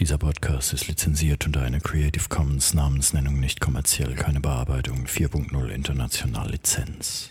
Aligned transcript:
Dieser 0.00 0.16
Podcast 0.16 0.72
ist 0.72 0.86
lizenziert 0.86 1.44
unter 1.44 1.62
einer 1.62 1.80
Creative 1.80 2.28
Commons 2.28 2.72
Namensnennung 2.72 3.40
nicht 3.40 3.60
kommerziell, 3.60 4.14
keine 4.14 4.38
Bearbeitung 4.38 5.06
4.0 5.06 5.70
international 5.70 6.52
Lizenz. 6.52 7.30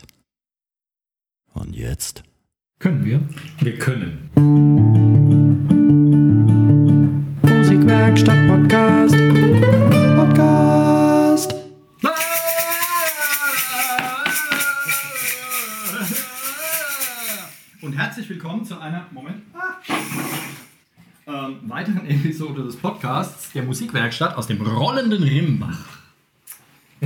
Und 1.54 1.74
jetzt? 1.74 2.24
Können 2.80 3.06
wir? 3.06 3.22
Wir 3.62 3.80
können. 3.80 4.30
Musikwerkstatt 7.42 8.48
Podcast. 8.50 9.16
Podcast. 10.18 11.56
Und 17.82 17.94
herzlich 17.94 18.30
willkommen 18.30 18.66
zu 18.66 18.78
einer 18.78 19.08
Moment. 19.14 19.42
Ähm, 21.28 21.58
weiteren 21.68 22.06
Episode 22.08 22.64
des 22.64 22.78
Podcasts 22.78 23.52
der 23.52 23.64
Musikwerkstatt 23.64 24.38
aus 24.38 24.48
dem 24.48 24.62
rollenden 24.62 25.22
Rimbach. 25.24 25.86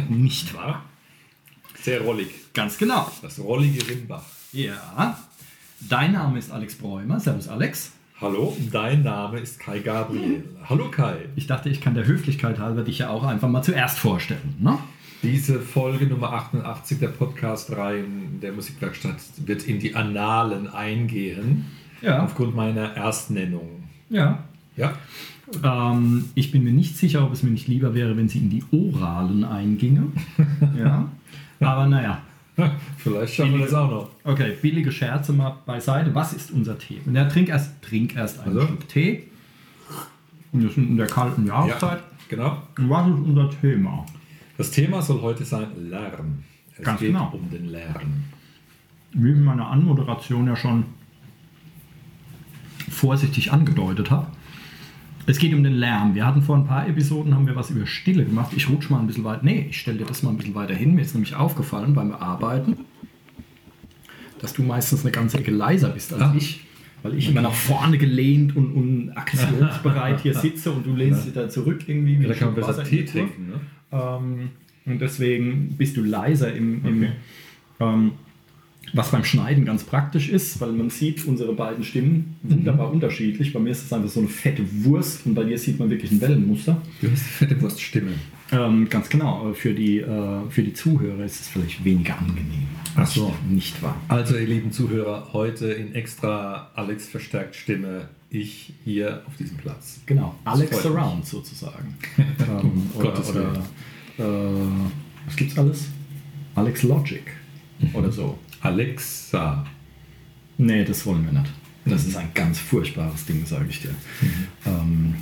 Nicht 0.09 0.53
wahr? 0.53 0.83
Sehr 1.81 2.01
rollig. 2.01 2.29
Ganz 2.53 2.77
genau. 2.77 3.11
Das 3.23 3.39
rollige 3.39 3.87
Rimbach. 3.87 4.23
Ja. 4.51 5.17
Dein 5.89 6.11
Name 6.11 6.37
ist 6.37 6.51
Alex 6.51 6.75
Bräumer. 6.75 7.19
Servus 7.19 7.47
Alex. 7.47 7.93
Hallo, 8.19 8.55
dein 8.71 9.01
Name 9.01 9.39
ist 9.39 9.59
Kai 9.59 9.79
Gabriel. 9.79 10.43
Hallo 10.69 10.91
Kai. 10.91 11.15
Ich 11.35 11.47
dachte, 11.47 11.69
ich 11.69 11.81
kann 11.81 11.95
der 11.95 12.05
Höflichkeit 12.05 12.59
halber 12.59 12.83
dich 12.83 12.99
ja 12.99 13.09
auch 13.09 13.23
einfach 13.23 13.49
mal 13.49 13.63
zuerst 13.63 13.97
vorstellen. 13.97 14.55
Ne? 14.59 14.77
Diese 15.23 15.59
Folge 15.59 16.05
Nummer 16.05 16.31
88 16.33 16.99
der 16.99 17.07
Podcast-Reihen 17.07 18.39
der 18.39 18.51
Musikwerkstatt 18.51 19.17
wird 19.37 19.63
in 19.63 19.79
die 19.79 19.95
Annalen 19.95 20.67
eingehen. 20.67 21.71
Ja. 22.01 22.23
Aufgrund 22.23 22.55
meiner 22.55 22.95
Erstnennung. 22.95 23.80
Ja. 24.11 24.43
Ja? 24.75 24.93
Ähm, 25.63 26.25
ich 26.35 26.51
bin 26.51 26.63
mir 26.63 26.71
nicht 26.71 26.97
sicher, 26.97 27.25
ob 27.25 27.33
es 27.33 27.43
mir 27.43 27.51
nicht 27.51 27.67
lieber 27.67 27.93
wäre, 27.93 28.15
wenn 28.15 28.29
sie 28.29 28.39
in 28.39 28.49
die 28.49 28.63
Oralen 28.71 29.43
einginge. 29.43 30.03
ja. 30.77 31.09
Aber 31.59 31.87
naja. 31.87 32.21
Vielleicht 32.97 33.33
schaffen 33.33 33.53
wir 33.53 33.65
das 33.65 33.73
auch 33.73 33.89
noch. 33.89 34.09
Okay, 34.23 34.55
billige 34.61 34.91
Scherze 34.91 35.33
mal 35.33 35.57
beiseite. 35.65 36.13
Was 36.13 36.33
ist 36.33 36.51
unser 36.51 36.77
Tee? 36.77 37.01
Ja, 37.11 37.25
trink 37.25 37.49
erst, 37.49 37.81
trink 37.81 38.15
erst 38.15 38.39
einen 38.39 38.57
Also? 38.57 38.67
Schluck 38.67 38.87
Tee. 38.87 39.23
Und 40.51 40.65
das 40.65 40.75
sind 40.75 40.89
in 40.89 40.97
der 40.97 41.07
kalten 41.07 41.47
Jahreszeit. 41.47 41.99
Ja, 41.99 42.05
genau. 42.29 42.61
Und 42.77 42.89
was 42.89 43.07
ist 43.07 43.25
unser 43.25 43.49
Thema? 43.61 44.05
Das 44.57 44.69
Thema 44.69 45.01
soll 45.01 45.21
heute 45.21 45.45
sein 45.45 45.67
Lärm. 45.89 46.43
Es 46.77 46.83
Ganz 46.83 46.99
geht 46.99 47.13
genau. 47.13 47.31
um 47.33 47.49
den 47.49 47.69
Lärm. 47.69 48.25
Wie 49.13 49.31
in 49.31 49.43
meiner 49.43 49.67
Anmoderation 49.67 50.47
ja 50.47 50.55
schon 50.55 50.85
vorsichtig 52.91 53.51
angedeutet 53.51 54.11
habe. 54.11 54.27
Es 55.27 55.37
geht 55.37 55.53
um 55.53 55.63
den 55.63 55.73
Lärm. 55.73 56.15
Wir 56.15 56.25
hatten 56.25 56.41
vor 56.41 56.55
ein 56.57 56.65
paar 56.65 56.87
Episoden 56.87 57.35
haben 57.35 57.45
wir 57.47 57.55
was 57.55 57.69
über 57.69 57.85
Stille 57.85 58.25
gemacht. 58.25 58.51
Ich 58.55 58.69
rutsche 58.69 58.91
mal 58.91 58.99
ein 58.99 59.07
bisschen 59.07 59.23
weit. 59.23 59.43
Nee, 59.43 59.67
ich 59.69 59.79
stelle 59.79 59.99
dir 59.99 60.05
das 60.05 60.23
mal 60.23 60.31
ein 60.31 60.37
bisschen 60.37 60.55
weiter 60.55 60.73
hin. 60.73 60.95
Mir 60.95 61.01
ist 61.01 61.13
nämlich 61.13 61.35
aufgefallen 61.35 61.93
beim 61.93 62.11
Arbeiten, 62.11 62.77
dass 64.39 64.53
du 64.53 64.63
meistens 64.63 65.01
eine 65.03 65.11
ganze 65.11 65.37
Ecke 65.37 65.51
leiser 65.51 65.89
bist 65.89 66.13
als 66.13 66.21
Ah. 66.23 66.33
ich. 66.35 66.61
Weil 67.03 67.15
ich 67.15 67.29
immer 67.29 67.41
nach 67.41 67.53
vorne 67.53 67.97
gelehnt 67.97 68.55
und, 68.55 68.73
und 68.73 69.11
aktionsbereit 69.17 70.21
hier 70.21 70.35
sitze 70.35 70.71
und 70.71 70.85
du 70.85 70.95
lehnst 70.95 71.25
dich 71.25 71.33
da 71.33 71.49
zurück 71.49 71.81
irgendwie. 71.87 72.19
wie 72.19 72.27
Da 72.27 72.33
kann 72.35 72.53
man 72.53 72.55
besser 72.63 72.83
Tee 72.83 73.03
trinken. 73.05 73.47
Ne? 73.49 73.59
Ähm, 73.91 74.49
und 74.85 74.99
deswegen 75.01 75.75
bist 75.77 75.97
du 75.97 76.03
leiser 76.03 76.53
im, 76.53 76.85
im 76.85 76.97
Okay. 77.03 77.11
ähm, 77.79 78.11
was 78.93 79.11
beim 79.11 79.23
Schneiden 79.23 79.65
ganz 79.65 79.83
praktisch 79.83 80.29
ist, 80.29 80.59
weil 80.59 80.71
man 80.73 80.89
sieht 80.89 81.25
unsere 81.25 81.53
beiden 81.53 81.83
Stimmen 81.83 82.35
wunderbar 82.43 82.91
unterschiedlich. 82.91 83.53
Bei 83.53 83.59
mir 83.59 83.71
ist 83.71 83.85
es 83.85 83.93
einfach 83.93 84.09
so 84.09 84.19
eine 84.19 84.29
fette 84.29 84.63
Wurst 84.83 85.25
und 85.25 85.33
bei 85.35 85.43
dir 85.43 85.57
sieht 85.57 85.79
man 85.79 85.89
wirklich 85.89 86.11
ein 86.11 86.21
Wellenmuster. 86.21 86.81
Du 87.01 87.11
hast 87.11 87.21
die 87.21 87.29
fette 87.29 87.61
Wurststimme. 87.61 88.11
Ähm, 88.51 88.89
ganz 88.89 89.07
genau, 89.07 89.39
aber 89.39 89.55
für 89.55 89.73
die, 89.73 89.99
äh, 89.99 90.49
für 90.49 90.61
die 90.61 90.73
Zuhörer 90.73 91.23
ist 91.23 91.39
es 91.39 91.47
vielleicht 91.47 91.85
weniger 91.85 92.17
angenehm. 92.19 92.67
Ach 92.95 93.07
so. 93.07 93.33
Nicht 93.49 93.81
wahr? 93.81 93.95
Also, 94.09 94.35
ihr 94.35 94.47
lieben 94.47 94.73
Zuhörer, 94.73 95.29
heute 95.31 95.67
in 95.67 95.95
extra 95.95 96.69
Alex 96.75 97.07
verstärkt 97.07 97.55
Stimme, 97.55 98.09
ich 98.29 98.73
hier 98.83 99.21
auf 99.25 99.37
diesem 99.37 99.57
Platz. 99.57 100.01
Genau, 100.05 100.35
Alex. 100.43 100.81
Surround 100.81 101.25
sozusagen. 101.25 101.95
ähm, 102.17 102.89
oder 102.93 103.11
Gottes 103.11 103.29
oder 103.29 103.53
äh, 104.17 104.23
was 105.25 105.35
gibt's 105.35 105.57
alles? 105.57 105.87
Alex 106.55 106.83
Logic 106.83 107.23
oder 107.93 108.11
so. 108.11 108.37
Alexa. 108.61 109.65
Nee, 110.57 110.83
das 110.85 111.05
wollen 111.05 111.25
wir 111.25 111.39
nicht. 111.39 111.51
Das 111.85 112.05
ist 112.05 112.15
ein 112.15 112.29
ganz 112.33 112.59
furchtbares 112.59 113.25
Ding, 113.25 113.45
sage 113.45 113.65
ich 113.69 113.81
dir. 113.81 113.95
Ähm, 114.65 115.15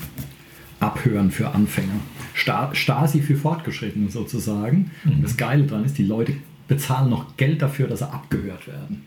Abhören 0.80 1.32
für 1.32 1.50
Anfänger. 1.50 2.00
Sta 2.34 2.74
Stasi 2.74 3.22
für 3.22 3.36
Fortgeschrittene 3.36 4.10
sozusagen. 4.10 4.92
Und 5.06 5.24
das 5.24 5.38
Geile 5.38 5.64
daran 5.64 5.86
ist, 5.86 5.98
die 5.98 6.04
Leute 6.04 6.34
bezahlen 6.68 7.10
noch 7.10 7.38
Geld 7.38 7.62
dafür, 7.62 7.88
dass 7.88 8.00
sie 8.00 8.12
abgehört 8.12 8.68
werden. 8.68 9.06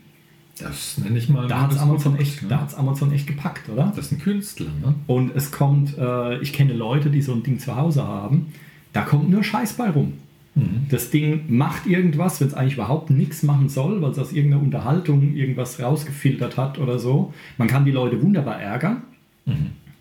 Das 0.58 0.98
nenne 0.98 1.18
ich 1.18 1.28
mal. 1.28 1.48
Da 1.48 1.62
hat 1.62 1.72
es 1.72 1.78
Amazon, 1.78 2.16
echt, 2.16 2.42
ne? 2.42 2.48
da 2.48 2.68
Amazon 2.76 3.12
echt 3.12 3.26
gepackt, 3.26 3.68
oder? 3.68 3.92
Das 3.96 4.06
ist 4.06 4.12
ein 4.12 4.18
Künstler, 4.18 4.70
ne? 4.82 4.94
Und 5.06 5.34
es 5.34 5.50
kommt, 5.50 5.96
äh, 5.96 6.38
ich 6.40 6.52
kenne 6.52 6.74
Leute, 6.74 7.10
die 7.10 7.22
so 7.22 7.32
ein 7.32 7.42
Ding 7.42 7.58
zu 7.58 7.74
Hause 7.74 8.06
haben, 8.06 8.52
da 8.92 9.02
kommt 9.02 9.30
nur 9.30 9.42
Scheiß 9.42 9.74
bei 9.74 9.88
rum. 9.88 10.14
Das 10.90 11.10
Ding 11.10 11.44
macht 11.48 11.86
irgendwas, 11.86 12.40
wenn 12.40 12.48
es 12.48 12.54
eigentlich 12.54 12.74
überhaupt 12.74 13.08
nichts 13.08 13.42
machen 13.42 13.70
soll, 13.70 14.02
weil 14.02 14.10
es 14.10 14.18
aus 14.18 14.32
irgendeiner 14.32 14.62
Unterhaltung 14.62 15.34
irgendwas 15.34 15.80
rausgefiltert 15.80 16.58
hat 16.58 16.78
oder 16.78 16.98
so. 16.98 17.32
Man 17.56 17.68
kann 17.68 17.86
die 17.86 17.90
Leute 17.90 18.20
wunderbar 18.22 18.60
ärgern. 18.60 19.02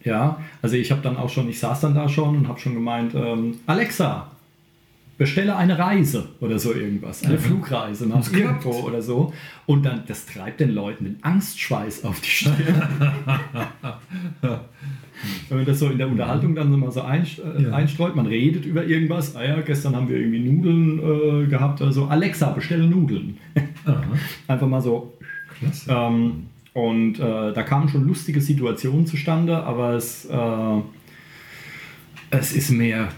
Ja, 0.03 0.41
also 0.62 0.75
ich 0.75 0.91
habe 0.91 1.01
dann 1.01 1.16
auch 1.16 1.29
schon, 1.29 1.47
ich 1.47 1.59
saß 1.59 1.81
dann 1.81 1.95
da 1.95 2.09
schon 2.09 2.35
und 2.35 2.47
habe 2.47 2.59
schon 2.59 2.73
gemeint, 2.73 3.13
ähm, 3.16 3.59
Alexa, 3.66 4.31
bestelle 5.17 5.56
eine 5.56 5.78
Reise 5.78 6.29
oder 6.39 6.57
so 6.57 6.73
irgendwas, 6.73 7.23
eine 7.23 7.38
Flugreise 7.38 8.07
nach 8.07 8.31
irgendwo 8.33 8.72
oder 8.72 9.01
so. 9.01 9.31
Und 9.68 9.85
dann, 9.85 10.03
das 10.07 10.25
treibt 10.25 10.59
den 10.59 10.72
Leuten 10.72 11.06
den 11.06 11.18
Angstschweiß 11.22 12.03
auf 12.06 12.19
die 12.22 12.29
Stirn. 12.29 12.56
Wenn 15.50 15.58
man 15.58 15.66
das 15.66 15.80
so 15.80 15.90
in 15.90 15.98
der 15.98 16.08
Unterhaltung 16.08 16.56
dann 16.56 16.72
mal 16.80 16.92
so 16.92 17.02
äh, 17.02 17.72
einstreut, 17.72 18.16
man 18.16 18.26
redet 18.26 18.66
über 18.66 18.86
irgendwas, 18.86 19.36
ah 19.36 19.44
ja, 19.44 19.62
gestern 19.62 19.96
haben 19.96 20.09
wir 20.09 20.18
irgendwie 20.18 20.40
Nudeln 20.40 21.00
äh, 21.00 21.48
gehabt 21.48 21.82
oder 21.82 21.92
so, 21.92 22.06
Alexa, 22.06 22.50
bestelle 22.52 22.88
Nudeln. 22.88 23.38
Einfach 24.48 24.68
mal 24.68 24.81
so. 24.81 25.14
Klasse. 25.60 25.92
Ähm, 25.92 26.48
und 26.74 27.20
äh, 27.20 27.54
da 27.54 27.64
kamen 27.64 27.90
schon 27.90 28.08
lustige 28.08 28.40
Situationen 28.40 29.06
zustande, 29.06 29.64
aber 29.64 29.94
es, 29.94 30.26
äh, 30.26 30.81
es, 32.30 32.54
ist 32.54 32.72
mehr, 32.72 33.10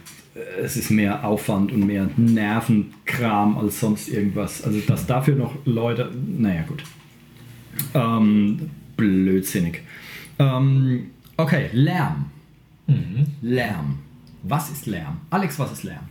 es 0.62 0.76
ist 0.76 0.90
mehr 0.90 1.26
Aufwand 1.26 1.72
und 1.72 1.86
mehr 1.86 2.10
Nervenkram 2.18 3.58
als 3.58 3.80
sonst 3.80 4.10
irgendwas. 4.10 4.64
Also, 4.64 4.80
dass 4.80 5.06
dafür 5.06 5.36
noch 5.36 5.56
Leute, 5.66 6.12
naja, 6.38 6.64
gut. 6.68 6.84
Ähm, 7.94 8.72
blödsinnig. 8.98 9.82
Ähm, 10.40 11.12
okay, 11.38 11.70
Lärm. 11.74 12.26
Mhm. 12.88 13.28
Lärm. 13.42 14.00
Was 14.44 14.72
ist 14.72 14.86
Lärm? 14.88 15.22
Alex, 15.30 15.58
was 15.60 15.72
ist 15.72 15.84
Lärm? 15.84 16.04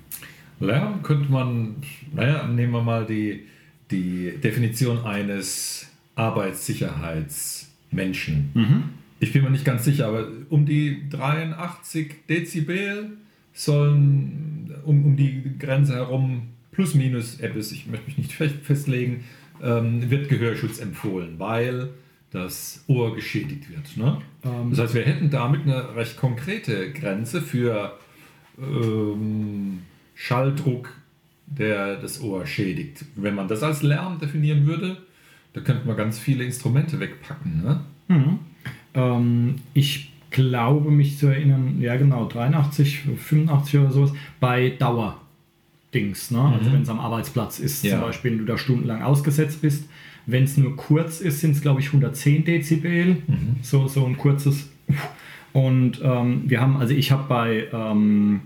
Lärm 0.60 1.02
könnte 1.02 1.30
man, 1.30 1.76
naja, 2.14 2.46
nehmen 2.46 2.72
wir 2.72 2.82
mal 2.82 3.04
die, 3.04 3.42
die 3.90 4.32
Definition 4.42 5.04
eines 5.04 5.90
Arbeitssicherheitsmenschen. 6.14 8.50
Ich 9.20 9.32
bin 9.32 9.42
mir 9.44 9.50
nicht 9.50 9.64
ganz 9.64 9.84
sicher, 9.84 10.08
aber 10.08 10.26
um 10.50 10.66
die 10.66 11.08
83 11.10 12.26
Dezibel 12.28 13.10
sollen 13.52 14.74
um, 14.84 15.04
um 15.04 15.16
die 15.16 15.42
Grenze 15.58 15.94
herum 15.94 16.48
plus 16.72 16.94
minus 16.94 17.38
etwas, 17.40 17.70
ich 17.72 17.86
möchte 17.86 18.06
mich 18.06 18.18
nicht 18.18 18.32
fest- 18.32 18.56
festlegen, 18.62 19.24
ähm, 19.62 20.10
wird 20.10 20.28
Gehörschutz 20.28 20.80
empfohlen, 20.80 21.34
weil 21.38 21.90
das 22.32 22.82
Ohr 22.87 23.15
geschädigt 23.15 23.70
wird. 23.70 23.97
Ne? 23.97 24.19
Ähm. 24.44 24.70
das 24.70 24.78
heißt, 24.81 24.94
wir 24.94 25.03
hätten 25.03 25.31
damit 25.31 25.62
eine 25.62 25.94
recht 25.94 26.16
konkrete 26.16 26.91
Grenze 26.93 27.43
für 27.43 27.96
ähm, 28.58 29.81
Schalldruck, 30.14 30.90
der 31.46 31.96
das 31.96 32.20
Ohr 32.23 32.46
schädigt. 32.46 33.05
Wenn 33.17 33.34
man 33.34 33.49
das 33.49 33.62
als 33.62 33.82
Lärm 33.82 34.19
definieren 34.19 34.67
würde, 34.67 34.96
da 35.52 35.61
könnte 35.61 35.87
man 35.87 35.96
ganz 35.96 36.19
viele 36.19 36.44
Instrumente 36.44 36.99
wegpacken. 37.00 37.62
Ne? 37.62 37.81
Ähm, 38.94 39.56
ich 39.75 40.11
glaube, 40.31 40.90
mich 40.90 41.19
zu 41.19 41.26
erinnern, 41.26 41.76
ja 41.81 41.96
genau, 41.96 42.26
83, 42.26 43.00
85 43.00 43.81
oder 43.81 43.90
sowas, 43.90 44.12
bei 44.40 44.70
Dauerdings. 44.70 46.31
Ne? 46.31 46.40
Also 46.40 46.73
wenn 46.73 46.82
es 46.82 46.88
am 46.88 47.00
Arbeitsplatz 47.00 47.58
ist, 47.58 47.85
Ja. 47.85 47.93
zum 47.96 48.00
Beispiel, 48.00 48.31
wenn 48.32 48.38
du 48.38 48.44
da 48.46 48.56
stundenlang 48.56 49.02
ausgesetzt 49.02 49.61
bist. 49.61 49.85
Wenn 50.26 50.44
es 50.44 50.56
nur 50.56 50.76
kurz 50.76 51.20
ist, 51.20 51.40
sind 51.40 51.52
es, 51.52 51.62
glaube 51.62 51.80
ich, 51.80 51.88
110 51.88 52.44
Dezibel. 52.44 53.16
So, 53.62 53.88
so 53.88 54.06
ein 54.06 54.16
kurzes. 54.16 54.70
Und 55.52 56.00
ähm, 56.02 56.42
wir 56.46 56.60
haben, 56.60 56.76
also 56.76 56.94
ich 56.94 57.10
habe 57.10 57.24
bei, 57.28 57.66
ähm, 57.72 58.40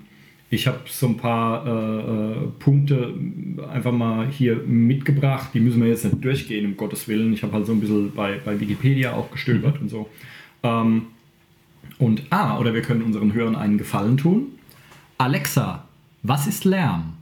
ich 0.51 0.67
habe 0.67 0.81
so 0.87 1.07
ein 1.09 1.17
paar 1.17 1.67
äh, 1.67 2.01
äh, 2.01 2.35
Punkte 2.59 3.15
einfach 3.73 3.93
mal 3.93 4.29
hier 4.29 4.57
mitgebracht. 4.67 5.51
Die 5.55 5.61
müssen 5.61 5.81
wir 5.83 5.89
jetzt 5.89 6.05
nicht 6.05 6.25
durchgehen, 6.25 6.67
um 6.67 6.77
Gottes 6.77 7.09
Willen. 7.09 7.33
Ich 7.33 7.43
habe 7.43 7.53
halt 7.53 7.67
so 7.67 7.73
ein 7.73 7.81
bisschen 7.81 8.13
bei, 8.13 8.41
bei 8.45 8.59
Wikipedia 8.59 9.13
auch 9.13 9.31
gestöbert 9.31 9.81
und 9.81 9.89
so. 9.89 10.09
Ähm, 10.63 11.03
Und, 11.99 12.23
ah, 12.31 12.59
oder 12.59 12.75
wir 12.75 12.83
können 12.83 13.03
unseren 13.03 13.33
Hörern 13.33 13.57
einen 13.57 13.79
Gefallen 13.79 14.17
tun. 14.17 14.49
Alexa, 15.19 15.85
was 16.23 16.47
ist 16.47 16.65
Lärm? 16.65 17.16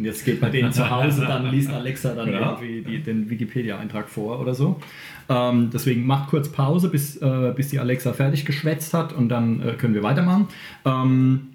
Und 0.00 0.06
jetzt 0.06 0.24
geht 0.24 0.40
bei 0.40 0.48
denen 0.48 0.72
zu 0.72 0.88
Hause, 0.88 1.26
dann 1.26 1.50
liest 1.54 1.68
Alexa 1.70 2.14
dann 2.14 2.32
Ja. 2.32 2.52
irgendwie 2.58 2.80
die, 2.80 3.02
den 3.02 3.28
Wikipedia-Eintrag 3.28 4.08
vor 4.08 4.40
oder 4.40 4.54
so. 4.54 4.80
Ähm, 5.28 5.68
deswegen 5.70 6.06
macht 6.06 6.30
kurz 6.30 6.50
Pause, 6.50 6.88
bis, 6.88 7.18
äh, 7.18 7.52
bis 7.54 7.68
die 7.68 7.78
Alexa 7.78 8.14
fertig 8.14 8.46
geschwätzt 8.46 8.94
hat 8.94 9.12
und 9.12 9.28
dann 9.28 9.60
äh, 9.60 9.72
können 9.74 9.92
wir 9.92 10.02
weitermachen. 10.02 10.48
Ähm, 10.86 11.48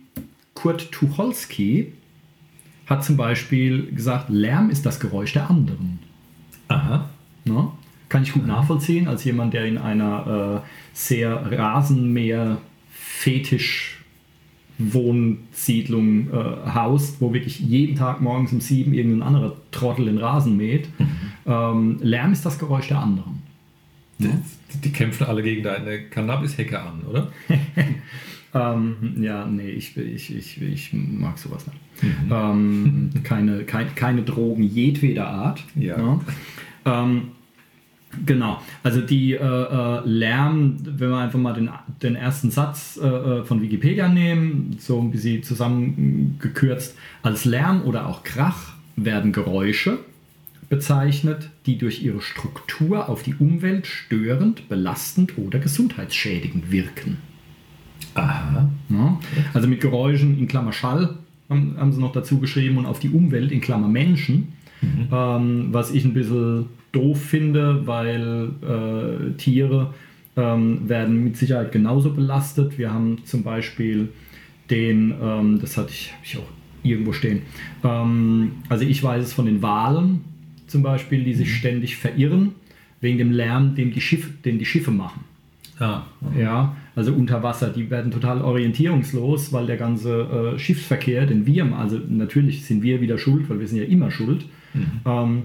Kurt 0.54 0.92
Tucholsky 0.92 1.94
hat 2.86 3.04
zum 3.04 3.18
Beispiel 3.18 3.88
gesagt, 3.92 4.30
Lärm 4.30 4.70
ist 4.70 4.86
das 4.86 5.00
Geräusch 5.00 5.34
der 5.34 5.50
anderen. 5.50 5.98
Aha. 6.68 7.10
Ne? 7.46 7.72
Kann 8.10 8.22
ich 8.22 8.32
gut 8.32 8.46
nachvollziehen, 8.46 9.08
als 9.08 9.24
jemand, 9.24 9.56
der 9.56 9.66
in 9.66 9.80
einer 9.80 10.62
äh, 10.64 10.68
sehr 10.94 11.52
Rasenmäher-Fetisch 11.52 13.95
Wohnsiedlung 14.78 16.30
äh, 16.32 16.70
haust, 16.74 17.22
wo 17.22 17.34
wirklich 17.34 17.60
jeden 17.60 17.96
Tag 17.96 18.22
morgens 18.22 18.52
um 18.52 18.62
sieben 18.62 18.94
irgendein 18.94 19.24
anderer 19.28 19.56
Trottel 19.72 20.06
den 20.06 20.18
Rasen 20.18 20.58
mäht. 20.58 20.90
Ähm, 21.46 22.00
Lärm 22.02 22.32
ist 22.32 22.46
das 22.46 22.60
Geräusch 22.60 22.88
der 22.90 23.00
anderen. 23.00 23.44
Die, 24.18 24.30
die 24.84 24.92
kämpfen 24.92 25.28
alle 25.28 25.44
gegen 25.44 25.64
deine 25.64 26.04
Cannabis-Hecke 26.10 26.80
an, 26.80 27.02
oder? 27.10 27.32
Ähm, 28.56 29.18
ja, 29.22 29.46
nee, 29.46 29.70
ich, 29.70 29.98
ich, 29.98 30.34
ich, 30.34 30.62
ich 30.62 30.94
mag 30.94 31.38
sowas 31.38 31.68
nicht. 31.68 31.78
Ähm, 32.32 33.10
keine, 33.24 33.66
kein, 33.66 33.94
keine 33.96 34.24
Drogen 34.24 34.64
jedweder 34.64 35.28
Art. 35.28 35.62
Ja. 35.76 35.98
Ne? 35.98 36.20
Genau, 38.26 38.62
also 38.84 39.02
die 39.02 39.34
äh, 39.34 39.38
äh, 39.38 40.02
Lärm, 40.06 40.78
wenn 40.84 41.10
wir 41.10 41.18
einfach 41.18 41.40
mal 41.40 41.54
den, 41.54 41.70
den 42.02 42.16
ersten 42.16 42.52
Satz 42.52 43.00
äh, 43.02 43.08
äh, 43.08 43.44
von 43.44 43.62
Wikipedia 43.62 44.08
nehmen, 44.08 44.78
so 44.80 45.02
ein 45.02 45.12
bisschen 45.12 45.44
zusammengekürzt, 45.44 46.96
als 47.24 47.46
Lärm 47.46 47.84
oder 47.84 48.08
auch 48.08 48.24
Krach 48.24 48.74
werden 48.96 49.32
Geräusche 49.32 50.00
bezeichnet, 50.70 51.50
die 51.66 51.78
durch 51.78 52.04
ihre 52.04 52.22
Struktur 52.22 53.10
auf 53.10 53.24
die 53.24 53.36
Umwelt 53.36 53.88
störend, 53.88 54.68
belastend 54.70 55.38
oder 55.38 55.60
gesundheitsschädigend 55.60 56.72
wirken. 56.72 57.18
Aha. 58.14 58.70
Ja? 58.90 59.20
Also 59.54 59.68
mit 59.68 59.82
Geräuschen 59.82 60.40
in 60.40 60.48
Klammer 60.48 60.74
Schall 60.74 61.18
haben, 61.50 61.76
haben 61.78 61.92
sie 61.92 62.00
noch 62.00 62.14
dazu 62.14 62.40
geschrieben 62.40 62.78
und 62.78 62.86
auf 62.86 63.00
die 63.00 63.10
Umwelt 63.10 63.52
in 63.52 63.62
Klammer 63.62 63.88
Menschen. 63.88 64.54
Ähm, 65.12 65.68
was 65.72 65.92
ich 65.92 66.06
ein 66.06 66.14
bisschen 66.14 66.68
doof 66.92 67.22
finde, 67.22 67.86
weil 67.86 68.50
äh, 68.62 69.32
Tiere 69.38 69.94
ähm, 70.36 70.88
werden 70.88 71.24
mit 71.24 71.38
Sicherheit 71.38 71.72
genauso 71.72 72.14
belastet. 72.14 72.78
Wir 72.78 72.94
haben 72.94 73.20
zum 73.26 73.44
Beispiel 73.44 74.10
den, 74.70 75.14
ähm, 75.22 75.60
das 75.60 75.78
hatte 75.78 75.92
ich, 75.92 76.14
ich 76.24 76.38
auch 76.38 76.48
irgendwo 76.84 77.14
stehen, 77.14 77.42
ähm, 77.84 78.52
also 78.70 78.86
ich 78.86 79.02
weiß 79.02 79.24
es 79.24 79.34
von 79.34 79.46
den 79.46 79.62
Walen 79.62 80.22
zum 80.68 80.84
Beispiel, 80.84 81.24
die 81.24 81.34
sich 81.34 81.56
ständig 81.56 81.98
verirren 81.98 82.52
wegen 83.02 83.18
dem 83.18 83.32
Lärm, 83.32 83.76
den 83.76 83.92
die 83.92 84.02
Schiffe, 84.02 84.32
den 84.44 84.60
die 84.60 84.66
Schiffe 84.66 84.92
machen. 84.92 85.22
Ah. 85.80 86.04
Ja, 86.38 86.76
also 86.96 87.14
unter 87.14 87.44
Wasser, 87.44 87.70
die 87.70 87.90
werden 87.90 88.12
total 88.12 88.42
orientierungslos, 88.42 89.52
weil 89.52 89.66
der 89.66 89.78
ganze 89.78 90.54
äh, 90.56 90.60
Schiffsverkehr, 90.60 91.26
den 91.26 91.46
wir, 91.46 91.66
also 91.76 92.00
natürlich 92.08 92.66
sind 92.66 92.82
wir 92.82 93.02
wieder 93.02 93.18
schuld, 93.18 93.50
weil 93.50 93.60
wir 93.60 93.68
sind 93.68 93.80
ja 93.80 93.84
immer 93.84 94.10
schuld. 94.10 94.46
Ähm, 95.06 95.44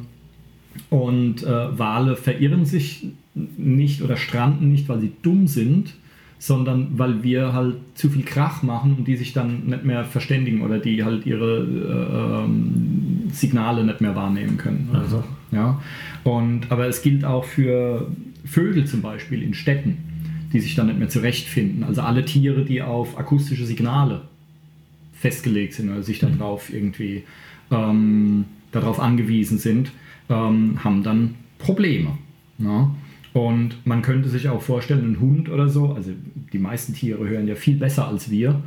und 0.88 1.42
äh, 1.42 1.78
Wale 1.78 2.16
verirren 2.16 2.64
sich 2.64 3.06
nicht 3.34 4.02
oder 4.02 4.16
stranden 4.16 4.70
nicht, 4.70 4.88
weil 4.88 5.00
sie 5.00 5.12
dumm 5.22 5.46
sind, 5.46 5.94
sondern 6.38 6.98
weil 6.98 7.22
wir 7.22 7.52
halt 7.52 7.76
zu 7.94 8.08
viel 8.08 8.24
Krach 8.24 8.62
machen 8.62 8.96
und 8.96 9.06
die 9.06 9.16
sich 9.16 9.32
dann 9.32 9.66
nicht 9.66 9.84
mehr 9.84 10.04
verständigen 10.04 10.62
oder 10.62 10.78
die 10.78 11.04
halt 11.04 11.26
ihre 11.26 11.58
äh, 11.58 12.44
ähm, 12.44 13.30
Signale 13.30 13.84
nicht 13.84 14.00
mehr 14.00 14.16
wahrnehmen 14.16 14.56
können. 14.56 14.88
Oder 14.90 15.04
so. 15.06 15.24
Ja? 15.52 15.80
Und, 16.24 16.72
aber 16.72 16.86
es 16.86 17.02
gilt 17.02 17.24
auch 17.24 17.44
für 17.44 18.10
Vögel 18.44 18.86
zum 18.86 19.02
Beispiel 19.02 19.42
in 19.42 19.54
Städten, 19.54 19.98
die 20.52 20.60
sich 20.60 20.74
dann 20.74 20.86
nicht 20.86 20.98
mehr 20.98 21.10
zurechtfinden. 21.10 21.84
Also 21.84 22.00
alle 22.00 22.24
Tiere, 22.24 22.64
die 22.64 22.80
auf 22.80 23.18
akustische 23.18 23.66
Signale 23.66 24.22
festgelegt 25.12 25.74
sind 25.74 25.90
oder 25.90 26.02
sich 26.02 26.20
darauf 26.20 26.72
irgendwie 26.72 27.24
ähm, 27.70 28.46
darauf 28.72 29.00
angewiesen 29.00 29.58
sind, 29.58 29.92
ähm, 30.28 30.82
haben 30.84 31.02
dann 31.02 31.34
Probleme. 31.58 32.18
Ja? 32.58 32.90
Und 33.32 33.86
man 33.86 34.02
könnte 34.02 34.28
sich 34.28 34.48
auch 34.48 34.62
vorstellen, 34.62 35.12
ein 35.12 35.20
Hund 35.20 35.48
oder 35.48 35.68
so, 35.68 35.92
also 35.92 36.10
die 36.52 36.58
meisten 36.58 36.94
Tiere 36.94 37.28
hören 37.28 37.46
ja 37.46 37.54
viel 37.54 37.76
besser 37.76 38.08
als 38.08 38.30
wir. 38.30 38.60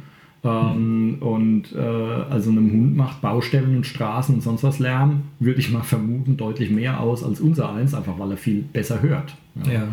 Ähm, 0.45 1.17
Und 1.21 1.73
äh, 1.73 1.79
also 1.79 2.51
einem 2.51 2.69
Hund 2.71 2.97
macht 2.97 3.21
Baustellen 3.21 3.77
und 3.77 3.85
Straßen 3.85 4.35
und 4.35 4.41
sonst 4.41 4.63
was 4.63 4.79
Lärm, 4.79 5.23
würde 5.39 5.61
ich 5.61 5.71
mal 5.71 5.83
vermuten, 5.83 6.35
deutlich 6.35 6.69
mehr 6.69 6.99
aus 6.99 7.23
als 7.23 7.39
unser 7.39 7.73
eins, 7.73 7.93
einfach 7.93 8.19
weil 8.19 8.31
er 8.31 8.37
viel 8.37 8.61
besser 8.61 9.01
hört. 9.01 9.35
Ja. 9.71 9.87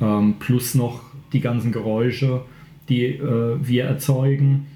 Ähm, 0.00 0.36
plus 0.38 0.74
noch 0.74 1.02
die 1.34 1.40
ganzen 1.40 1.72
Geräusche, 1.72 2.40
die 2.88 3.04
äh, 3.04 3.56
wir 3.62 3.84
erzeugen, 3.84 4.66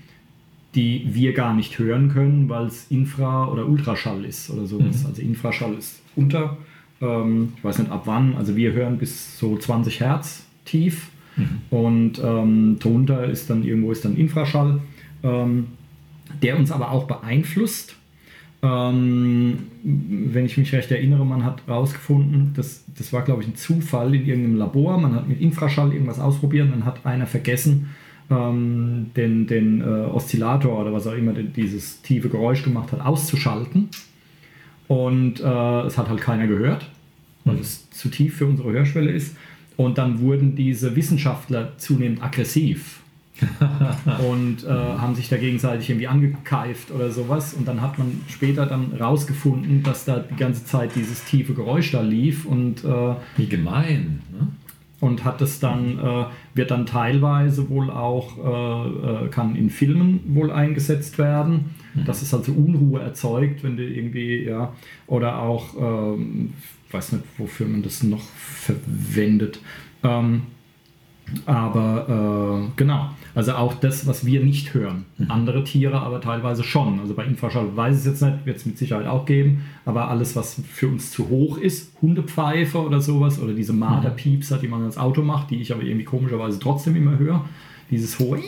die 0.77 1.07
wir 1.11 1.33
gar 1.33 1.55
nicht 1.55 1.79
hören 1.79 2.11
können, 2.11 2.49
weil 2.51 2.67
es 2.67 2.87
Infra- 2.91 3.49
oder 3.49 3.67
Ultraschall 3.67 4.25
ist 4.25 4.51
oder 4.51 4.67
sowas. 4.67 5.05
Also 5.07 5.23
Infraschall 5.23 5.75
ist 5.75 6.03
unter, 6.15 6.59
ähm, 7.01 7.55
ich 7.57 7.65
weiß 7.65 7.79
nicht 7.79 7.91
ab 7.91 8.03
wann, 8.05 8.37
also 8.37 8.57
wir 8.57 8.73
hören 8.73 8.99
bis 8.99 9.39
so 9.39 9.57
20 9.57 10.01
Hertz 10.01 10.45
tief 10.67 11.09
und 11.71 12.21
ähm, 12.23 12.79
drunter 12.79 13.25
ist 13.25 13.51
dann 13.51 13.63
irgendwo 13.65 13.91
ist 13.93 14.05
dann 14.05 14.17
Infraschall, 14.17 14.81
ähm, 15.23 15.69
der 16.43 16.59
uns 16.59 16.71
aber 16.71 16.91
auch 16.91 17.05
beeinflusst. 17.05 17.97
Ähm, 18.63 19.59
wenn 19.83 20.47
ich 20.47 20.57
mich 20.57 20.73
recht 20.73 20.91
erinnere, 20.91 21.25
man 21.25 21.45
hat 21.45 21.67
herausgefunden, 21.67 22.53
das, 22.55 22.85
das 22.97 23.13
war 23.13 23.23
glaube 23.23 23.43
ich 23.43 23.49
ein 23.49 23.57
Zufall 23.57 24.15
in 24.15 24.27
irgendeinem 24.27 24.57
Labor, 24.57 24.99
man 24.99 25.15
hat 25.15 25.29
mit 25.29 25.41
Infraschall 25.41 25.93
irgendwas 25.93 26.21
ausprobiert 26.21 26.67
und 26.67 26.73
dann 26.73 26.85
hat 26.85 27.05
einer 27.05 27.27
vergessen, 27.27 27.91
ähm, 28.31 29.11
den, 29.17 29.47
den 29.47 29.81
äh, 29.81 29.85
Oszillator 29.85 30.81
oder 30.81 30.93
was 30.93 31.07
auch 31.07 31.15
immer 31.15 31.33
dieses 31.33 32.03
tiefe 32.03 32.29
Geräusch 32.29 32.63
gemacht 32.63 32.93
hat, 32.93 33.01
auszuschalten. 33.01 33.89
Und 34.89 35.41
äh, 35.41 35.81
es 35.83 35.99
hat 35.99 36.09
halt 36.09 36.21
keiner 36.21 36.47
gehört, 36.47 36.89
weil 37.45 37.59
es 37.59 37.91
zu 37.91 38.09
tief 38.09 38.37
für 38.37 38.47
unsere 38.47 38.73
Hörschwelle 38.73 39.11
ist. 39.11 39.37
Und 39.77 39.99
dann 39.99 40.21
wurden 40.21 40.57
diese 40.57 40.97
Wissenschaftler 40.97 41.77
zunehmend 41.77 42.23
aggressiv 42.23 43.01
und 44.31 44.65
äh, 44.65 44.69
haben 44.69 45.15
sich 45.15 45.29
da 45.29 45.37
gegenseitig 45.37 45.91
irgendwie 45.91 46.09
angekeift 46.09 46.91
oder 46.91 47.11
sowas. 47.11 47.53
Und 47.53 47.69
dann 47.69 47.83
hat 47.83 47.99
man 47.99 48.23
später 48.29 48.65
dann 48.65 48.93
rausgefunden, 48.99 49.83
dass 49.83 50.07
da 50.07 50.21
die 50.21 50.37
ganze 50.37 50.65
Zeit 50.65 50.95
dieses 50.95 51.25
tiefe 51.25 51.53
Geräusch 51.53 51.93
da 51.93 52.01
lief 52.01 52.47
und 52.47 52.85
äh, 52.85 53.15
Wie 53.37 53.47
gemein. 53.47 54.23
Ne? 54.33 54.49
Und 55.01 55.25
hat 55.25 55.43
es 55.43 55.61
dann, 55.61 55.99
äh, 55.99 56.25
wird 56.55 56.71
dann 56.71 56.87
teilweise 56.87 57.69
wohl 57.69 57.91
auch, 57.91 58.39
äh, 58.39 59.27
äh, 59.27 59.29
kann 59.29 59.55
in 59.55 59.71
Filmen 59.71 60.21
wohl 60.29 60.51
eingesetzt 60.51 61.19
werden, 61.19 61.75
dass 62.07 62.23
es 62.23 62.33
also 62.33 62.53
Unruhe 62.53 63.01
erzeugt, 63.01 63.63
wenn 63.63 63.77
du 63.77 63.85
irgendwie, 63.85 64.45
ja, 64.45 64.73
oder 65.07 65.41
auch, 65.43 65.75
ähm, 65.79 66.55
weiß 66.91 67.13
nicht, 67.13 67.25
wofür 67.39 67.67
man 67.67 67.83
das 67.83 68.03
noch 68.03 68.23
verwendet. 68.23 69.61
Ähm, 70.03 70.43
aber 71.45 72.69
äh, 72.69 72.73
genau, 72.77 73.11
also 73.35 73.53
auch 73.53 73.75
das, 73.75 74.07
was 74.07 74.25
wir 74.25 74.43
nicht 74.43 74.75
hören. 74.75 75.05
Andere 75.29 75.65
Tiere 75.65 76.01
aber 76.01 76.21
teilweise 76.21 76.63
schon. 76.63 77.01
Also 77.01 77.15
bei 77.15 77.25
Infraschall 77.25 77.77
weiß 77.77 77.95
ich 77.95 78.01
es 78.01 78.07
jetzt 78.07 78.23
nicht, 78.23 78.47
wird 78.47 78.57
es 78.57 78.67
mit 78.67 78.79
Sicherheit 78.79 79.07
auch 79.07 79.27
geben. 79.27 79.65
Aber 79.85 80.09
alles, 80.09 80.37
was 80.37 80.61
für 80.73 80.89
uns 80.89 81.11
zu 81.11 81.29
hoch 81.29 81.59
ist, 81.59 81.93
Hundepfeife 82.01 82.79
oder 82.79 83.01
sowas, 83.01 83.41
oder 83.41 83.53
diese 83.53 83.73
Marderpiepser, 83.73 84.59
die 84.59 84.69
man 84.69 84.85
als 84.85 84.99
Auto 84.99 85.23
macht, 85.23 85.51
die 85.51 85.61
ich 85.61 85.73
aber 85.73 85.83
irgendwie 85.83 86.05
komischerweise 86.05 86.59
trotzdem 86.59 86.97
immer 86.97 87.19
höre. 87.19 87.45
Dieses 87.91 88.19
hohe. 88.19 88.41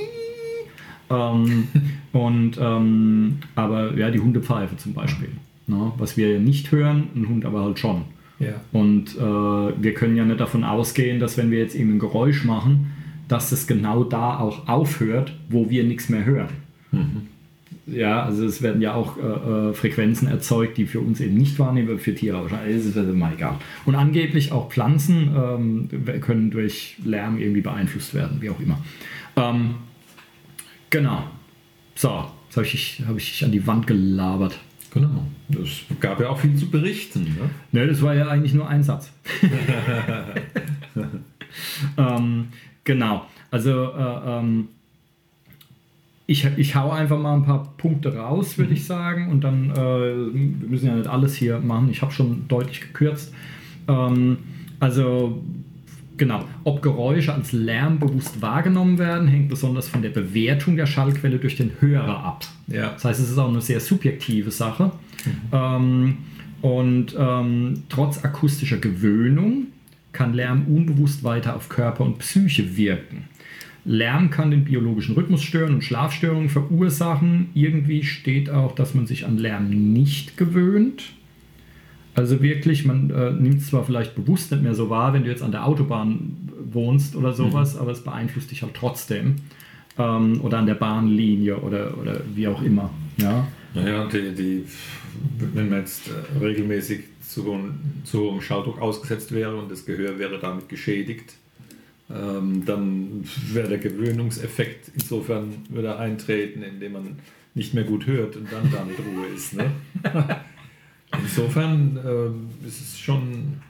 Ähm, 1.10 1.68
und 2.12 2.58
ähm, 2.60 3.38
aber 3.54 3.96
ja, 3.96 4.10
die 4.10 4.20
Hundepfeife 4.20 4.76
zum 4.76 4.94
Beispiel. 4.94 5.30
Ne? 5.66 5.92
Was 5.98 6.16
wir 6.16 6.32
ja 6.32 6.38
nicht 6.38 6.70
hören, 6.72 7.08
ein 7.14 7.28
Hund 7.28 7.44
aber 7.44 7.64
halt 7.64 7.78
schon. 7.78 8.04
Ja. 8.38 8.60
Und 8.72 9.16
äh, 9.16 9.20
wir 9.20 9.94
können 9.94 10.16
ja 10.16 10.24
nicht 10.24 10.40
davon 10.40 10.64
ausgehen, 10.64 11.18
dass 11.18 11.36
wenn 11.36 11.50
wir 11.50 11.58
jetzt 11.58 11.74
irgendein 11.74 11.98
Geräusch 11.98 12.44
machen, 12.44 12.92
dass 13.26 13.52
es 13.52 13.66
genau 13.66 14.04
da 14.04 14.38
auch 14.38 14.68
aufhört, 14.68 15.34
wo 15.48 15.68
wir 15.70 15.84
nichts 15.84 16.08
mehr 16.08 16.24
hören. 16.24 16.48
Ja, 17.86 18.22
also 18.22 18.44
es 18.44 18.60
werden 18.60 18.82
ja 18.82 18.94
auch 18.94 19.16
äh, 19.16 19.20
äh, 19.70 19.74
Frequenzen 19.74 20.28
erzeugt, 20.28 20.76
die 20.76 20.86
für 20.86 21.00
uns 21.00 21.20
eben 21.20 21.34
nicht 21.34 21.58
wahrnehmbar, 21.58 21.98
für 21.98 22.14
Tiere 22.14 22.42
wahrscheinlich 22.42 22.76
ist 22.76 22.86
es 22.86 22.96
also 22.96 23.12
mal 23.14 23.32
egal. 23.32 23.56
Und 23.86 23.94
angeblich 23.94 24.52
auch 24.52 24.70
Pflanzen 24.70 25.30
ähm, 25.34 26.20
können 26.20 26.50
durch 26.50 26.96
Lärm 27.04 27.38
irgendwie 27.38 27.62
beeinflusst 27.62 28.14
werden, 28.14 28.38
wie 28.40 28.50
auch 28.50 28.60
immer. 28.60 28.78
Ähm, 29.36 29.76
genau. 30.90 31.24
So, 31.94 32.26
jetzt 32.46 32.56
habe 32.56 32.66
ich, 32.66 33.02
hab 33.06 33.16
ich 33.16 33.44
an 33.44 33.52
die 33.52 33.66
Wand 33.66 33.86
gelabert. 33.86 34.58
Genau. 35.00 35.62
Es 35.62 35.84
gab 36.00 36.20
ja 36.20 36.28
auch 36.28 36.38
viel 36.38 36.54
zu 36.56 36.70
berichten. 36.70 37.24
Ne? 37.24 37.50
Ne, 37.72 37.86
das 37.86 38.02
war 38.02 38.14
ja 38.14 38.28
eigentlich 38.28 38.54
nur 38.54 38.68
ein 38.68 38.82
Satz. 38.82 39.12
ähm, 41.96 42.48
genau. 42.84 43.26
Also 43.50 43.92
äh, 43.92 44.20
ähm, 44.26 44.68
ich, 46.26 46.46
ich 46.56 46.74
hau 46.74 46.90
einfach 46.90 47.18
mal 47.18 47.34
ein 47.34 47.44
paar 47.44 47.72
Punkte 47.78 48.14
raus, 48.14 48.58
würde 48.58 48.70
mhm. 48.70 48.76
ich 48.76 48.84
sagen. 48.84 49.30
Und 49.30 49.42
dann, 49.42 49.70
äh, 49.70 49.74
wir 49.74 50.68
müssen 50.68 50.86
ja 50.86 50.94
nicht 50.94 51.08
alles 51.08 51.34
hier 51.34 51.58
machen. 51.58 51.88
Ich 51.90 52.02
habe 52.02 52.12
schon 52.12 52.46
deutlich 52.48 52.82
gekürzt. 52.82 53.32
Ähm, 53.88 54.38
also 54.78 55.42
Genau. 56.18 56.44
Ob 56.64 56.82
Geräusche 56.82 57.32
als 57.32 57.52
Lärm 57.52 57.98
bewusst 57.98 58.42
wahrgenommen 58.42 58.98
werden, 58.98 59.28
hängt 59.28 59.48
besonders 59.48 59.88
von 59.88 60.02
der 60.02 60.10
Bewertung 60.10 60.76
der 60.76 60.86
Schallquelle 60.86 61.38
durch 61.38 61.56
den 61.56 61.70
Hörer 61.80 62.22
ab. 62.24 62.44
Ja. 62.66 62.90
Das 62.90 63.04
heißt, 63.04 63.20
es 63.20 63.30
ist 63.30 63.38
auch 63.38 63.48
eine 63.48 63.62
sehr 63.62 63.80
subjektive 63.80 64.50
Sache. 64.50 64.90
Mhm. 65.24 65.32
Ähm, 65.52 66.16
und 66.60 67.16
ähm, 67.16 67.84
trotz 67.88 68.24
akustischer 68.24 68.78
Gewöhnung 68.78 69.68
kann 70.12 70.34
Lärm 70.34 70.66
unbewusst 70.66 71.22
weiter 71.22 71.54
auf 71.54 71.68
Körper 71.68 72.04
und 72.04 72.18
Psyche 72.18 72.76
wirken. 72.76 73.24
Lärm 73.84 74.30
kann 74.30 74.50
den 74.50 74.64
biologischen 74.64 75.14
Rhythmus 75.14 75.42
stören 75.42 75.74
und 75.74 75.84
Schlafstörungen 75.84 76.48
verursachen. 76.48 77.50
Irgendwie 77.54 78.02
steht 78.02 78.50
auch, 78.50 78.74
dass 78.74 78.94
man 78.94 79.06
sich 79.06 79.24
an 79.24 79.38
Lärm 79.38 79.70
nicht 79.70 80.36
gewöhnt. 80.36 81.12
Also 82.18 82.42
wirklich, 82.42 82.84
man 82.84 83.10
äh, 83.10 83.30
nimmt 83.30 83.58
es 83.60 83.68
zwar 83.68 83.84
vielleicht 83.84 84.16
bewusst 84.16 84.50
nicht 84.50 84.64
mehr 84.64 84.74
so 84.74 84.90
wahr, 84.90 85.12
wenn 85.12 85.22
du 85.22 85.30
jetzt 85.30 85.42
an 85.42 85.52
der 85.52 85.64
Autobahn 85.64 86.36
wohnst 86.72 87.14
oder 87.14 87.32
sowas, 87.32 87.74
mhm. 87.74 87.80
aber 87.80 87.92
es 87.92 88.02
beeinflusst 88.02 88.50
dich 88.50 88.62
halt 88.62 88.74
trotzdem. 88.74 89.36
Ähm, 89.96 90.40
oder 90.42 90.58
an 90.58 90.66
der 90.66 90.74
Bahnlinie 90.74 91.58
oder, 91.58 91.96
oder 91.96 92.20
wie 92.34 92.48
auch 92.48 92.60
immer. 92.62 92.90
Ja, 93.18 93.46
naja, 93.72 94.06
die, 94.06 94.34
die, 94.34 94.64
wenn 95.54 95.68
man 95.68 95.78
jetzt 95.78 96.08
äh, 96.08 96.44
regelmäßig 96.44 97.04
zu 97.20 97.44
hohem, 97.44 97.78
zu 98.02 98.20
hohem 98.20 98.40
Schalldruck 98.40 98.80
ausgesetzt 98.80 99.30
wäre 99.32 99.56
und 99.56 99.70
das 99.70 99.86
Gehör 99.86 100.18
wäre 100.18 100.40
damit 100.40 100.68
geschädigt, 100.68 101.34
ähm, 102.10 102.64
dann 102.64 103.24
wäre 103.52 103.68
der 103.68 103.78
Gewöhnungseffekt 103.78 104.90
insofern 104.92 105.54
würde 105.68 105.96
eintreten, 105.98 106.64
indem 106.64 106.92
man 106.94 107.18
nicht 107.54 107.74
mehr 107.74 107.84
gut 107.84 108.06
hört 108.06 108.34
und 108.34 108.50
dann 108.50 108.72
damit 108.72 108.98
Ruhe 108.98 109.26
ist. 109.36 109.54
Ne? 109.54 109.70
Insofern 111.12 111.96
äh, 111.96 112.66
ist 112.66 112.80
es 112.80 112.98
schon 112.98 113.60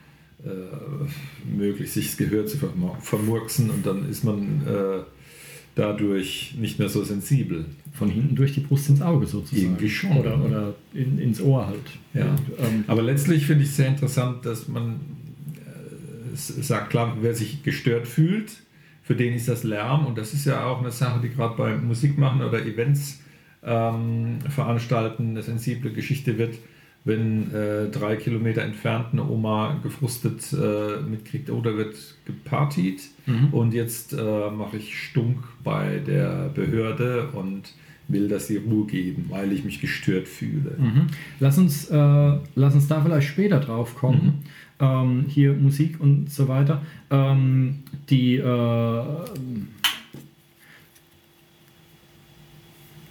äh, 0.43 1.55
möglich, 1.57 1.91
sich 1.91 2.07
das 2.07 2.17
Gehör 2.17 2.45
zu 2.45 2.57
vermurksen 3.01 3.69
und 3.69 3.85
dann 3.85 4.09
ist 4.09 4.23
man 4.23 4.61
äh, 4.67 5.03
dadurch 5.75 6.55
nicht 6.57 6.79
mehr 6.79 6.89
so 6.89 7.03
sensibel. 7.03 7.65
Von 7.93 8.09
hinten 8.09 8.35
durch 8.35 8.53
die 8.53 8.59
Brust 8.59 8.89
ins 8.89 9.01
Auge 9.01 9.25
sozusagen. 9.25 9.63
Irgendwie 9.63 9.89
schon. 9.89 10.17
Oder, 10.17 10.43
oder 10.43 10.75
in, 10.93 11.17
ins 11.17 11.41
Ohr 11.41 11.67
halt. 11.67 11.79
Ja. 12.13 12.29
Und, 12.29 12.41
ähm, 12.59 12.83
Aber 12.87 13.01
letztlich 13.01 13.45
finde 13.45 13.63
ich 13.63 13.69
es 13.69 13.77
sehr 13.77 13.87
interessant, 13.87 14.45
dass 14.45 14.67
man 14.67 14.99
äh, 15.55 16.35
sagt, 16.35 16.91
klar, 16.91 17.17
wer 17.21 17.33
sich 17.33 17.63
gestört 17.63 18.07
fühlt, 18.07 18.51
für 19.03 19.15
den 19.15 19.33
ist 19.33 19.47
das 19.47 19.63
Lärm 19.63 20.05
und 20.05 20.17
das 20.17 20.33
ist 20.33 20.45
ja 20.45 20.65
auch 20.65 20.81
eine 20.81 20.91
Sache, 20.91 21.19
die 21.21 21.29
gerade 21.29 21.55
bei 21.57 21.75
Musik 21.75 22.17
machen 22.17 22.41
oder 22.41 22.63
Events 22.63 23.21
ähm, 23.63 24.37
veranstalten, 24.47 25.29
eine 25.31 25.41
sensible 25.41 25.91
Geschichte 25.91 26.37
wird 26.37 26.55
wenn 27.05 27.53
äh, 27.53 27.89
drei 27.89 28.15
Kilometer 28.17 28.61
entfernt 28.61 29.07
eine 29.13 29.27
Oma 29.27 29.79
gefrustet 29.81 30.53
äh, 30.53 31.01
mitkriegt, 31.01 31.49
oh, 31.49 31.61
da 31.61 31.75
wird 31.75 31.95
gepartied 32.25 33.01
mhm. 33.25 33.47
und 33.51 33.73
jetzt 33.73 34.13
äh, 34.13 34.51
mache 34.51 34.77
ich 34.77 34.97
Stunk 34.97 35.37
bei 35.63 35.99
der 36.05 36.49
Behörde 36.53 37.29
und 37.33 37.73
will, 38.09 38.27
dass 38.27 38.47
sie 38.47 38.57
Ruhe 38.57 38.87
geben, 38.87 39.25
weil 39.29 39.51
ich 39.51 39.63
mich 39.63 39.79
gestört 39.79 40.27
fühle. 40.27 40.75
Mhm. 40.77 41.07
Lass, 41.39 41.57
uns, 41.57 41.89
äh, 41.89 42.37
lass 42.55 42.73
uns 42.73 42.87
da 42.87 43.01
vielleicht 43.01 43.27
später 43.27 43.59
drauf 43.59 43.95
kommen. 43.95 44.43
Mhm. 44.79 44.85
Ähm, 44.85 45.25
hier 45.27 45.53
Musik 45.53 45.99
und 45.99 46.31
so 46.31 46.47
weiter. 46.47 46.81
Ähm, 47.11 47.79
die 48.09 48.37
äh, 48.37 49.03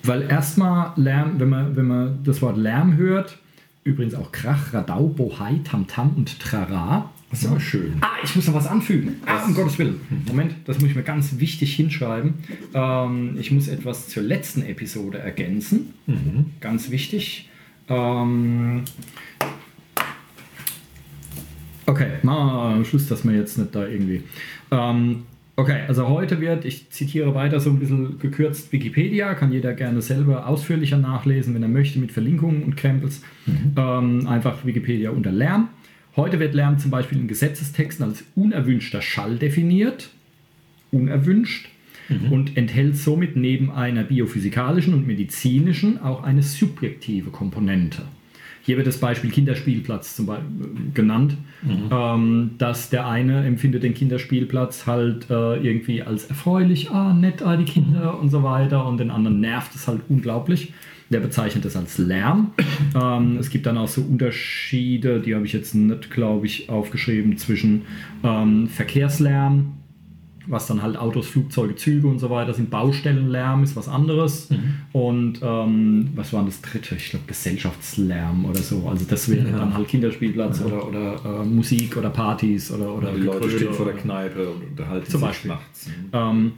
weil 0.02 0.22
erstmal 0.22 0.92
Lärm, 0.96 1.38
wenn 1.38 1.48
man, 1.48 1.76
wenn 1.76 1.86
man 1.86 2.24
das 2.24 2.40
Wort 2.42 2.56
Lärm 2.56 2.96
hört, 2.96 3.38
Übrigens 3.88 4.14
auch 4.14 4.32
Krach, 4.32 4.74
Radau, 4.74 5.06
Bohai, 5.06 5.60
Tamtam 5.64 6.10
und 6.14 6.38
Trara. 6.38 7.10
Das 7.30 7.40
ist 7.40 7.48
aber 7.48 7.58
schön. 7.58 7.96
Ah, 8.02 8.16
ich 8.22 8.36
muss 8.36 8.46
noch 8.46 8.52
was 8.52 8.66
anfügen. 8.66 9.16
Ah, 9.24 9.46
um 9.46 9.54
Gottes 9.54 9.78
Willen. 9.78 9.98
Moment, 10.26 10.56
das 10.66 10.78
muss 10.78 10.90
ich 10.90 10.94
mir 10.94 11.02
ganz 11.02 11.38
wichtig 11.38 11.74
hinschreiben. 11.74 12.34
Ähm, 12.74 13.36
ich 13.40 13.50
muss 13.50 13.66
etwas 13.66 14.08
zur 14.08 14.22
letzten 14.22 14.60
Episode 14.60 15.20
ergänzen. 15.20 15.94
Mhm. 16.06 16.50
Ganz 16.60 16.90
wichtig. 16.90 17.48
Ähm, 17.88 18.82
okay, 21.86 22.10
mal 22.22 22.84
Schluss, 22.84 23.08
dass 23.08 23.24
wir 23.24 23.34
jetzt 23.34 23.56
nicht 23.56 23.74
da 23.74 23.86
irgendwie. 23.86 24.22
Ähm, 24.70 25.22
Okay, 25.58 25.80
also 25.88 26.06
heute 26.06 26.40
wird, 26.40 26.64
ich 26.64 26.88
zitiere 26.90 27.34
weiter 27.34 27.58
so 27.58 27.70
ein 27.70 27.80
bisschen 27.80 28.20
gekürzt 28.20 28.72
Wikipedia, 28.72 29.34
kann 29.34 29.50
jeder 29.50 29.74
gerne 29.74 30.00
selber 30.02 30.46
ausführlicher 30.46 30.98
nachlesen, 30.98 31.52
wenn 31.52 31.64
er 31.64 31.68
möchte, 31.68 31.98
mit 31.98 32.12
Verlinkungen 32.12 32.62
und 32.62 32.76
Krempels. 32.76 33.22
Mhm. 33.44 33.72
Ähm, 33.76 34.26
einfach 34.28 34.64
Wikipedia 34.64 35.10
unter 35.10 35.32
Lärm. 35.32 35.70
Heute 36.14 36.38
wird 36.38 36.54
Lärm 36.54 36.78
zum 36.78 36.92
Beispiel 36.92 37.18
in 37.18 37.26
Gesetzestexten 37.26 38.06
als 38.06 38.22
unerwünschter 38.36 39.02
Schall 39.02 39.34
definiert. 39.34 40.10
Unerwünscht. 40.92 41.68
Mhm. 42.08 42.30
Und 42.30 42.56
enthält 42.56 42.96
somit 42.96 43.34
neben 43.34 43.72
einer 43.72 44.04
biophysikalischen 44.04 44.94
und 44.94 45.08
medizinischen 45.08 46.00
auch 46.00 46.22
eine 46.22 46.44
subjektive 46.44 47.30
Komponente. 47.30 48.02
Hier 48.68 48.76
wird 48.76 48.86
das 48.86 48.98
Beispiel 48.98 49.30
Kinderspielplatz 49.30 50.14
zum 50.14 50.26
Beispiel 50.26 50.46
genannt, 50.92 51.38
mhm. 51.62 51.88
ähm, 51.90 52.50
dass 52.58 52.90
der 52.90 53.08
eine 53.08 53.46
empfindet 53.46 53.82
den 53.82 53.94
Kinderspielplatz 53.94 54.86
halt 54.86 55.30
äh, 55.30 55.56
irgendwie 55.56 56.02
als 56.02 56.26
erfreulich, 56.26 56.90
ah, 56.90 57.14
nett, 57.14 57.40
ah, 57.40 57.56
die 57.56 57.64
Kinder 57.64 58.12
mhm. 58.12 58.18
und 58.18 58.28
so 58.28 58.42
weiter 58.42 58.84
und 58.84 59.00
den 59.00 59.10
anderen 59.10 59.40
nervt 59.40 59.74
es 59.74 59.88
halt 59.88 60.02
unglaublich. 60.10 60.74
Der 61.08 61.20
bezeichnet 61.20 61.64
das 61.64 61.76
als 61.76 61.96
Lärm. 61.96 62.52
Ähm, 62.94 63.38
es 63.38 63.48
gibt 63.48 63.64
dann 63.64 63.78
auch 63.78 63.88
so 63.88 64.02
Unterschiede, 64.02 65.20
die 65.20 65.34
habe 65.34 65.46
ich 65.46 65.54
jetzt 65.54 65.74
nicht, 65.74 66.10
glaube 66.10 66.44
ich, 66.44 66.68
aufgeschrieben, 66.68 67.38
zwischen 67.38 67.86
ähm, 68.22 68.68
Verkehrslärm, 68.68 69.77
was 70.48 70.66
dann 70.66 70.82
halt 70.82 70.96
Autos, 70.96 71.26
Flugzeuge, 71.26 71.76
Züge 71.76 72.08
und 72.08 72.18
so 72.18 72.30
weiter 72.30 72.54
sind. 72.54 72.70
Baustellenlärm 72.70 73.62
ist 73.62 73.76
was 73.76 73.88
anderes. 73.88 74.50
Mhm. 74.50 74.74
Und 74.92 75.40
ähm, 75.42 76.08
was 76.14 76.32
war 76.32 76.44
das 76.44 76.62
dritte? 76.62 76.96
Ich 76.96 77.10
glaube 77.10 77.26
Gesellschaftslärm 77.26 78.44
oder 78.46 78.60
so. 78.60 78.88
Also 78.88 79.04
das 79.08 79.28
wäre 79.28 79.48
ja. 79.48 79.58
dann 79.58 79.74
halt 79.74 79.88
Kinderspielplatz 79.88 80.60
ja. 80.60 80.66
oder, 80.66 80.88
oder 80.88 81.42
äh, 81.42 81.44
Musik 81.44 81.96
oder 81.96 82.10
Partys 82.10 82.70
oder, 82.72 82.94
oder 82.94 83.12
die 83.12 83.20
Leute 83.20 83.50
stehen 83.50 83.72
vor 83.72 83.86
der 83.86 83.94
Kneipe 83.94 84.48
und 84.48 84.62
unterhalten 84.70 85.10
zum 85.10 85.20
Beispiel. 85.20 85.50
nachts. 85.50 85.88
Mhm. 85.88 85.92
Ähm, 86.12 86.52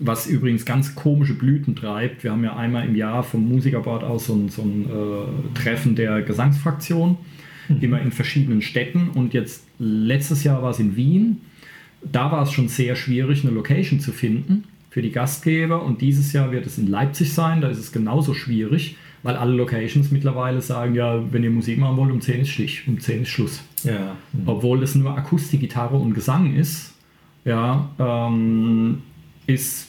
was 0.00 0.26
übrigens 0.26 0.64
ganz 0.64 0.94
komische 0.94 1.34
Blüten 1.34 1.74
treibt. 1.74 2.22
Wir 2.22 2.32
haben 2.32 2.44
ja 2.44 2.56
einmal 2.56 2.86
im 2.86 2.94
Jahr 2.94 3.22
vom 3.22 3.48
Musikerbord 3.48 4.04
aus 4.04 4.26
so 4.26 4.34
ein, 4.34 4.48
so 4.48 4.62
ein 4.62 4.84
äh, 4.84 5.58
Treffen 5.58 5.94
der 5.94 6.22
Gesangsfraktion, 6.22 7.16
mhm. 7.68 7.80
immer 7.80 8.02
in 8.02 8.12
verschiedenen 8.12 8.60
Städten. 8.60 9.08
Und 9.08 9.34
jetzt 9.34 9.64
letztes 9.78 10.44
Jahr 10.44 10.62
war 10.62 10.70
es 10.70 10.78
in 10.78 10.96
Wien 10.96 11.40
da 12.02 12.30
war 12.30 12.42
es 12.42 12.52
schon 12.52 12.68
sehr 12.68 12.96
schwierig, 12.96 13.44
eine 13.44 13.52
Location 13.52 14.00
zu 14.00 14.12
finden 14.12 14.64
für 14.90 15.02
die 15.02 15.10
Gastgeber. 15.10 15.82
Und 15.82 16.00
dieses 16.00 16.32
Jahr 16.32 16.52
wird 16.52 16.66
es 16.66 16.78
in 16.78 16.88
Leipzig 16.88 17.32
sein. 17.32 17.60
Da 17.60 17.68
ist 17.68 17.78
es 17.78 17.92
genauso 17.92 18.34
schwierig, 18.34 18.96
weil 19.22 19.36
alle 19.36 19.54
Locations 19.54 20.10
mittlerweile 20.10 20.60
sagen, 20.60 20.94
ja, 20.94 21.20
wenn 21.32 21.44
ihr 21.44 21.50
Musik 21.50 21.78
machen 21.78 21.96
wollt, 21.96 22.12
um 22.12 22.20
10 22.20 22.40
ist 22.42 22.50
Stich, 22.50 22.86
um 22.86 22.98
10 23.00 23.22
ist 23.22 23.28
Schluss. 23.28 23.62
Ja. 23.84 24.16
Mhm. 24.32 24.42
Obwohl 24.46 24.82
es 24.82 24.94
nur 24.94 25.16
Akustik, 25.16 25.60
Gitarre 25.60 25.96
und 25.96 26.14
Gesang 26.14 26.54
ist, 26.54 26.94
ja, 27.44 27.90
ähm, 27.98 29.02
ist, 29.46 29.88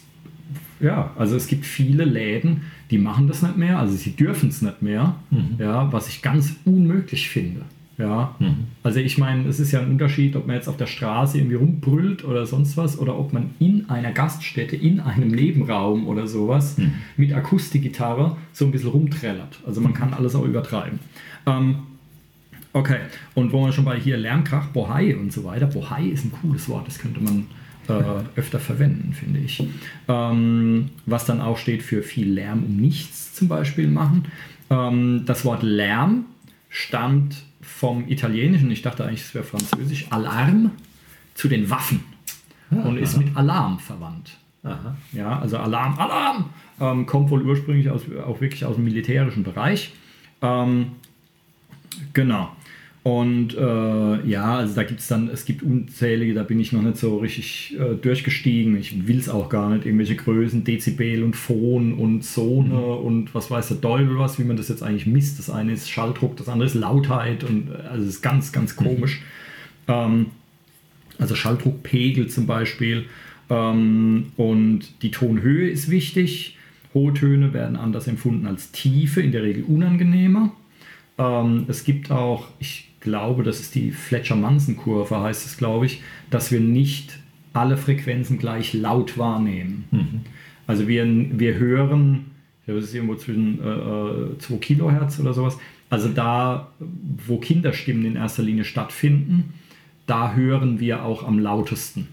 ja, 0.79 1.11
also 1.17 1.35
es 1.35 1.47
gibt 1.47 1.65
viele 1.65 2.05
Läden, 2.05 2.61
die 2.89 2.97
machen 2.97 3.27
das 3.27 3.41
nicht 3.41 3.57
mehr, 3.57 3.77
also 3.77 3.95
sie 3.95 4.15
dürfen 4.15 4.49
es 4.49 4.61
nicht 4.61 4.81
mehr, 4.81 5.15
mhm. 5.29 5.55
ja, 5.59 5.91
was 5.91 6.07
ich 6.07 6.21
ganz 6.21 6.55
unmöglich 6.65 7.29
finde. 7.29 7.61
Ja, 7.99 8.33
mhm. 8.39 8.67
also 8.81 9.01
ich 9.01 9.17
meine, 9.17 9.45
es 9.49 9.59
ist 9.59 9.73
ja 9.73 9.81
ein 9.81 9.91
Unterschied, 9.91 10.37
ob 10.37 10.47
man 10.47 10.55
jetzt 10.55 10.69
auf 10.69 10.77
der 10.77 10.85
Straße 10.85 11.37
irgendwie 11.37 11.57
rumbrüllt 11.57 12.23
oder 12.23 12.45
sonst 12.45 12.77
was 12.77 12.97
oder 12.97 13.19
ob 13.19 13.33
man 13.33 13.49
in 13.59 13.89
einer 13.89 14.13
Gaststätte, 14.13 14.77
in 14.77 15.01
einem 15.01 15.27
Nebenraum 15.27 16.07
oder 16.07 16.25
sowas 16.25 16.77
mhm. 16.77 16.93
mit 17.17 17.33
Akustikgitarre 17.33 18.37
so 18.53 18.63
ein 18.63 18.71
bisschen 18.71 18.91
rumträllert. 18.91 19.59
Also 19.67 19.81
man 19.81 19.93
kann 19.93 20.13
alles 20.13 20.33
auch 20.33 20.45
übertreiben. 20.45 20.99
Ähm, 21.45 21.79
okay, 22.71 22.99
und 23.35 23.51
wo 23.51 23.65
wir 23.65 23.73
schon 23.73 23.83
bei 23.83 23.99
hier 23.99 24.15
Lärmkrach, 24.15 24.67
Bohai 24.67 25.17
und 25.17 25.33
so 25.33 25.43
weiter. 25.43 25.67
Bohai 25.67 26.05
ist 26.05 26.23
ein 26.23 26.31
cooles 26.41 26.69
Wort, 26.69 26.87
das 26.87 26.99
könnte 26.99 27.19
man 27.19 27.47
äh, 27.89 28.39
öfter 28.39 28.59
verwenden, 28.59 29.11
finde 29.11 29.41
ich. 29.41 29.61
Ähm, 30.07 30.91
was 31.05 31.25
dann 31.25 31.41
auch 31.41 31.57
steht 31.57 31.83
für 31.83 32.01
viel 32.01 32.31
Lärm 32.31 32.63
um 32.63 32.77
nichts 32.77 33.33
zum 33.33 33.49
Beispiel 33.49 33.89
machen. 33.89 34.23
Ähm, 34.69 35.23
das 35.25 35.43
Wort 35.43 35.63
Lärm 35.63 36.23
stammt 36.69 37.48
vom 37.79 38.09
Italienischen, 38.09 38.69
ich 38.71 38.81
dachte 38.81 39.05
eigentlich, 39.05 39.21
es 39.21 39.33
wäre 39.33 39.45
französisch, 39.45 40.07
Alarm 40.09 40.71
zu 41.33 41.47
den 41.47 41.69
Waffen 41.69 42.03
ah, 42.71 42.81
und 42.81 42.97
ist 42.97 43.15
aha. 43.15 43.23
mit 43.23 43.37
Alarm 43.37 43.79
verwandt. 43.79 44.31
Aha. 44.63 44.97
Ja, 45.13 45.39
also 45.39 45.57
Alarm, 45.57 45.97
Alarm 45.97 46.49
ähm, 46.81 47.05
kommt 47.05 47.29
wohl 47.29 47.41
ursprünglich 47.41 47.89
aus, 47.89 48.01
auch 48.27 48.41
wirklich 48.41 48.65
aus 48.65 48.75
dem 48.75 48.83
militärischen 48.83 49.43
Bereich. 49.43 49.93
Ähm, 50.41 50.87
genau. 52.11 52.51
Und 53.09 53.57
äh, 53.57 54.27
ja, 54.29 54.57
also 54.57 54.75
da 54.75 54.83
gibt 54.83 54.99
es 54.99 55.07
dann, 55.07 55.29
es 55.29 55.43
gibt 55.43 55.63
unzählige, 55.63 56.35
da 56.35 56.43
bin 56.43 56.59
ich 56.59 56.71
noch 56.73 56.83
nicht 56.83 56.97
so 56.97 57.17
richtig 57.17 57.75
äh, 57.79 57.95
durchgestiegen. 57.95 58.77
Ich 58.77 59.07
will 59.07 59.17
es 59.17 59.29
auch 59.29 59.49
gar 59.49 59.71
nicht, 59.71 59.87
irgendwelche 59.87 60.15
Größen, 60.15 60.63
Dezibel 60.63 61.23
und 61.23 61.35
Phon 61.35 61.95
und 61.95 62.21
Zone 62.21 62.69
mhm. 62.69 62.75
und 62.75 63.33
was 63.33 63.49
weiß 63.49 63.69
der 63.69 63.81
Teufel 63.81 64.19
was, 64.19 64.37
wie 64.37 64.43
man 64.43 64.57
das 64.57 64.69
jetzt 64.69 64.83
eigentlich 64.83 65.07
misst. 65.07 65.39
Das 65.39 65.49
eine 65.49 65.71
ist 65.71 65.89
Schalldruck, 65.89 66.37
das 66.37 66.47
andere 66.49 66.67
ist 66.67 66.75
Lautheit 66.75 67.43
und 67.43 67.71
äh, 67.71 67.87
also 67.89 68.03
es 68.03 68.09
ist 68.15 68.21
ganz, 68.21 68.51
ganz 68.51 68.79
mhm. 68.79 68.83
komisch. 68.83 69.21
Mhm. 69.87 69.93
Ähm, 69.93 70.25
also 71.17 71.33
Schalldruckpegel 71.33 72.27
zum 72.27 72.45
Beispiel. 72.45 73.05
Ähm, 73.49 74.27
und 74.37 74.81
die 75.01 75.09
Tonhöhe 75.09 75.67
ist 75.67 75.89
wichtig. 75.89 76.57
Hohe 76.93 77.15
Töne 77.15 77.53
werden 77.53 77.75
anders 77.75 78.07
empfunden 78.07 78.45
als 78.45 78.71
tiefe, 78.71 79.21
in 79.21 79.31
der 79.31 79.41
Regel 79.41 79.63
unangenehmer. 79.63 80.51
Ähm, 81.19 81.65
es 81.67 81.83
gibt 81.83 82.09
auch, 82.09 82.47
ich 82.59 82.87
glaube, 83.01 83.43
das 83.43 83.59
ist 83.59 83.75
die 83.75 83.91
Fletcher-Manson-Kurve, 83.91 85.19
heißt 85.19 85.45
es, 85.45 85.57
glaube 85.57 85.85
ich, 85.85 86.01
dass 86.31 86.51
wir 86.51 86.59
nicht 86.59 87.19
alle 87.53 87.77
Frequenzen 87.77 88.39
gleich 88.39 88.73
laut 88.73 89.17
wahrnehmen. 89.17 89.85
Mhm. 89.91 90.21
Also 90.65 90.87
wir, 90.87 91.05
wir 91.05 91.55
hören, 91.55 92.31
das 92.65 92.85
ist 92.85 92.95
irgendwo 92.95 93.15
zwischen 93.15 93.59
äh, 93.59 94.37
2 94.37 94.53
äh, 94.53 94.57
Kilohertz 94.57 95.19
oder 95.19 95.33
sowas, 95.33 95.57
also 95.89 96.07
da, 96.09 96.69
wo 96.79 97.37
Kinderstimmen 97.37 98.05
in 98.05 98.15
erster 98.15 98.43
Linie 98.43 98.63
stattfinden, 98.63 99.53
da 100.05 100.33
hören 100.33 100.79
wir 100.79 101.03
auch 101.03 101.27
am 101.27 101.39
lautesten. 101.39 102.07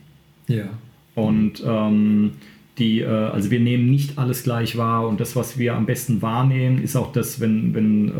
Ja. 0.48 0.68
Und 1.14 1.62
ähm, 1.64 2.32
die, 2.78 3.00
äh, 3.00 3.06
also 3.06 3.50
wir 3.50 3.60
nehmen 3.60 3.90
nicht 3.90 4.18
alles 4.18 4.42
gleich 4.42 4.76
wahr 4.76 5.08
und 5.08 5.20
das, 5.20 5.36
was 5.36 5.58
wir 5.58 5.74
am 5.74 5.86
besten 5.86 6.22
wahrnehmen, 6.22 6.82
ist 6.82 6.96
auch 6.96 7.12
das, 7.12 7.40
wenn, 7.40 7.74
wenn, 7.74 8.08
äh, 8.08 8.12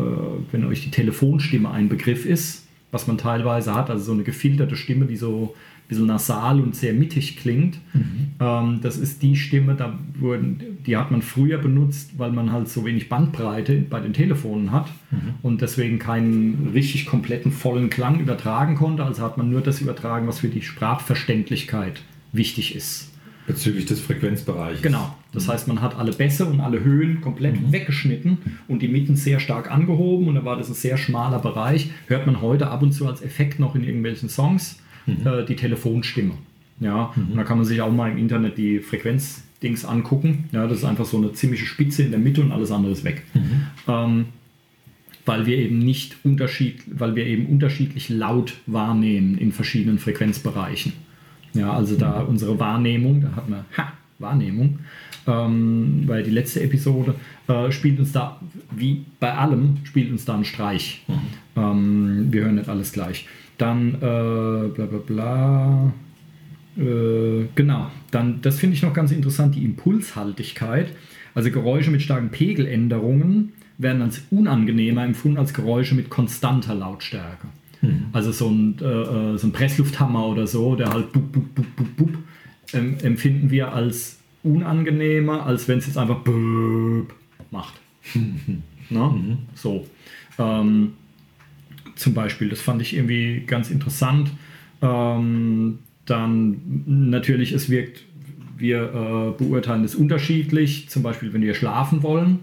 wenn 0.51 0.65
euch 0.65 0.81
die 0.81 0.91
Telefonstimme 0.91 1.69
ein 1.69 1.89
Begriff 1.89 2.25
ist, 2.25 2.65
was 2.91 3.07
man 3.07 3.17
teilweise 3.17 3.75
hat, 3.75 3.89
also 3.89 4.05
so 4.05 4.11
eine 4.13 4.23
gefilterte 4.23 4.75
Stimme, 4.75 5.05
die 5.05 5.17
so 5.17 5.53
ein 5.53 5.87
bisschen 5.89 6.07
nasal 6.07 6.59
und 6.59 6.75
sehr 6.75 6.93
mittig 6.93 7.37
klingt. 7.37 7.77
Mhm. 7.93 8.31
Ähm, 8.39 8.79
das 8.81 8.97
ist 8.97 9.21
die 9.21 9.35
Stimme, 9.35 9.75
da 9.75 9.99
wurden, 10.17 10.79
die 10.85 10.97
hat 10.97 11.11
man 11.11 11.21
früher 11.21 11.59
benutzt, 11.59 12.17
weil 12.17 12.31
man 12.31 12.51
halt 12.51 12.69
so 12.69 12.83
wenig 12.85 13.09
Bandbreite 13.09 13.75
bei 13.87 13.99
den 13.99 14.13
Telefonen 14.13 14.71
hat 14.71 14.89
mhm. 15.11 15.35
und 15.43 15.61
deswegen 15.61 15.99
keinen 15.99 16.71
richtig 16.73 17.05
kompletten 17.05 17.51
vollen 17.51 17.89
Klang 17.89 18.19
übertragen 18.19 18.75
konnte. 18.75 19.03
Also 19.03 19.21
hat 19.21 19.37
man 19.37 19.51
nur 19.51 19.61
das 19.61 19.81
übertragen, 19.81 20.27
was 20.27 20.39
für 20.39 20.49
die 20.49 20.61
Sprachverständlichkeit 20.61 22.01
wichtig 22.31 22.75
ist. 22.75 23.11
Bezüglich 23.47 23.85
des 23.85 24.01
Frequenzbereichs. 24.01 24.81
Genau. 24.81 25.15
Das 25.31 25.47
mhm. 25.47 25.51
heißt, 25.51 25.67
man 25.69 25.81
hat 25.81 25.97
alle 25.97 26.11
Bässe 26.11 26.45
und 26.45 26.59
alle 26.59 26.83
Höhen 26.83 27.21
komplett 27.21 27.59
mhm. 27.59 27.71
weggeschnitten 27.71 28.37
und 28.67 28.81
die 28.81 28.89
Mitten 28.89 29.15
sehr 29.15 29.39
stark 29.39 29.71
angehoben 29.71 30.27
und 30.27 30.35
da 30.35 30.43
war 30.43 30.57
das 30.57 30.67
ein 30.67 30.73
sehr 30.73 30.97
schmaler 30.97 31.39
Bereich. 31.39 31.89
Hört 32.07 32.25
man 32.25 32.41
heute 32.41 32.67
ab 32.67 32.83
und 32.83 32.91
zu 32.91 33.07
als 33.07 33.21
Effekt 33.21 33.59
noch 33.59 33.73
in 33.73 33.85
irgendwelchen 33.85 34.27
Songs 34.27 34.79
mhm. 35.05 35.25
äh, 35.25 35.45
die 35.45 35.55
Telefonstimme. 35.55 36.33
Ja, 36.79 37.13
mhm. 37.15 37.31
und 37.31 37.37
da 37.37 37.43
kann 37.43 37.57
man 37.57 37.65
sich 37.65 37.81
auch 37.81 37.91
mal 37.91 38.11
im 38.11 38.17
Internet 38.17 38.57
die 38.57 38.79
Frequenzdings 38.79 39.85
angucken. 39.85 40.49
Ja, 40.51 40.67
das 40.67 40.79
ist 40.79 40.83
einfach 40.83 41.05
so 41.05 41.17
eine 41.17 41.31
ziemliche 41.31 41.65
Spitze 41.65 42.03
in 42.03 42.11
der 42.11 42.19
Mitte 42.19 42.41
und 42.41 42.51
alles 42.51 42.71
andere 42.71 42.91
ist 42.91 43.05
weg. 43.05 43.23
Mhm. 43.33 43.61
Ähm, 43.87 44.25
weil 45.25 45.45
wir 45.45 45.57
eben 45.57 45.79
nicht 45.79 46.17
unterschied, 46.23 46.83
weil 46.87 47.15
wir 47.15 47.25
eben 47.25 47.47
unterschiedlich 47.47 48.09
laut 48.09 48.55
wahrnehmen 48.65 49.37
in 49.37 49.51
verschiedenen 49.51 49.99
Frequenzbereichen. 49.99 50.93
Ja, 51.57 51.73
also 51.73 51.95
da 51.95 52.21
unsere 52.21 52.59
Wahrnehmung, 52.59 53.21
da 53.21 53.35
hat 53.35 53.49
man 53.49 53.65
ha, 53.77 53.93
Wahrnehmung, 54.19 54.79
ähm, 55.27 56.03
weil 56.05 56.23
die 56.23 56.31
letzte 56.31 56.61
Episode 56.61 57.15
äh, 57.47 57.71
spielt 57.71 57.99
uns 57.99 58.11
da, 58.11 58.39
wie 58.75 59.05
bei 59.19 59.33
allem, 59.33 59.77
spielt 59.83 60.11
uns 60.11 60.25
da 60.25 60.35
ein 60.35 60.45
Streich. 60.45 61.03
Mhm. 61.07 61.13
Ähm, 61.55 62.27
wir 62.31 62.43
hören 62.43 62.55
nicht 62.55 62.69
alles 62.69 62.91
gleich. 62.91 63.27
Dann 63.57 63.95
äh, 63.95 63.99
bla 63.99 64.85
bla 64.85 64.99
bla. 65.05 65.93
Äh, 66.77 67.47
genau, 67.55 67.91
dann, 68.11 68.41
das 68.41 68.59
finde 68.59 68.75
ich 68.75 68.83
noch 68.83 68.93
ganz 68.93 69.11
interessant, 69.11 69.55
die 69.55 69.65
Impulshaltigkeit. 69.65 70.89
Also 71.33 71.51
Geräusche 71.51 71.91
mit 71.91 72.01
starken 72.01 72.29
Pegeländerungen 72.29 73.53
werden 73.77 74.01
als 74.01 74.23
unangenehmer 74.31 75.03
empfunden 75.03 75.37
als 75.37 75.53
Geräusche 75.53 75.95
mit 75.95 76.09
konstanter 76.09 76.73
Lautstärke. 76.73 77.47
Mhm. 77.81 78.05
Also 78.13 78.31
so 78.31 78.49
ein, 78.49 78.77
äh, 78.81 78.85
äh, 78.85 79.37
so 79.37 79.47
ein 79.47 79.51
Presslufthammer 79.51 80.25
oder 80.27 80.47
so, 80.47 80.75
der 80.75 80.89
halt 80.89 81.11
bup, 81.11 81.31
bup, 81.31 81.55
bup, 81.55 81.75
bup, 81.75 81.97
bup, 81.97 82.17
ähm, 82.73 82.97
empfinden 83.01 83.49
wir 83.51 83.73
als 83.73 84.19
unangenehmer, 84.43 85.45
als 85.45 85.67
wenn 85.67 85.79
es 85.79 85.87
jetzt 85.87 85.97
einfach 85.97 86.19
bup 86.19 87.13
macht. 87.51 87.73
Na? 88.89 89.09
Mhm. 89.09 89.37
So. 89.53 89.87
Ähm, 90.39 90.93
zum 91.95 92.13
Beispiel, 92.13 92.49
das 92.49 92.61
fand 92.61 92.81
ich 92.81 92.95
irgendwie 92.95 93.43
ganz 93.45 93.71
interessant. 93.71 94.31
Ähm, 94.81 95.79
dann 96.05 96.61
natürlich, 96.85 97.51
es 97.51 97.69
wirkt, 97.69 98.05
wir 98.57 98.81
äh, 98.83 99.43
beurteilen 99.43 99.83
es 99.83 99.95
unterschiedlich. 99.95 100.89
Zum 100.89 101.03
Beispiel, 101.03 101.33
wenn 101.33 101.41
wir 101.41 101.53
schlafen 101.53 102.03
wollen, 102.03 102.39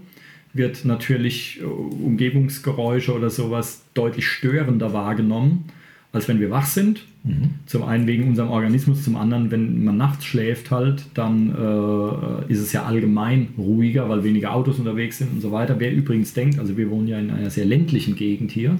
wird 0.55 0.85
natürlich 0.85 1.59
äh, 1.61 1.65
Umgebungsgeräusche 1.65 3.13
oder 3.13 3.29
sowas 3.29 3.83
deutlich 3.93 4.25
störender 4.27 4.93
wahrgenommen, 4.93 5.65
als 6.11 6.27
wenn 6.27 6.39
wir 6.39 6.49
wach 6.49 6.65
sind. 6.65 7.05
Mhm. 7.23 7.55
Zum 7.65 7.83
einen 7.83 8.07
wegen 8.07 8.27
unserem 8.29 8.49
Organismus, 8.49 9.03
zum 9.03 9.17
anderen, 9.17 9.51
wenn 9.51 9.83
man 9.83 9.97
nachts 9.97 10.25
schläft 10.25 10.71
halt, 10.71 11.05
dann 11.13 11.49
äh, 11.49 12.51
ist 12.51 12.61
es 12.61 12.71
ja 12.71 12.83
allgemein 12.83 13.49
ruhiger, 13.57 14.07
weil 14.07 14.23
weniger 14.23 14.53
Autos 14.53 14.79
unterwegs 14.79 15.17
sind 15.17 15.33
und 15.33 15.41
so 15.41 15.51
weiter. 15.51 15.75
Wer 15.79 15.91
übrigens 15.91 16.33
denkt, 16.33 16.57
also 16.57 16.77
wir 16.77 16.89
wohnen 16.89 17.07
ja 17.07 17.19
in 17.19 17.31
einer 17.31 17.49
sehr 17.49 17.65
ländlichen 17.65 18.15
Gegend 18.15 18.51
hier, 18.51 18.79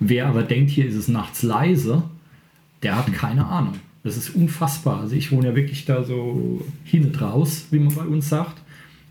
wer 0.00 0.26
aber 0.26 0.42
denkt, 0.42 0.70
hier 0.70 0.86
ist 0.86 0.94
es 0.94 1.08
nachts 1.08 1.42
leise, 1.42 2.04
der 2.82 2.96
hat 2.96 3.12
keine 3.12 3.46
Ahnung. 3.46 3.74
Das 4.04 4.16
ist 4.18 4.30
unfassbar. 4.34 5.00
Also 5.00 5.16
ich 5.16 5.32
wohne 5.32 5.48
ja 5.48 5.56
wirklich 5.56 5.84
da 5.86 6.04
so 6.04 6.64
hin 6.84 7.06
und 7.06 7.20
raus, 7.20 7.66
wie 7.70 7.78
man 7.78 7.94
bei 7.94 8.04
uns 8.04 8.28
sagt. 8.28 8.63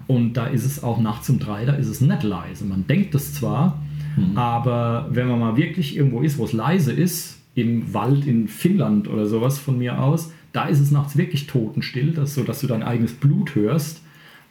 Und 0.08 0.34
da 0.34 0.48
ist 0.48 0.66
es 0.66 0.84
auch 0.84 1.00
nachts 1.00 1.30
um 1.30 1.40
drei, 1.40 1.66
da 1.66 1.74
ist 1.74 1.88
es 1.88 2.02
nicht 2.02 2.24
leise. 2.24 2.66
Man 2.66 2.88
denkt 2.88 3.16
das 3.16 3.34
zwar, 3.34 3.82
mhm. 4.18 4.38
aber 4.38 5.08
wenn 5.12 5.28
man 5.28 5.40
mal 5.40 5.58
wirklich 5.58 5.96
irgendwo 5.96 6.22
ist, 6.22 6.38
wo 6.38 6.46
es 6.46 6.54
leise 6.54 6.92
ist, 6.92 7.40
im 7.56 7.94
Wald 7.94 8.26
in 8.26 8.48
Finnland 8.48 9.08
oder 9.08 9.26
sowas 9.26 9.60
von 9.60 9.78
mir 9.78 10.02
aus, 10.02 10.32
da 10.52 10.66
ist 10.66 10.80
es 10.80 10.92
nachts 10.92 11.18
wirklich 11.18 11.48
totenstill, 11.48 12.12
dass, 12.12 12.36
so 12.36 12.44
dass 12.44 12.62
du 12.62 12.68
dein 12.68 12.84
eigenes 12.84 13.14
Blut 13.14 13.56
hörst. 13.56 14.02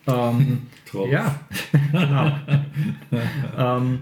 Ähm, 0.07 0.63
ja, 1.11 1.41
genau. 1.93 2.33
ähm, 3.57 3.99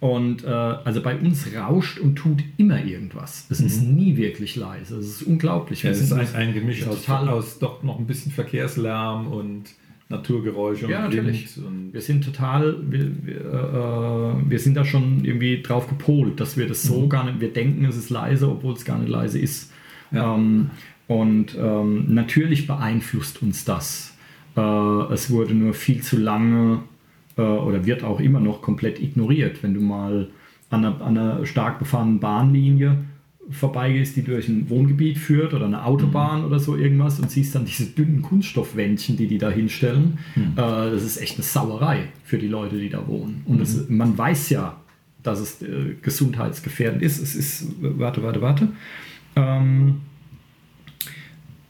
und 0.00 0.44
äh, 0.44 0.48
also 0.48 1.00
bei 1.00 1.16
uns 1.16 1.46
rauscht 1.54 1.98
und 1.98 2.16
tut 2.16 2.44
immer 2.58 2.84
irgendwas. 2.84 3.46
Es 3.48 3.60
mhm. 3.60 3.66
ist 3.66 3.82
nie 3.82 4.16
wirklich 4.16 4.54
leise. 4.54 4.98
Es 4.98 5.06
ist 5.06 5.22
unglaublich. 5.22 5.82
Ja, 5.82 5.90
es 5.90 6.00
ist 6.00 6.12
ein, 6.12 6.26
ein 6.34 6.52
Gemisch 6.52 6.86
aus, 6.86 7.08
aus 7.08 7.58
doch 7.58 7.82
noch 7.82 7.98
ein 7.98 8.06
bisschen 8.06 8.30
Verkehrslärm 8.30 9.26
und 9.28 9.64
Naturgeräusche 10.08 10.86
ja, 10.88 11.02
natürlich. 11.02 11.58
wir 11.90 12.00
sind 12.00 12.24
total, 12.24 12.76
wir, 12.90 13.10
wir, 13.24 13.36
äh, 13.36 14.50
wir, 14.50 14.58
sind 14.58 14.76
da 14.76 14.84
schon 14.84 15.24
irgendwie 15.24 15.62
drauf 15.62 15.88
gepolt, 15.88 16.40
dass 16.40 16.56
wir 16.58 16.68
das 16.68 16.82
so 16.82 17.02
mhm. 17.02 17.08
gar 17.08 17.24
nicht, 17.24 17.40
wir 17.40 17.52
denken, 17.52 17.84
es 17.86 17.96
ist 17.96 18.10
leise, 18.10 18.50
obwohl 18.50 18.74
es 18.74 18.84
gar 18.84 18.98
nicht 18.98 19.08
leise 19.08 19.38
ist. 19.38 19.72
Ja. 20.10 20.34
Ähm, 20.34 20.70
und 21.06 21.56
ähm, 21.58 22.06
natürlich 22.14 22.66
beeinflusst 22.66 23.42
uns 23.42 23.64
das. 23.64 24.16
Äh, 24.56 24.60
es 25.12 25.30
wurde 25.30 25.54
nur 25.54 25.74
viel 25.74 26.02
zu 26.02 26.18
lange 26.18 26.82
äh, 27.36 27.42
oder 27.42 27.86
wird 27.86 28.04
auch 28.04 28.20
immer 28.20 28.40
noch 28.40 28.62
komplett 28.62 29.00
ignoriert. 29.00 29.62
Wenn 29.62 29.74
du 29.74 29.80
mal 29.80 30.28
an 30.70 30.84
einer, 30.84 31.00
an 31.00 31.18
einer 31.18 31.46
stark 31.46 31.78
befahrenen 31.78 32.20
Bahnlinie 32.20 32.98
vorbeigehst, 33.50 34.16
die 34.16 34.22
durch 34.22 34.48
ein 34.48 34.68
Wohngebiet 34.70 35.18
führt 35.18 35.54
oder 35.54 35.66
eine 35.66 35.84
Autobahn 35.84 36.40
mhm. 36.40 36.46
oder 36.46 36.58
so 36.58 36.76
irgendwas 36.76 37.18
und 37.20 37.30
siehst 37.30 37.54
dann 37.54 37.64
diese 37.64 37.86
dünnen 37.86 38.22
Kunststoffwändchen, 38.22 39.16
die 39.16 39.26
die 39.26 39.38
da 39.38 39.50
hinstellen. 39.50 40.18
Mhm. 40.34 40.52
Äh, 40.52 40.56
das 40.56 41.02
ist 41.02 41.18
echt 41.18 41.36
eine 41.36 41.44
Sauerei 41.44 42.08
für 42.24 42.38
die 42.38 42.48
Leute, 42.48 42.78
die 42.78 42.88
da 42.88 43.06
wohnen. 43.06 43.42
Und 43.46 43.60
das, 43.60 43.88
mhm. 43.88 43.96
man 43.96 44.18
weiß 44.18 44.50
ja, 44.50 44.76
dass 45.22 45.40
es 45.40 45.62
äh, 45.62 45.94
gesundheitsgefährdend 46.00 47.02
ist. 47.02 47.18
Es 47.18 47.34
ist, 47.34 47.66
warte, 47.80 48.22
warte, 48.22 48.40
warte. 48.40 48.68
Ähm, 49.36 50.00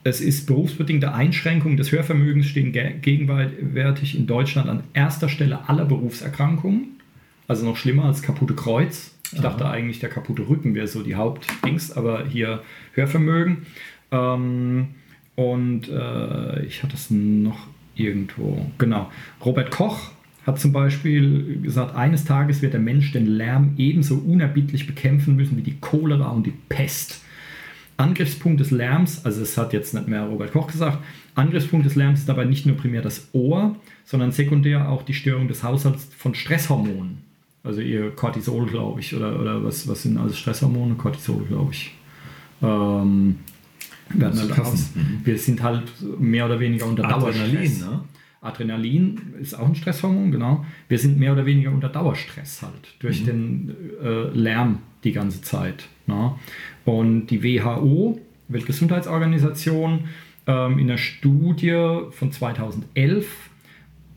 es 0.03 0.21
ist 0.21 0.45
berufsbedingte 0.45 1.13
Einschränkungen 1.13 1.77
des 1.77 1.91
Hörvermögens 1.91 2.45
stehen 2.45 2.71
gegenwärtig 2.71 4.15
in 4.15 4.27
Deutschland 4.27 4.69
an 4.69 4.83
erster 4.93 5.29
Stelle 5.29 5.67
aller 5.67 5.85
Berufserkrankungen. 5.85 6.99
Also 7.47 7.65
noch 7.65 7.75
schlimmer 7.75 8.05
als 8.05 8.21
kaputte 8.21 8.53
Kreuz 8.53 9.14
ich 9.31 9.41
dachte 9.41 9.67
eigentlich, 9.67 9.99
der 9.99 10.09
kaputte 10.09 10.47
Rücken 10.47 10.75
wäre 10.75 10.87
so 10.87 11.03
die 11.03 11.15
Hauptdings, 11.15 11.91
aber 11.91 12.25
hier 12.25 12.61
Hörvermögen. 12.93 13.65
Ähm, 14.11 14.89
und 15.35 15.89
äh, 15.89 16.63
ich 16.65 16.83
hatte 16.83 16.95
es 16.95 17.09
noch 17.09 17.67
irgendwo. 17.95 18.71
Genau. 18.77 19.11
Robert 19.43 19.71
Koch 19.71 20.11
hat 20.45 20.59
zum 20.59 20.71
Beispiel 20.71 21.59
gesagt, 21.61 21.95
eines 21.95 22.23
Tages 22.23 22.61
wird 22.61 22.73
der 22.73 22.79
Mensch 22.79 23.11
den 23.11 23.25
Lärm 23.25 23.73
ebenso 23.77 24.15
unerbittlich 24.15 24.85
bekämpfen 24.85 25.35
müssen 25.35 25.57
wie 25.57 25.63
die 25.63 25.79
Cholera 25.79 26.29
und 26.29 26.45
die 26.45 26.53
Pest. 26.69 27.21
Angriffspunkt 27.97 28.59
des 28.59 28.71
Lärms, 28.71 29.25
also 29.25 29.41
es 29.41 29.57
hat 29.57 29.73
jetzt 29.73 29.93
nicht 29.93 30.07
mehr 30.07 30.23
Robert 30.23 30.51
Koch 30.51 30.67
gesagt, 30.67 30.99
Angriffspunkt 31.33 31.85
des 31.85 31.95
Lärms 31.95 32.19
ist 32.19 32.29
dabei 32.29 32.45
nicht 32.45 32.65
nur 32.65 32.75
primär 32.75 33.01
das 33.01 33.29
Ohr, 33.33 33.75
sondern 34.03 34.31
sekundär 34.31 34.89
auch 34.89 35.03
die 35.03 35.13
Störung 35.13 35.47
des 35.47 35.63
Haushalts 35.63 36.09
von 36.17 36.35
Stresshormonen. 36.35 37.19
Also 37.65 37.81
ihr 37.81 38.11
Cortisol, 38.11 38.65
glaube 38.67 38.99
ich, 39.01 39.15
oder, 39.15 39.39
oder 39.39 39.63
was, 39.63 39.87
was 39.87 40.03
sind 40.03 40.17
alles 40.17 40.37
Stresshormone? 40.37 40.95
Cortisol, 40.95 41.43
glaube 41.45 41.71
ich. 41.73 41.93
Ähm, 42.61 43.37
werden 44.09 44.39
halt 44.39 44.59
aus, 44.59 44.91
wir 45.23 45.37
sind 45.37 45.63
halt 45.63 45.83
mehr 46.19 46.45
oder 46.45 46.59
weniger 46.59 46.85
unter 46.85 47.05
Adrenalin, 47.05 47.53
Dauerstress. 47.55 47.81
ne? 47.81 47.99
Adrenalin 48.41 49.21
ist 49.41 49.55
auch 49.57 49.67
ein 49.67 49.73
Stresshormon, 49.75 50.31
genau. 50.31 50.63
Wir 50.87 50.99
sind 50.99 51.17
mehr 51.17 51.33
oder 51.33 51.45
weniger 51.47 51.71
unter 51.71 51.89
Dauerstress 51.89 52.61
halt 52.61 52.93
durch 52.99 53.21
Mhm. 53.21 53.25
den 53.25 53.75
äh, 54.03 54.23
Lärm 54.37 54.77
die 55.03 55.11
ganze 55.11 55.41
Zeit. 55.41 55.85
Ne? 56.05 56.35
Und 56.85 57.27
die 57.27 57.43
WHO, 57.43 58.19
Weltgesundheitsorganisation, 58.47 60.05
ähm, 60.47 60.77
in 60.79 60.87
der 60.87 60.97
Studie 60.97 61.99
von 62.11 62.31
2011 62.31 63.25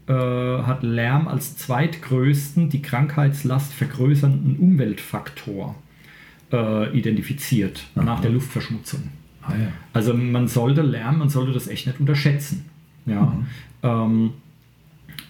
äh, 0.08 0.12
hat 0.12 0.82
Lärm 0.82 1.28
als 1.28 1.56
zweitgrößten 1.56 2.70
die 2.70 2.82
Krankheitslast 2.82 3.72
vergrößernden 3.74 4.56
Umweltfaktor 4.56 5.74
äh, 6.52 6.96
identifiziert 6.96 7.86
nach 7.94 8.20
der 8.20 8.30
Luftverschmutzung. 8.30 9.02
Ah, 9.42 9.52
ja. 9.52 9.68
Also 9.92 10.14
man 10.14 10.48
sollte 10.48 10.82
Lärm, 10.82 11.18
man 11.18 11.28
sollte 11.28 11.52
das 11.52 11.68
echt 11.68 11.86
nicht 11.86 12.00
unterschätzen. 12.00 12.64
Ja. 13.06 13.36
Ähm, 13.82 14.30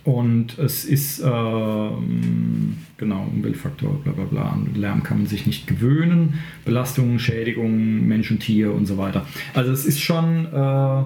und 0.05 0.59
es 0.59 0.85
ist 0.85 1.21
ähm, 1.25 2.79
genau 2.97 3.29
Umweltfaktor, 3.35 4.01
bla 4.03 4.13
bla 4.13 4.25
bla. 4.25 4.43
An 4.51 4.71
Lärm 4.75 5.03
kann 5.03 5.19
man 5.19 5.27
sich 5.27 5.47
nicht 5.47 5.67
gewöhnen. 5.67 6.39
Belastungen, 6.65 7.19
Schädigungen, 7.19 8.07
Mensch 8.07 8.31
und 8.31 8.41
Tier 8.41 8.73
und 8.73 8.87
so 8.87 8.97
weiter. 8.97 9.27
Also 9.55 9.73
es 9.73 9.85
ist 9.85 10.01
schon, 10.01 10.47
äh, 10.47 11.03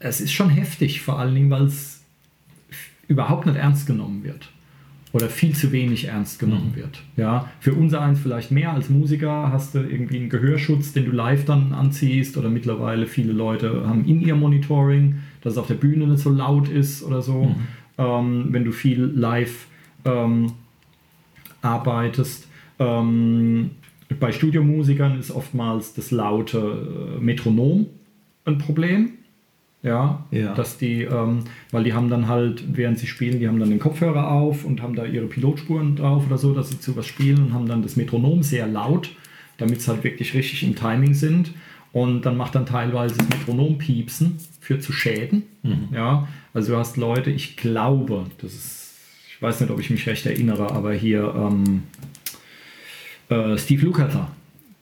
es 0.00 0.20
ist 0.20 0.32
schon 0.32 0.50
heftig, 0.50 1.00
vor 1.00 1.18
allen 1.18 1.34
Dingen, 1.34 1.50
weil 1.50 1.64
es 1.64 1.95
überhaupt 3.08 3.46
nicht 3.46 3.56
ernst 3.56 3.86
genommen 3.86 4.24
wird. 4.24 4.50
Oder 5.12 5.28
viel 5.28 5.54
zu 5.54 5.72
wenig 5.72 6.06
ernst 6.06 6.38
genommen 6.38 6.72
wird. 6.74 7.02
Ja, 7.16 7.50
für 7.60 7.72
unser 7.72 8.02
eins 8.02 8.20
vielleicht 8.20 8.50
mehr 8.50 8.72
als 8.72 8.90
Musiker 8.90 9.50
hast 9.50 9.74
du 9.74 9.78
irgendwie 9.78 10.18
einen 10.18 10.28
Gehörschutz, 10.28 10.92
den 10.92 11.06
du 11.06 11.12
live 11.12 11.44
dann 11.44 11.72
anziehst. 11.72 12.36
Oder 12.36 12.50
mittlerweile 12.50 13.06
viele 13.06 13.32
Leute 13.32 13.88
haben 13.88 14.04
in 14.04 14.20
ihr 14.20 14.34
Monitoring, 14.34 15.20
dass 15.40 15.54
es 15.54 15.58
auf 15.58 15.68
der 15.68 15.74
Bühne 15.74 16.06
nicht 16.06 16.20
so 16.22 16.30
laut 16.30 16.68
ist 16.68 17.02
oder 17.02 17.22
so. 17.22 17.54
Ähm, 17.98 18.48
wenn 18.50 18.64
du 18.64 18.72
viel 18.72 19.00
live 19.00 19.68
ähm, 20.04 20.52
arbeitest. 21.62 22.48
Ähm, 22.78 23.70
bei 24.20 24.32
Studiomusikern 24.32 25.18
ist 25.18 25.30
oftmals 25.30 25.94
das 25.94 26.10
laute 26.10 27.16
äh, 27.16 27.20
Metronom 27.20 27.86
ein 28.44 28.58
Problem. 28.58 29.12
Ja, 29.86 30.24
Ja. 30.32 30.54
dass 30.54 30.78
die, 30.78 31.02
ähm, 31.02 31.44
weil 31.70 31.84
die 31.84 31.94
haben 31.94 32.10
dann 32.10 32.26
halt, 32.28 32.64
während 32.76 32.98
sie 32.98 33.06
spielen, 33.06 33.38
die 33.38 33.46
haben 33.46 33.60
dann 33.60 33.70
den 33.70 33.78
Kopfhörer 33.78 34.30
auf 34.30 34.64
und 34.64 34.82
haben 34.82 34.96
da 34.96 35.04
ihre 35.04 35.26
Pilotspuren 35.26 35.94
drauf 35.96 36.26
oder 36.26 36.38
so, 36.38 36.52
dass 36.54 36.70
sie 36.70 36.80
zu 36.80 36.96
was 36.96 37.06
spielen 37.06 37.38
und 37.46 37.54
haben 37.54 37.66
dann 37.68 37.82
das 37.82 37.94
Metronom 37.96 38.42
sehr 38.42 38.66
laut, 38.66 39.10
damit 39.58 39.80
sie 39.80 39.90
halt 39.90 40.02
wirklich 40.04 40.34
richtig 40.34 40.62
im 40.64 40.74
Timing 40.74 41.14
sind. 41.14 41.52
Und 41.92 42.26
dann 42.26 42.36
macht 42.36 42.54
dann 42.56 42.66
teilweise 42.66 43.16
das 43.16 43.28
Metronom 43.28 43.78
piepsen, 43.78 44.36
führt 44.60 44.82
zu 44.82 44.92
Schäden. 44.92 45.44
Ja, 45.92 46.28
also 46.52 46.72
du 46.72 46.78
hast 46.78 46.96
Leute, 46.96 47.30
ich 47.30 47.56
glaube, 47.56 48.26
das 48.38 48.52
ist, 48.54 48.94
ich 49.28 49.40
weiß 49.40 49.60
nicht, 49.60 49.70
ob 49.70 49.78
ich 49.80 49.88
mich 49.90 50.06
recht 50.06 50.26
erinnere, 50.26 50.72
aber 50.72 50.92
hier 50.92 51.32
ähm, 51.34 51.84
äh, 53.28 53.56
Steve 53.56 53.84
Lukather, 53.86 54.30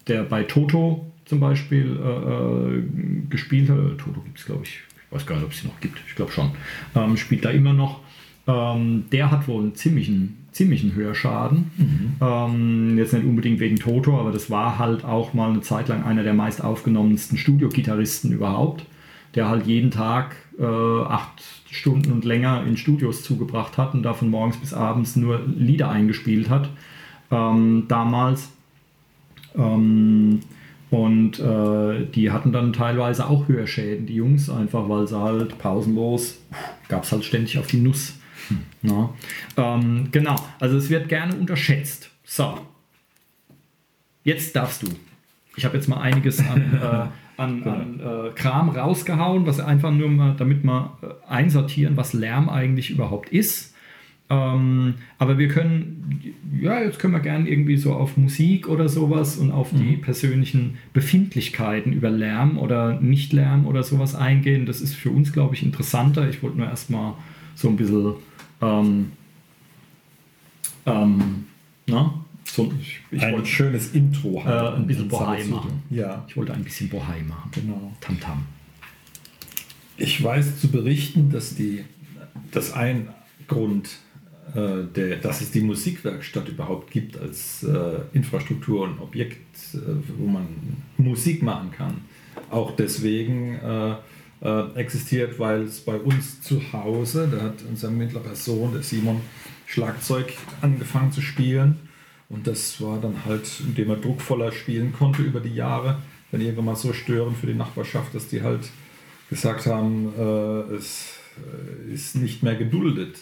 der 0.08 0.24
bei 0.24 0.42
Toto 0.44 1.06
zum 1.24 1.40
Beispiel 1.40 1.98
äh, 2.02 2.78
äh, 2.78 2.82
gespielt 3.30 3.68
hat. 3.70 3.78
Äh, 3.78 3.96
Toto 3.96 4.20
gibt 4.22 4.38
es, 4.38 4.46
glaube 4.46 4.62
ich. 4.64 4.80
Ich 5.06 5.14
weiß 5.14 5.26
gar 5.26 5.36
nicht, 5.36 5.44
ob 5.44 5.52
es 5.52 5.60
sie 5.60 5.68
noch 5.68 5.80
gibt. 5.80 6.00
Ich 6.06 6.14
glaube 6.14 6.32
schon. 6.32 6.50
Ähm, 6.94 7.16
spielt 7.16 7.44
da 7.44 7.50
immer 7.50 7.72
noch. 7.72 8.00
Ähm, 8.46 9.04
der 9.10 9.30
hat 9.30 9.48
wohl 9.48 9.62
einen 9.62 9.74
ziemlichen, 9.74 10.46
ziemlichen 10.52 10.94
Hörschaden. 10.94 11.70
Ähm, 12.20 12.98
jetzt 12.98 13.12
nicht 13.14 13.24
unbedingt 13.24 13.60
wegen 13.60 13.76
Toto, 13.76 14.18
aber 14.18 14.32
das 14.32 14.50
war 14.50 14.78
halt 14.78 15.04
auch 15.04 15.32
mal 15.32 15.50
eine 15.50 15.62
Zeit 15.62 15.88
lang 15.88 16.04
einer 16.04 16.22
der 16.22 16.34
meist 16.34 16.62
aufgenommensten 16.62 17.38
Studiogitarristen 17.38 18.32
überhaupt, 18.32 18.84
der 19.34 19.48
halt 19.48 19.66
jeden 19.66 19.90
Tag 19.90 20.36
äh, 20.58 20.64
acht 20.64 21.42
Stunden 21.70 22.12
und 22.12 22.24
länger 22.24 22.64
in 22.66 22.76
Studios 22.76 23.22
zugebracht 23.22 23.78
hat 23.78 23.94
und 23.94 24.02
da 24.02 24.14
von 24.14 24.28
morgens 24.28 24.58
bis 24.58 24.74
abends 24.74 25.16
nur 25.16 25.40
Lieder 25.46 25.90
eingespielt 25.90 26.50
hat. 26.50 26.70
Ähm, 27.30 27.84
damals. 27.88 28.50
Und 30.94 31.40
äh, 31.40 32.06
die 32.06 32.30
hatten 32.30 32.52
dann 32.52 32.72
teilweise 32.72 33.26
auch 33.26 33.48
Hörschäden, 33.48 34.06
die 34.06 34.14
Jungs, 34.14 34.48
einfach 34.48 34.88
weil 34.88 35.08
sie 35.08 35.18
halt 35.18 35.58
pausenlos, 35.58 36.40
gab 36.86 37.02
es 37.02 37.10
halt 37.10 37.24
ständig 37.24 37.58
auf 37.58 37.66
die 37.66 37.78
Nuss. 37.78 38.14
Na? 38.80 39.12
Ähm, 39.56 40.10
genau, 40.12 40.36
also 40.60 40.76
es 40.76 40.90
wird 40.90 41.08
gerne 41.08 41.34
unterschätzt. 41.34 42.10
So, 42.22 42.60
jetzt 44.22 44.54
darfst 44.54 44.84
du. 44.84 44.86
Ich 45.56 45.64
habe 45.64 45.76
jetzt 45.76 45.88
mal 45.88 46.00
einiges 46.00 46.38
an, 46.38 46.78
äh, 46.80 47.40
an, 47.42 47.64
an 47.64 48.00
äh, 48.00 48.30
Kram 48.30 48.68
rausgehauen, 48.68 49.46
was 49.46 49.58
einfach 49.58 49.90
nur 49.90 50.10
mal, 50.10 50.36
damit 50.36 50.62
wir 50.62 50.96
äh, 51.02 51.06
einsortieren, 51.28 51.96
was 51.96 52.12
Lärm 52.12 52.48
eigentlich 52.48 52.90
überhaupt 52.90 53.30
ist. 53.30 53.73
Ähm, 54.30 54.94
aber 55.18 55.36
wir 55.38 55.48
können, 55.48 56.34
ja, 56.60 56.80
jetzt 56.80 56.98
können 56.98 57.12
wir 57.12 57.20
gerne 57.20 57.48
irgendwie 57.48 57.76
so 57.76 57.92
auf 57.92 58.16
Musik 58.16 58.68
oder 58.68 58.88
sowas 58.88 59.36
und 59.36 59.50
auf 59.52 59.70
die 59.70 59.96
persönlichen 59.96 60.78
Befindlichkeiten 60.94 61.92
über 61.92 62.10
Lärm 62.10 62.58
oder 62.58 62.98
Nicht-Lärm 63.00 63.66
oder 63.66 63.82
sowas 63.82 64.14
eingehen. 64.14 64.64
Das 64.64 64.80
ist 64.80 64.94
für 64.94 65.10
uns, 65.10 65.32
glaube 65.32 65.54
ich, 65.54 65.62
interessanter. 65.62 66.28
Ich 66.28 66.42
wollte 66.42 66.56
nur 66.56 66.66
erstmal 66.68 67.14
so 67.54 67.68
ein 67.68 67.76
bisschen, 67.76 68.14
ähm, 68.62 69.12
ähm, 70.86 71.44
na, 71.86 72.14
so, 72.44 72.72
ich, 72.80 73.00
ich 73.10 73.22
Ein 73.22 73.34
wollte 73.34 73.48
schönes 73.48 73.92
Intro 73.92 74.42
äh, 74.46 74.76
ein 74.76 74.86
bisschen 74.86 75.08
Bohai 75.08 75.44
machen. 75.44 75.82
Ja, 75.90 76.24
Ich 76.28 76.36
wollte 76.36 76.54
ein 76.54 76.64
bisschen 76.64 76.88
Bohai 76.88 77.20
machen. 77.28 77.50
genau. 77.52 77.92
Tamtam. 78.00 78.44
Ich 79.96 80.22
weiß 80.22 80.60
zu 80.60 80.68
berichten, 80.68 81.30
dass 81.30 81.54
die, 81.54 81.84
dass 82.52 82.72
ein 82.72 83.08
Grund, 83.48 83.98
der, 84.52 85.16
dass 85.16 85.40
es 85.40 85.50
die 85.50 85.62
Musikwerkstatt 85.62 86.48
überhaupt 86.48 86.90
gibt 86.90 87.18
als 87.18 87.62
äh, 87.62 88.00
Infrastruktur 88.12 88.82
und 88.82 89.00
Objekt, 89.00 89.56
äh, 89.74 89.78
wo 90.18 90.26
man 90.26 90.46
Musik 90.98 91.42
machen 91.42 91.70
kann, 91.72 92.02
auch 92.50 92.76
deswegen 92.76 93.54
äh, 93.54 93.94
äh, 94.44 94.74
existiert, 94.74 95.38
weil 95.38 95.62
es 95.62 95.80
bei 95.80 95.96
uns 95.96 96.42
zu 96.42 96.60
Hause, 96.72 97.28
da 97.30 97.42
hat 97.42 97.54
unser 97.68 97.90
mittlerer 97.90 98.34
Sohn, 98.34 98.72
der 98.72 98.82
Simon, 98.82 99.20
Schlagzeug 99.66 100.34
angefangen 100.60 101.12
zu 101.12 101.22
spielen. 101.22 101.88
Und 102.28 102.46
das 102.46 102.80
war 102.80 103.00
dann 103.00 103.24
halt, 103.24 103.48
indem 103.60 103.90
er 103.90 103.96
druckvoller 103.96 104.52
spielen 104.52 104.92
konnte 104.92 105.22
über 105.22 105.40
die 105.40 105.54
Jahre, 105.54 105.98
dann 106.30 106.40
irgendwann 106.40 106.66
mal 106.66 106.76
so 106.76 106.92
störend 106.92 107.36
für 107.38 107.46
die 107.46 107.54
Nachbarschaft, 107.54 108.14
dass 108.14 108.28
die 108.28 108.42
halt 108.42 108.68
gesagt 109.30 109.66
haben, 109.66 110.12
äh, 110.18 110.74
es 110.74 111.18
äh, 111.88 111.92
ist 111.92 112.16
nicht 112.16 112.42
mehr 112.42 112.56
geduldet. 112.56 113.18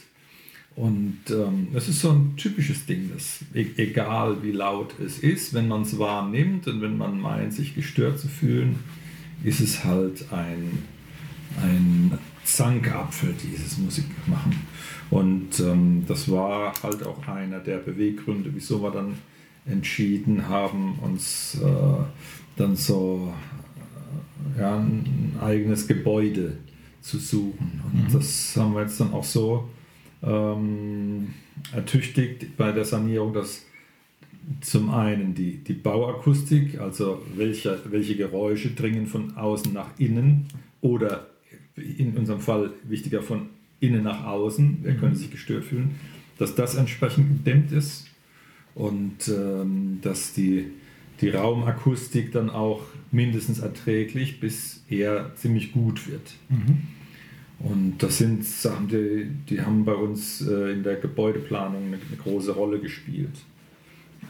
Und 0.75 1.21
ähm, 1.31 1.69
das 1.73 1.89
ist 1.89 2.01
so 2.01 2.11
ein 2.11 2.37
typisches 2.37 2.87
Ding, 2.87 3.11
dass 3.13 3.45
e 3.55 3.67
egal 3.77 4.43
wie 4.43 4.53
laut 4.53 4.99
es 5.05 5.19
ist, 5.19 5.53
wenn 5.53 5.69
man 5.69 5.83
es 5.83 5.99
wahrnimmt 5.99 6.67
und 6.67 6.81
wenn 6.81 6.97
man 6.97 7.21
meint, 7.21 7.53
sich 7.53 7.75
gestört 7.75 8.19
zu 8.19 8.29
fühlen, 8.29 8.79
ist 9.45 9.61
es 9.61 9.85
halt 9.85 10.33
ein, 10.33 10.85
ein 11.63 12.19
Zankapfel, 12.45 13.35
dieses 13.43 13.77
Musikmachen. 13.79 14.57
Und 15.11 15.61
ähm, 15.61 16.05
das 16.09 16.31
war 16.31 16.73
halt 16.83 17.07
auch 17.07 17.27
einer 17.29 17.61
der 17.61 17.77
Beweggründe, 17.77 18.51
wieso 18.55 18.83
wir 18.83 18.91
dann 18.91 19.15
entschieden 19.67 20.49
haben, 20.49 20.99
uns 21.01 21.59
äh, 21.63 22.03
dann 22.57 22.77
so 22.77 23.33
äh, 24.57 24.61
ja, 24.61 24.79
ein 24.79 25.35
eigenes 25.41 25.87
Gebäude 25.87 26.57
zu 27.03 27.19
suchen. 27.19 27.83
Und 27.93 28.15
das 28.15 28.57
haben 28.57 28.75
wir 28.75 28.83
jetzt 28.83 28.99
dann 29.01 29.13
auch 29.13 29.25
so 29.25 29.69
ähm, 30.23 31.35
ertüchtigt 31.75 32.57
bei 32.57 32.73
der 32.73 32.85
Sanierung, 32.85 33.33
dass 33.33 33.65
zum 34.61 34.91
einen 34.91 35.35
die, 35.35 35.59
die 35.59 35.73
Bauakustik, 35.73 36.81
also 36.81 37.23
welche, 37.37 37.79
welche 37.91 38.17
Geräusche 38.17 38.71
dringen 38.71 39.07
von 39.07 39.37
außen 39.37 39.73
nach 39.73 39.89
innen 39.99 40.47
oder 40.81 41.27
in 41.77 42.17
unserem 42.17 42.41
Fall 42.41 42.71
wichtiger 42.85 43.23
von 43.23 43.49
innen 43.81 44.05
nach 44.05 44.25
außen, 44.25 44.79
wer 44.83 44.97
könnte 44.97 45.17
sich 45.17 45.31
gestört 45.31 45.65
fühlen, 45.65 45.97
dass 46.39 46.55
das 46.55 46.75
entsprechend 46.75 47.45
gedämmt 47.45 47.73
ist 47.73 48.09
und 48.75 49.29
ähm, 49.29 49.99
dass 50.03 50.33
die, 50.33 50.67
die 51.21 51.29
Raumakustik 51.31 52.33
dann 52.33 52.51
auch 52.51 52.83
mindestens 53.11 53.61
erträglich 53.61 54.41
bis 54.41 54.83
eher 54.89 55.35
ziemlich 55.37 55.73
gut 55.73 56.09
wird. 56.09 56.35
Und 57.63 57.99
das 57.99 58.19
sind 58.19 58.45
Sachen, 58.45 58.89
die, 58.89 59.29
die 59.49 59.61
haben 59.61 59.85
bei 59.85 59.95
uns 59.95 60.41
äh, 60.47 60.73
in 60.73 60.83
der 60.83 60.97
Gebäudeplanung 60.97 61.87
eine, 61.87 61.97
eine 61.97 62.17
große 62.21 62.53
Rolle 62.53 62.81
gespielt. 62.81 63.31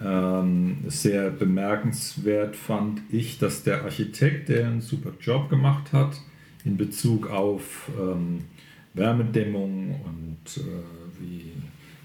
Ähm, 0.04 0.78
sehr 0.88 1.30
bemerkenswert 1.30 2.56
fand 2.56 3.00
ich, 3.10 3.38
dass 3.38 3.62
der 3.62 3.84
Architekt, 3.84 4.48
der 4.48 4.66
einen 4.66 4.80
super 4.80 5.12
Job 5.20 5.48
gemacht 5.48 5.92
hat, 5.92 6.20
in 6.64 6.76
Bezug 6.76 7.30
auf 7.30 7.90
ähm, 7.98 8.44
Wärmedämmung 8.94 10.00
und 10.04 10.62
äh, 10.62 11.20
wie 11.20 11.52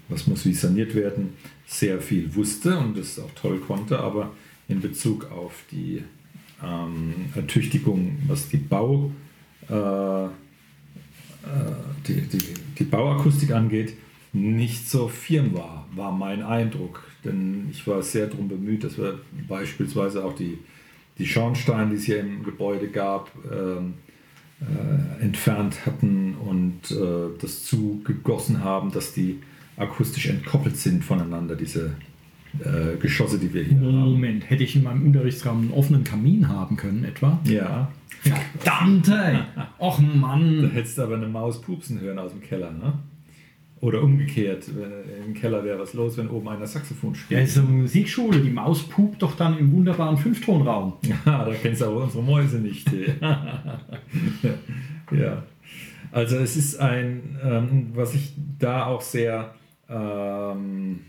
was 0.08 0.26
muss 0.26 0.46
wie 0.46 0.54
saniert 0.54 0.94
werden, 0.94 1.34
sehr 1.66 2.00
viel 2.00 2.34
wusste 2.34 2.78
und 2.78 2.96
das 2.96 3.18
auch 3.18 3.30
toll 3.34 3.58
konnte, 3.58 3.98
aber 3.98 4.32
in 4.68 4.80
Bezug 4.80 5.30
auf 5.30 5.64
die 5.70 6.02
ähm, 6.64 7.26
Ertüchtigung, 7.34 8.18
was 8.26 8.48
die 8.48 8.56
Bau, 8.56 9.12
äh, 9.68 10.28
die, 12.06 12.22
die, 12.22 12.54
die 12.78 12.84
Bauakustik 12.84 13.52
angeht, 13.52 13.94
nicht 14.32 14.88
so 14.88 15.08
firm 15.08 15.54
war, 15.54 15.86
war 15.94 16.12
mein 16.12 16.42
Eindruck. 16.42 17.02
Denn 17.24 17.68
ich 17.70 17.86
war 17.86 18.02
sehr 18.02 18.26
darum 18.26 18.48
bemüht, 18.48 18.84
dass 18.84 18.98
wir 18.98 19.20
beispielsweise 19.48 20.24
auch 20.24 20.34
die, 20.34 20.58
die 21.18 21.26
Schornsteine, 21.26 21.90
die 21.90 21.96
es 21.96 22.04
hier 22.04 22.20
im 22.20 22.44
Gebäude 22.44 22.88
gab, 22.88 23.30
ähm, 23.50 23.94
äh, 24.60 25.22
entfernt 25.22 25.86
hatten 25.86 26.34
und 26.34 26.90
äh, 26.90 27.38
das 27.40 27.64
zugegossen 27.64 28.62
haben, 28.62 28.90
dass 28.92 29.12
die 29.12 29.40
akustisch 29.76 30.26
entkoppelt 30.26 30.76
sind 30.76 31.04
voneinander, 31.04 31.54
diese 31.54 31.94
äh, 32.60 32.96
Geschosse, 32.98 33.38
die 33.38 33.52
wir 33.52 33.62
hier 33.62 33.76
Moment, 33.76 33.94
haben. 34.00 34.10
Moment, 34.12 34.50
hätte 34.50 34.64
ich 34.64 34.76
in 34.76 34.82
meinem 34.82 35.04
Unterrichtsraum 35.06 35.60
einen 35.62 35.72
offenen 35.72 36.04
Kamin 36.04 36.48
haben 36.48 36.76
können, 36.76 37.04
etwa? 37.04 37.38
Ja. 37.44 37.88
Verdammt, 38.22 39.08
ey! 39.08 39.38
Och 39.78 39.98
Da 40.00 40.02
Mann! 40.02 40.70
hättest 40.72 40.98
du 40.98 41.02
aber 41.02 41.14
eine 41.16 41.28
Maus 41.28 41.60
pupsen 41.60 42.00
hören 42.00 42.18
aus 42.18 42.32
dem 42.32 42.40
Keller, 42.40 42.70
ne? 42.72 42.94
Oder 43.80 44.02
umgekehrt, 44.02 44.64
im 45.24 45.34
Keller 45.34 45.62
wäre 45.64 45.78
was 45.78 45.94
los, 45.94 46.16
wenn 46.18 46.26
oben 46.28 46.48
einer 46.48 46.66
Saxophon 46.66 47.10
Ja, 47.14 47.16
spielt. 47.20 47.42
ist 47.44 47.54
so 47.54 47.60
eine 47.60 47.68
Musikschule, 47.70 48.40
die 48.40 48.50
Maus 48.50 48.82
pupt 48.82 49.22
doch 49.22 49.36
dann 49.36 49.56
im 49.56 49.70
wunderbaren 49.70 50.16
Fünftonraum. 50.16 50.94
Ja, 51.24 51.44
da 51.44 51.52
kennst 51.54 51.80
du 51.80 51.84
aber 51.86 52.02
unsere 52.02 52.24
Mäuse 52.24 52.58
nicht. 52.58 52.90
ja. 55.12 55.42
Also 56.10 56.36
es 56.38 56.56
ist 56.56 56.80
ein, 56.80 57.38
ähm, 57.44 57.90
was 57.94 58.14
ich 58.14 58.32
da 58.58 58.86
auch 58.86 59.00
sehr, 59.02 59.54
ähm, 59.88 61.00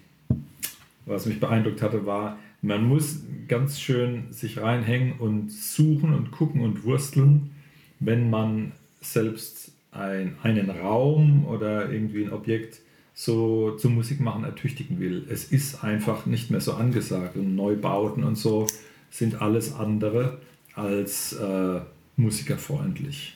was 1.09 1.25
mich 1.25 1.39
beeindruckt 1.39 1.81
hatte, 1.81 2.05
war, 2.05 2.37
man 2.61 2.83
muss 2.83 3.23
ganz 3.47 3.79
schön 3.79 4.31
sich 4.31 4.61
reinhängen 4.61 5.13
und 5.19 5.51
suchen 5.51 6.13
und 6.13 6.31
gucken 6.31 6.61
und 6.61 6.83
wursteln, 6.83 7.51
wenn 7.99 8.29
man 8.29 8.73
selbst 9.01 9.71
ein, 9.91 10.35
einen 10.43 10.69
Raum 10.69 11.45
oder 11.45 11.91
irgendwie 11.91 12.25
ein 12.25 12.33
Objekt 12.33 12.81
so 13.13 13.71
zum 13.71 13.95
Musikmachen 13.95 14.43
ertüchtigen 14.43 14.99
will. 14.99 15.25
Es 15.29 15.45
ist 15.45 15.83
einfach 15.83 16.25
nicht 16.25 16.51
mehr 16.51 16.61
so 16.61 16.73
angesagt 16.73 17.35
und 17.35 17.55
Neubauten 17.55 18.23
und 18.23 18.37
so 18.37 18.67
sind 19.09 19.41
alles 19.41 19.73
andere 19.73 20.37
als 20.75 21.33
äh, 21.33 21.81
musikerfreundlich. 22.15 23.35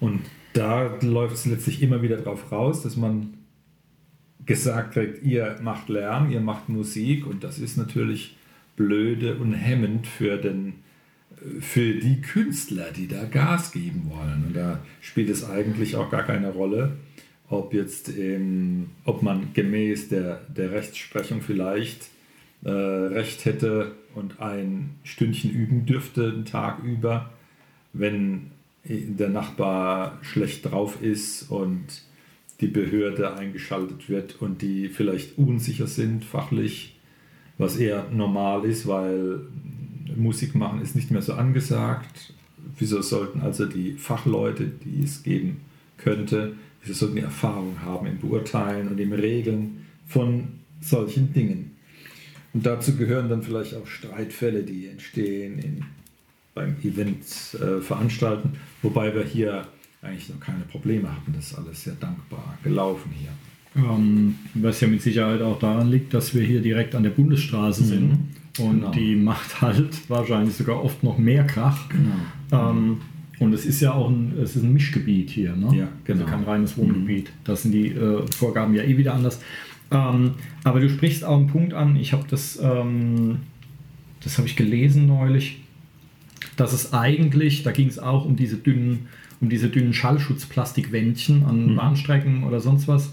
Und 0.00 0.22
da 0.54 0.96
läuft 1.02 1.34
es 1.34 1.46
letztlich 1.46 1.82
immer 1.82 2.02
wieder 2.02 2.16
darauf 2.16 2.50
raus, 2.50 2.82
dass 2.82 2.96
man 2.96 3.34
gesagt 4.46 4.94
kriegt, 4.94 5.22
ihr 5.22 5.58
macht 5.62 5.88
Lärm, 5.88 6.30
ihr 6.30 6.40
macht 6.40 6.68
Musik 6.68 7.26
und 7.26 7.44
das 7.44 7.58
ist 7.58 7.76
natürlich 7.76 8.36
blöde 8.76 9.36
und 9.36 9.52
hemmend 9.54 10.06
für, 10.06 10.36
den, 10.36 10.74
für 11.60 11.94
die 11.94 12.20
Künstler, 12.20 12.92
die 12.94 13.08
da 13.08 13.24
Gas 13.24 13.72
geben 13.72 14.10
wollen. 14.10 14.44
Und 14.46 14.56
da 14.56 14.80
spielt 15.00 15.28
es 15.28 15.48
eigentlich 15.48 15.96
auch 15.96 16.10
gar 16.10 16.22
keine 16.22 16.50
Rolle, 16.50 16.92
ob 17.48 17.74
jetzt 17.74 18.16
ähm, 18.16 18.90
ob 19.04 19.22
man 19.22 19.52
gemäß 19.52 20.08
der, 20.08 20.40
der 20.48 20.72
Rechtsprechung 20.72 21.42
vielleicht 21.42 22.08
äh, 22.64 22.70
Recht 22.70 23.44
hätte 23.44 23.92
und 24.14 24.40
ein 24.40 24.90
Stündchen 25.04 25.50
üben 25.50 25.86
dürfte, 25.86 26.32
einen 26.34 26.44
Tag 26.44 26.82
über, 26.82 27.30
wenn 27.92 28.50
der 28.88 29.28
Nachbar 29.28 30.18
schlecht 30.22 30.70
drauf 30.70 31.02
ist 31.02 31.50
und 31.50 32.02
die 32.60 32.68
Behörde 32.68 33.36
eingeschaltet 33.36 34.08
wird 34.08 34.40
und 34.40 34.62
die 34.62 34.88
vielleicht 34.88 35.36
unsicher 35.38 35.86
sind 35.86 36.24
fachlich, 36.24 36.96
was 37.58 37.76
eher 37.76 38.08
normal 38.10 38.64
ist, 38.64 38.86
weil 38.86 39.40
Musik 40.14 40.54
machen 40.54 40.80
ist 40.80 40.96
nicht 40.96 41.10
mehr 41.10 41.22
so 41.22 41.34
angesagt. 41.34 42.32
Wieso 42.78 43.02
sollten 43.02 43.40
also 43.40 43.66
die 43.66 43.92
Fachleute, 43.92 44.66
die 44.66 45.02
es 45.02 45.22
geben 45.22 45.60
könnte, 45.98 46.54
wieso 46.82 46.94
sollten 46.94 47.16
die 47.16 47.22
Erfahrung 47.22 47.76
haben 47.82 48.06
im 48.06 48.18
Beurteilen 48.18 48.88
und 48.88 48.98
im 48.98 49.12
Regeln 49.12 49.86
von 50.06 50.48
solchen 50.80 51.32
Dingen? 51.32 51.76
Und 52.54 52.64
dazu 52.64 52.96
gehören 52.96 53.28
dann 53.28 53.42
vielleicht 53.42 53.74
auch 53.74 53.86
Streitfälle, 53.86 54.62
die 54.62 54.86
entstehen 54.86 55.58
in, 55.58 55.84
beim 56.54 56.76
Event 56.82 57.22
äh, 57.60 57.82
veranstalten, 57.82 58.52
wobei 58.82 59.14
wir 59.14 59.24
hier 59.24 59.66
eigentlich 60.02 60.28
noch 60.28 60.40
keine 60.40 60.64
Probleme 60.64 61.10
hatten. 61.10 61.32
Das 61.34 61.46
ist 61.52 61.58
alles 61.58 61.82
sehr 61.84 61.94
dankbar 61.94 62.58
gelaufen 62.62 63.10
hier. 63.18 63.30
Ähm, 63.76 64.36
was 64.54 64.80
ja 64.80 64.88
mit 64.88 65.02
Sicherheit 65.02 65.42
auch 65.42 65.58
daran 65.58 65.90
liegt, 65.90 66.14
dass 66.14 66.34
wir 66.34 66.42
hier 66.42 66.62
direkt 66.62 66.94
an 66.94 67.02
der 67.02 67.10
Bundesstraße 67.10 67.84
sind. 67.84 68.18
Und 68.58 68.78
Genau. 68.80 68.90
die 68.90 69.14
macht 69.16 69.60
halt 69.60 70.08
wahrscheinlich 70.08 70.54
sogar 70.54 70.82
oft 70.82 71.02
noch 71.02 71.18
mehr 71.18 71.44
Krach. 71.46 71.88
Ähm, 72.50 72.98
und 73.38 73.52
es 73.52 73.66
ist 73.66 73.80
ja 73.82 73.92
auch 73.92 74.08
ein, 74.08 74.32
es 74.42 74.56
ist 74.56 74.62
ein 74.62 74.72
Mischgebiet 74.72 75.28
hier, 75.28 75.54
ne? 75.54 75.76
Ja, 75.76 75.88
genau. 76.04 76.22
Also 76.24 76.32
kein 76.34 76.44
reines 76.44 76.76
Wohngebiet. 76.78 77.30
Das 77.44 77.62
sind 77.64 77.72
die 77.72 77.88
äh, 77.88 78.26
Vorgaben 78.32 78.72
ja 78.74 78.82
eh 78.82 78.96
wieder 78.96 79.12
anders. 79.12 79.40
Ähm, 79.90 80.32
aber 80.64 80.80
du 80.80 80.88
sprichst 80.88 81.22
auch 81.22 81.36
einen 81.36 81.48
Punkt 81.48 81.74
an. 81.74 81.96
Ich 81.96 82.14
habe 82.14 82.24
das, 82.30 82.58
ähm, 82.62 83.40
das 84.24 84.38
habe 84.38 84.48
ich 84.48 84.56
gelesen 84.56 85.06
neulich, 85.06 85.60
dass 86.56 86.72
es 86.72 86.94
eigentlich, 86.94 87.62
da 87.62 87.72
ging 87.72 87.88
es 87.88 87.98
auch 87.98 88.24
um 88.24 88.36
diese 88.36 88.56
dünnen, 88.56 89.08
um 89.40 89.48
diese 89.48 89.68
dünnen 89.68 89.92
Schallschutzplastikwändchen 89.92 91.44
an 91.44 91.72
Mhm. 91.72 91.76
Bahnstrecken 91.76 92.44
oder 92.44 92.60
sonst 92.60 92.88
was. 92.88 93.12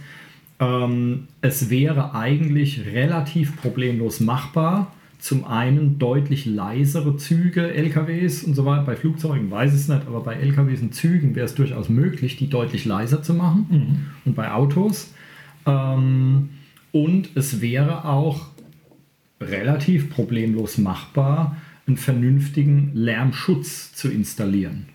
Ähm, 0.59 1.27
es 1.41 1.69
wäre 1.69 2.15
eigentlich 2.15 2.85
relativ 2.85 3.57
problemlos 3.57 4.19
machbar, 4.19 4.93
zum 5.19 5.45
einen 5.45 5.99
deutlich 5.99 6.45
leisere 6.45 7.15
Züge, 7.15 7.73
LKWs 7.73 8.43
und 8.43 8.55
so 8.55 8.65
weiter. 8.65 8.83
Bei 8.83 8.95
Flugzeugen 8.95 9.49
weiß 9.49 9.73
ich 9.73 9.81
es 9.81 9.87
nicht, 9.87 10.05
aber 10.05 10.21
bei 10.21 10.35
LKWs 10.35 10.81
und 10.81 10.93
Zügen 10.93 11.35
wäre 11.35 11.45
es 11.45 11.55
durchaus 11.55 11.87
möglich, 11.89 12.35
die 12.35 12.49
deutlich 12.49 12.83
leiser 12.85 13.23
zu 13.23 13.33
machen. 13.33 14.11
Und 14.25 14.35
bei 14.35 14.51
Autos. 14.51 15.13
Ähm, 15.65 16.49
und 16.91 17.29
es 17.35 17.61
wäre 17.61 18.05
auch 18.05 18.47
relativ 19.39 20.09
problemlos 20.09 20.77
machbar, 20.77 21.57
einen 21.87 21.97
vernünftigen 21.97 22.91
Lärmschutz 22.93 23.93
zu 23.93 24.09
installieren. 24.09 24.87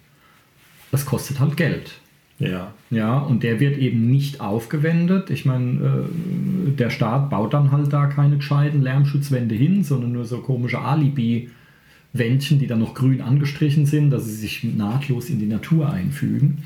Das 0.90 1.06
kostet 1.06 1.40
halt 1.40 1.56
Geld. 1.56 2.00
Ja, 2.38 2.72
Ja, 2.90 3.18
und 3.18 3.42
der 3.42 3.58
wird 3.58 3.78
eben 3.78 4.10
nicht 4.10 4.40
aufgewendet. 4.40 5.28
Ich 5.30 5.44
meine, 5.44 6.06
äh, 6.06 6.70
der 6.70 6.90
Staat 6.90 7.30
baut 7.30 7.52
dann 7.52 7.72
halt 7.72 7.92
da 7.92 8.06
keine 8.06 8.36
gescheiten 8.36 8.80
Lärmschutzwände 8.80 9.56
hin, 9.56 9.82
sondern 9.82 10.12
nur 10.12 10.24
so 10.24 10.38
komische 10.38 10.78
Alibi-Wändchen, 10.78 12.60
die 12.60 12.68
dann 12.68 12.78
noch 12.78 12.94
grün 12.94 13.20
angestrichen 13.20 13.86
sind, 13.86 14.10
dass 14.10 14.24
sie 14.26 14.34
sich 14.34 14.62
nahtlos 14.62 15.30
in 15.30 15.40
die 15.40 15.46
Natur 15.46 15.92
einfügen. 15.92 16.58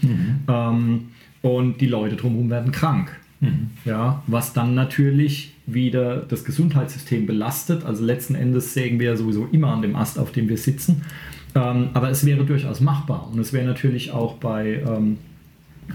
Ähm, 0.46 1.08
und 1.40 1.80
die 1.80 1.86
Leute 1.86 2.16
drumherum 2.16 2.50
werden 2.50 2.70
krank. 2.70 3.18
Ja, 3.84 4.22
was 4.28 4.52
dann 4.52 4.74
natürlich 4.76 5.54
wieder 5.66 6.18
das 6.18 6.44
Gesundheitssystem 6.44 7.26
belastet. 7.26 7.84
Also 7.84 8.04
letzten 8.04 8.36
Endes 8.36 8.72
sägen 8.74 9.00
wir 9.00 9.08
ja 9.10 9.16
sowieso 9.16 9.48
immer 9.50 9.72
an 9.72 9.82
dem 9.82 9.96
Ast, 9.96 10.18
auf 10.18 10.30
dem 10.30 10.48
wir 10.48 10.58
sitzen. 10.58 11.02
Ähm, 11.54 11.90
aber 11.94 12.10
es 12.10 12.24
wäre 12.24 12.44
durchaus 12.44 12.80
machbar. 12.80 13.28
Und 13.30 13.38
es 13.38 13.52
wäre 13.52 13.66
natürlich 13.66 14.12
auch 14.12 14.34
bei, 14.34 14.82
ähm, 14.86 15.18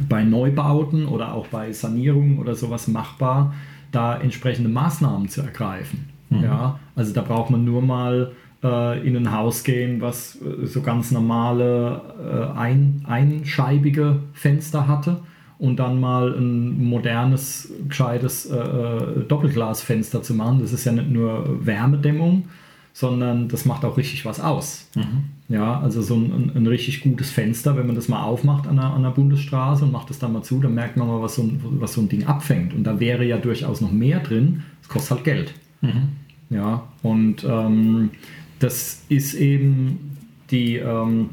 bei 0.07 0.23
Neubauten 0.23 1.07
oder 1.07 1.33
auch 1.33 1.47
bei 1.47 1.71
Sanierungen 1.71 2.39
oder 2.39 2.55
sowas 2.55 2.87
machbar, 2.87 3.53
da 3.91 4.17
entsprechende 4.17 4.69
Maßnahmen 4.69 5.29
zu 5.29 5.41
ergreifen. 5.41 6.09
Ja, 6.29 6.79
also 6.95 7.13
da 7.13 7.21
braucht 7.21 7.49
man 7.51 7.63
nur 7.63 7.81
mal 7.81 8.33
äh, 8.63 9.07
in 9.07 9.15
ein 9.15 9.31
Haus 9.31 9.63
gehen, 9.63 10.01
was 10.01 10.37
äh, 10.41 10.65
so 10.65 10.81
ganz 10.81 11.11
normale 11.11 12.01
äh, 12.19 12.57
ein, 12.57 13.03
einscheibige 13.07 14.19
Fenster 14.33 14.87
hatte 14.87 15.21
und 15.59 15.77
dann 15.77 15.99
mal 15.99 16.35
ein 16.35 16.83
modernes, 16.83 17.71
gescheites 17.87 18.45
äh, 18.45 18.57
äh, 18.57 19.23
Doppelglasfenster 19.27 20.21
zu 20.21 20.33
machen. 20.33 20.59
Das 20.59 20.73
ist 20.73 20.85
ja 20.85 20.91
nicht 20.91 21.09
nur 21.09 21.65
Wärmedämmung, 21.65 22.49
sondern 22.97 23.47
das 23.47 23.65
macht 23.65 23.85
auch 23.85 23.95
richtig 23.95 24.25
was 24.25 24.39
aus. 24.39 24.89
Ja, 25.49 25.79
also 25.81 26.01
so 26.01 26.15
ein, 26.15 26.51
ein, 26.55 26.65
richtig 26.65 27.01
gutes 27.01 27.29
Fenster, 27.29 27.77
wenn 27.77 27.85
man 27.85 27.93
das 27.93 28.07
mal 28.07 28.23
aufmacht 28.23 28.65
an 28.65 28.79
einer, 28.79 28.91
an 28.91 29.05
einer 29.05 29.11
Bundesstraße 29.11 29.85
und 29.85 29.91
macht 29.91 30.09
das 30.09 30.17
dann 30.17 30.33
mal 30.33 30.41
zu, 30.41 30.59
dann 30.59 30.73
merkt 30.73 30.97
man 30.97 31.07
mal, 31.07 31.21
was 31.21 31.35
so, 31.35 31.43
ein, 31.43 31.61
was 31.79 31.93
so 31.93 32.01
ein 32.01 32.09
Ding 32.09 32.25
abfängt. 32.25 32.73
Und 32.73 32.85
da 32.85 32.99
wäre 32.99 33.23
ja 33.23 33.37
durchaus 33.37 33.81
noch 33.81 33.91
mehr 33.91 34.19
drin. 34.19 34.63
Es 34.81 34.87
kostet 34.87 35.11
halt 35.11 35.25
Geld. 35.25 35.53
Ja, 36.49 36.87
und 37.03 37.43
ähm, 37.47 38.09
das 38.57 39.03
ist 39.09 39.35
eben 39.35 40.17
die, 40.49 40.77
ähm, 40.77 41.29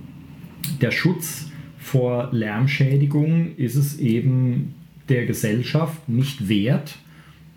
der 0.83 0.91
Schutz 0.91 1.51
vor 1.79 2.29
Lärmschädigung 2.31 3.57
ist 3.57 3.77
es 3.77 3.99
eben 3.99 4.75
der 5.09 5.25
Gesellschaft 5.25 6.11
nicht 6.11 6.47
wert, 6.47 6.99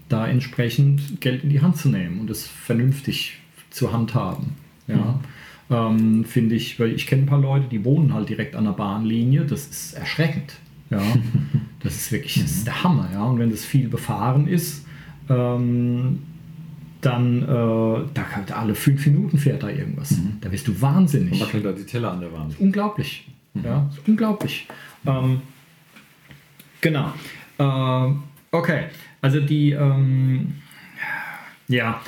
da 0.07 0.25
entsprechend 0.25 1.19
Geld 1.19 1.43
in 1.43 1.49
die 1.49 1.59
Hand 1.59 1.75
zu 1.75 1.89
nehmen 1.89 2.21
und 2.21 2.29
es 2.29 2.47
vernünftig 2.47 3.36
zu 3.77 3.93
handhaben. 3.93 4.55
Ja. 4.87 5.19
Ähm, 5.69 6.25
Finde 6.25 6.55
ich, 6.55 6.79
weil 6.79 6.93
ich 6.93 7.07
kenne 7.07 7.23
ein 7.23 7.25
paar 7.27 7.41
Leute, 7.41 7.67
die 7.67 7.83
wohnen 7.83 8.13
halt 8.13 8.29
direkt 8.29 8.55
an 8.55 8.65
der 8.65 8.71
Bahnlinie, 8.71 9.45
das 9.45 9.67
ist 9.67 9.93
erschreckend. 9.93 10.55
Ja. 10.89 11.01
Das 11.79 11.95
ist 11.95 12.11
wirklich 12.11 12.33
das 12.33 12.51
ist 12.51 12.67
der 12.67 12.83
Hammer. 12.83 13.07
Ja. 13.13 13.23
Und 13.23 13.37
wenn 13.37 13.51
das 13.51 13.63
viel 13.63 13.87
befahren 13.87 14.47
ist, 14.47 14.85
ähm, 15.29 16.23
dann, 17.01 17.43
äh, 17.43 18.09
da 18.13 18.25
alle 18.55 18.73
fünf 18.73 19.05
Minuten 19.05 19.37
fährt 19.37 19.61
da 19.63 19.69
irgendwas. 19.69 20.11
Mhm. 20.11 20.37
Da 20.41 20.51
wirst 20.51 20.67
du 20.67 20.81
wahnsinnig. 20.81 21.33
Und 21.33 21.41
wackelt 21.41 21.63
da 21.63 21.71
die 21.71 21.85
Teller 21.85 22.11
an 22.11 22.19
der 22.19 22.33
Wand. 22.33 22.59
Unglaublich. 22.59 23.27
Ja, 23.63 23.87
ist 23.89 24.07
unglaublich. 24.07 24.67
Ähm, 25.05 25.41
genau. 26.81 27.13
Ähm, 27.59 28.23
okay. 28.51 28.85
Also 29.21 29.39
die, 29.39 29.71
ähm, 29.71 30.55
ja, 31.67 32.01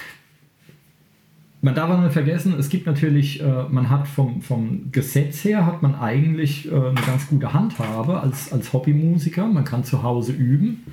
man 1.61 1.75
darf 1.75 1.89
auch 1.89 1.99
nicht 1.99 2.13
vergessen, 2.13 2.55
es 2.57 2.69
gibt 2.69 2.85
natürlich, 2.85 3.41
äh, 3.41 3.63
man 3.69 3.89
hat 3.89 4.07
vom, 4.07 4.41
vom 4.41 4.91
Gesetz 4.91 5.43
her, 5.43 5.65
hat 5.65 5.81
man 5.81 5.95
eigentlich 5.95 6.71
äh, 6.71 6.75
eine 6.75 7.01
ganz 7.05 7.27
gute 7.27 7.53
Handhabe 7.53 8.21
als, 8.21 8.51
als 8.53 8.71
Hobbymusiker. 8.71 9.45
Man 9.45 9.65
kann 9.65 9.83
zu 9.83 10.03
Hause 10.03 10.31
üben, 10.31 10.83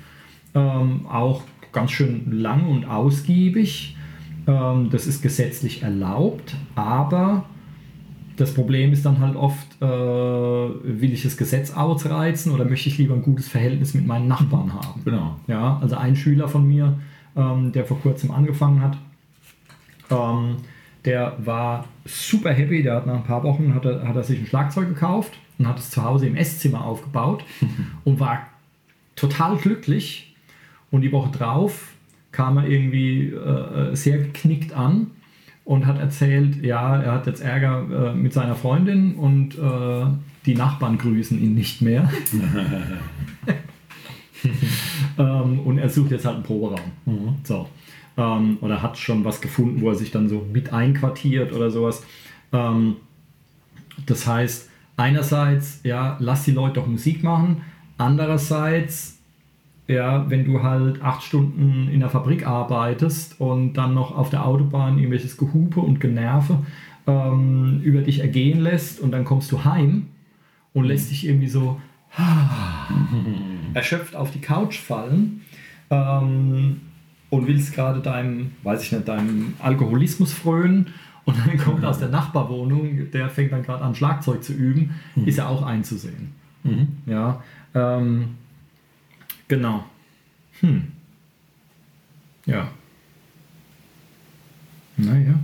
ähm, 0.53 1.05
auch 1.07 1.43
ganz 1.71 1.91
schön 1.91 2.31
lang 2.31 2.67
und 2.67 2.85
ausgiebig. 2.85 3.95
Ähm, 4.45 4.89
das 4.91 5.07
ist 5.07 5.21
gesetzlich 5.21 5.83
erlaubt, 5.83 6.55
aber 6.75 7.45
das 8.35 8.53
Problem 8.53 8.91
ist 8.91 9.05
dann 9.05 9.19
halt 9.19 9.35
oft, 9.35 9.81
äh, 9.81 9.85
will 9.85 11.13
ich 11.13 11.23
das 11.23 11.37
Gesetz 11.37 11.71
ausreizen 11.71 12.51
oder 12.51 12.65
möchte 12.65 12.89
ich 12.89 12.97
lieber 12.97 13.15
ein 13.15 13.23
gutes 13.23 13.47
Verhältnis 13.47 13.93
mit 13.93 14.05
meinen 14.05 14.27
Nachbarn 14.27 14.73
haben? 14.73 15.01
Genau. 15.03 15.37
Ja, 15.47 15.79
also 15.81 15.95
ein 15.95 16.15
Schüler 16.15 16.47
von 16.47 16.67
mir, 16.67 16.99
ähm, 17.35 17.71
der 17.71 17.85
vor 17.85 17.99
kurzem 17.99 18.31
angefangen 18.31 18.81
hat, 18.81 18.97
ähm, 20.11 20.57
der 21.05 21.37
war 21.39 21.85
super 22.05 22.51
happy. 22.51 22.83
Der 22.83 22.95
hat 22.95 23.07
nach 23.07 23.15
ein 23.15 23.23
paar 23.23 23.43
Wochen 23.43 23.73
hat 23.73 23.85
er, 23.85 24.07
hat 24.07 24.15
er 24.15 24.23
sich 24.23 24.39
ein 24.39 24.45
Schlagzeug 24.45 24.89
gekauft 24.89 25.33
und 25.57 25.67
hat 25.67 25.79
es 25.79 25.89
zu 25.89 26.03
Hause 26.03 26.27
im 26.27 26.35
Esszimmer 26.35 26.83
aufgebaut 26.83 27.43
und 28.03 28.19
war 28.19 28.47
total 29.15 29.57
glücklich. 29.57 30.35
Und 30.91 31.01
die 31.01 31.11
Woche 31.11 31.31
drauf 31.31 31.93
kam 32.31 32.57
er 32.57 32.67
irgendwie 32.67 33.29
äh, 33.29 33.95
sehr 33.95 34.19
geknickt 34.19 34.73
an 34.73 35.11
und 35.65 35.85
hat 35.85 35.99
erzählt, 35.99 36.63
ja, 36.63 36.95
er 37.01 37.11
hat 37.11 37.27
jetzt 37.27 37.41
Ärger 37.41 38.11
äh, 38.11 38.15
mit 38.15 38.31
seiner 38.31 38.55
Freundin 38.55 39.15
und 39.15 39.57
äh, 39.57 40.05
die 40.45 40.55
Nachbarn 40.55 40.97
grüßen 40.97 41.41
ihn 41.41 41.55
nicht 41.55 41.81
mehr. 41.81 42.09
ähm, 45.17 45.59
und 45.59 45.77
er 45.77 45.89
sucht 45.89 46.11
jetzt 46.11 46.25
halt 46.25 46.35
einen 46.35 46.43
Proberaum. 46.43 46.91
So. 47.43 47.67
Ähm, 48.17 48.57
oder 48.61 48.81
hat 48.81 48.97
schon 48.97 49.23
was 49.25 49.41
gefunden, 49.41 49.81
wo 49.81 49.89
er 49.89 49.95
sich 49.95 50.11
dann 50.11 50.27
so 50.27 50.45
mit 50.51 50.73
einquartiert 50.73 51.53
oder 51.53 51.69
sowas. 51.69 52.03
Ähm, 52.51 52.95
das 54.05 54.27
heißt, 54.27 54.69
einerseits, 54.95 55.81
ja, 55.83 56.17
lass 56.19 56.43
die 56.43 56.51
Leute 56.51 56.75
doch 56.75 56.87
Musik 56.87 57.23
machen. 57.23 57.61
Andererseits, 57.97 59.19
ja, 59.87 60.29
wenn 60.29 60.45
du 60.45 60.63
halt 60.63 61.01
acht 61.01 61.23
Stunden 61.23 61.89
in 61.89 61.99
der 61.99 62.09
Fabrik 62.09 62.45
arbeitest 62.45 63.39
und 63.39 63.73
dann 63.73 63.93
noch 63.93 64.15
auf 64.15 64.29
der 64.29 64.45
Autobahn 64.45 64.97
irgendwelches 64.97 65.37
Gehupe 65.37 65.79
und 65.79 65.99
Generve 65.99 66.65
ähm, 67.07 67.81
über 67.83 68.01
dich 68.01 68.19
ergehen 68.19 68.59
lässt 68.59 68.99
und 68.99 69.11
dann 69.11 69.23
kommst 69.23 69.51
du 69.51 69.63
heim 69.63 70.07
und 70.73 70.85
lässt 70.85 71.09
dich 71.09 71.25
irgendwie 71.25 71.47
so 71.47 71.79
erschöpft 73.73 74.15
auf 74.15 74.31
die 74.31 74.41
Couch 74.41 74.79
fallen 74.79 75.41
ähm, 75.89 76.81
und 77.29 77.47
willst 77.47 77.73
gerade 77.73 78.01
deinem, 78.01 78.51
weiß 78.63 78.83
ich 78.83 78.91
nicht, 78.91 79.07
deinem 79.07 79.53
Alkoholismus 79.59 80.33
frönen 80.33 80.93
und 81.25 81.37
dann 81.37 81.57
kommt 81.63 81.83
aus 81.83 81.99
der 81.99 82.09
Nachbarwohnung, 82.09 83.11
der 83.11 83.29
fängt 83.29 83.51
dann 83.51 83.63
gerade 83.63 83.83
an 83.83 83.95
Schlagzeug 83.95 84.43
zu 84.43 84.53
üben, 84.53 84.95
ist 85.25 85.37
ja 85.37 85.47
auch 85.47 85.63
einzusehen. 85.63 86.31
Ja, 87.05 87.43
ähm, 87.73 88.35
genau. 89.47 89.83
Hm. 90.59 90.91
Ja. 92.45 92.69
Naja. 94.95 95.35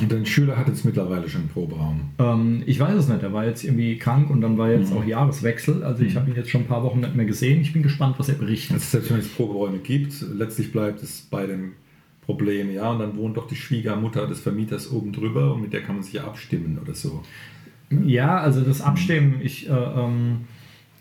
Und 0.00 0.12
dein 0.12 0.26
Schüler 0.26 0.56
hat 0.56 0.68
jetzt 0.68 0.84
mittlerweile 0.84 1.28
schon 1.28 1.42
einen 1.42 1.50
Proberaum. 1.50 2.00
Ähm, 2.18 2.62
ich 2.66 2.78
weiß 2.78 2.94
es 2.94 3.08
nicht, 3.08 3.22
er 3.22 3.32
war 3.32 3.46
jetzt 3.46 3.64
irgendwie 3.64 3.96
krank 3.96 4.30
und 4.30 4.40
dann 4.40 4.58
war 4.58 4.70
jetzt 4.70 4.92
auch 4.92 5.04
Jahreswechsel. 5.04 5.82
Also 5.82 6.02
ich 6.02 6.16
habe 6.16 6.30
ihn 6.30 6.36
jetzt 6.36 6.50
schon 6.50 6.62
ein 6.62 6.66
paar 6.66 6.82
Wochen 6.82 7.00
nicht 7.00 7.14
mehr 7.14 7.26
gesehen. 7.26 7.60
Ich 7.60 7.72
bin 7.72 7.82
gespannt, 7.82 8.16
was 8.18 8.28
er 8.28 8.34
berichtet. 8.34 8.72
Also 8.74 8.86
selbst 8.86 9.10
wenn 9.10 9.20
es 9.20 9.28
Proberäume 9.28 9.78
gibt, 9.78 10.20
letztlich 10.34 10.72
bleibt 10.72 11.02
es 11.02 11.22
bei 11.22 11.46
dem 11.46 11.72
Problem, 12.26 12.72
ja, 12.72 12.90
und 12.90 12.98
dann 12.98 13.16
wohnt 13.16 13.36
doch 13.36 13.46
die 13.46 13.54
Schwiegermutter 13.54 14.26
des 14.26 14.40
Vermieters 14.40 14.90
oben 14.90 15.12
drüber 15.12 15.54
und 15.54 15.62
mit 15.62 15.72
der 15.72 15.82
kann 15.82 15.94
man 15.94 16.04
sich 16.04 16.14
ja 16.14 16.24
abstimmen 16.24 16.78
oder 16.82 16.92
so. 16.92 17.22
Ja, 18.04 18.38
also 18.38 18.62
das 18.62 18.80
Abstimmen, 18.80 19.36
ich, 19.42 19.68
äh, 19.68 19.72
ähm, 19.72 20.38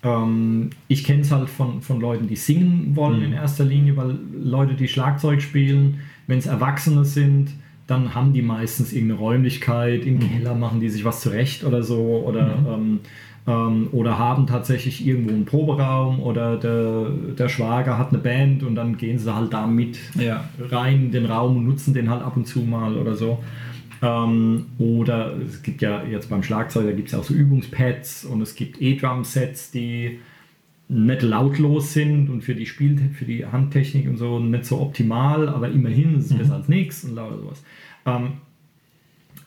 ähm, 0.03 0.69
ich 0.87 1.03
kenne 1.03 1.21
es 1.21 1.31
halt 1.31 1.49
von, 1.49 1.81
von 1.81 1.99
Leuten, 1.99 2.27
die 2.27 2.35
singen 2.35 2.95
wollen 2.95 3.23
in 3.23 3.33
erster 3.33 3.65
Linie, 3.65 3.97
weil 3.97 4.19
Leute, 4.39 4.75
die 4.75 4.87
Schlagzeug 4.87 5.41
spielen, 5.41 5.99
wenn 6.27 6.37
es 6.37 6.45
Erwachsene 6.45 7.05
sind, 7.05 7.49
dann 7.87 8.15
haben 8.15 8.33
die 8.33 8.41
meistens 8.41 8.93
irgendeine 8.93 9.19
Räumlichkeit, 9.19 10.05
im 10.05 10.19
Keller 10.19 10.55
machen 10.55 10.79
die 10.79 10.89
sich 10.89 11.05
was 11.05 11.21
zurecht 11.21 11.63
oder 11.63 11.83
so 11.83 12.23
oder, 12.25 12.57
ähm, 12.67 12.99
ähm, 13.47 13.89
oder 13.91 14.17
haben 14.17 14.47
tatsächlich 14.47 15.05
irgendwo 15.05 15.29
einen 15.29 15.45
Proberaum 15.45 16.19
oder 16.19 16.57
der, 16.57 17.09
der 17.37 17.47
Schwager 17.47 17.97
hat 17.99 18.09
eine 18.09 18.17
Band 18.17 18.63
und 18.63 18.75
dann 18.75 18.97
gehen 18.97 19.19
sie 19.19 19.33
halt 19.35 19.53
da 19.53 19.67
mit 19.67 19.99
Ja. 20.15 20.49
rein 20.59 21.05
in 21.05 21.11
den 21.11 21.25
Raum 21.27 21.57
und 21.57 21.65
nutzen 21.65 21.93
den 21.93 22.09
halt 22.09 22.23
ab 22.23 22.35
und 22.35 22.47
zu 22.47 22.59
mal 22.59 22.97
oder 22.97 23.15
so. 23.15 23.43
Ähm, 24.01 24.65
oder 24.79 25.33
es 25.47 25.61
gibt 25.61 25.81
ja 25.81 26.03
jetzt 26.03 26.29
beim 26.29 26.43
Schlagzeug, 26.43 26.85
da 26.85 26.91
gibt 26.91 27.07
es 27.07 27.13
ja 27.13 27.19
auch 27.19 27.23
so 27.23 27.33
Übungspads 27.33 28.25
und 28.25 28.41
es 28.41 28.55
gibt 28.55 28.81
E-Drum-Sets, 28.81 29.71
die 29.71 30.19
nicht 30.87 31.21
lautlos 31.21 31.93
sind 31.93 32.29
und 32.29 32.43
für 32.43 32.55
die 32.55 32.65
Spiel 32.65 32.97
für 33.13 33.25
die 33.25 33.45
Handtechnik 33.45 34.07
und 34.07 34.17
so 34.17 34.39
nicht 34.39 34.65
so 34.65 34.79
optimal, 34.79 35.49
aber 35.49 35.69
immerhin 35.69 36.15
ist 36.17 36.31
es 36.31 36.37
besser 36.37 36.55
als 36.55 36.69
nichts 36.69 37.03
und 37.03 37.15
lauter 37.15 37.37
sowas. 37.39 37.63
Ähm, 38.05 38.33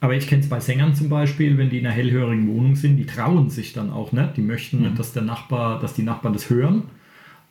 aber 0.00 0.14
ich 0.14 0.26
kenne 0.26 0.42
es 0.42 0.48
bei 0.48 0.60
Sängern 0.60 0.94
zum 0.94 1.08
Beispiel, 1.08 1.58
wenn 1.58 1.70
die 1.70 1.78
in 1.78 1.86
einer 1.86 1.94
hellhörigen 1.94 2.48
Wohnung 2.48 2.76
sind, 2.76 2.96
die 2.96 3.06
trauen 3.06 3.50
sich 3.50 3.72
dann 3.72 3.90
auch 3.90 4.12
nicht, 4.12 4.36
die 4.36 4.42
möchten 4.42 4.82
nicht, 4.82 4.98
dass 4.98 5.12
der 5.12 5.22
Nachbar, 5.22 5.80
dass 5.80 5.94
die 5.94 6.02
Nachbarn 6.02 6.32
das 6.32 6.50
hören 6.50 6.84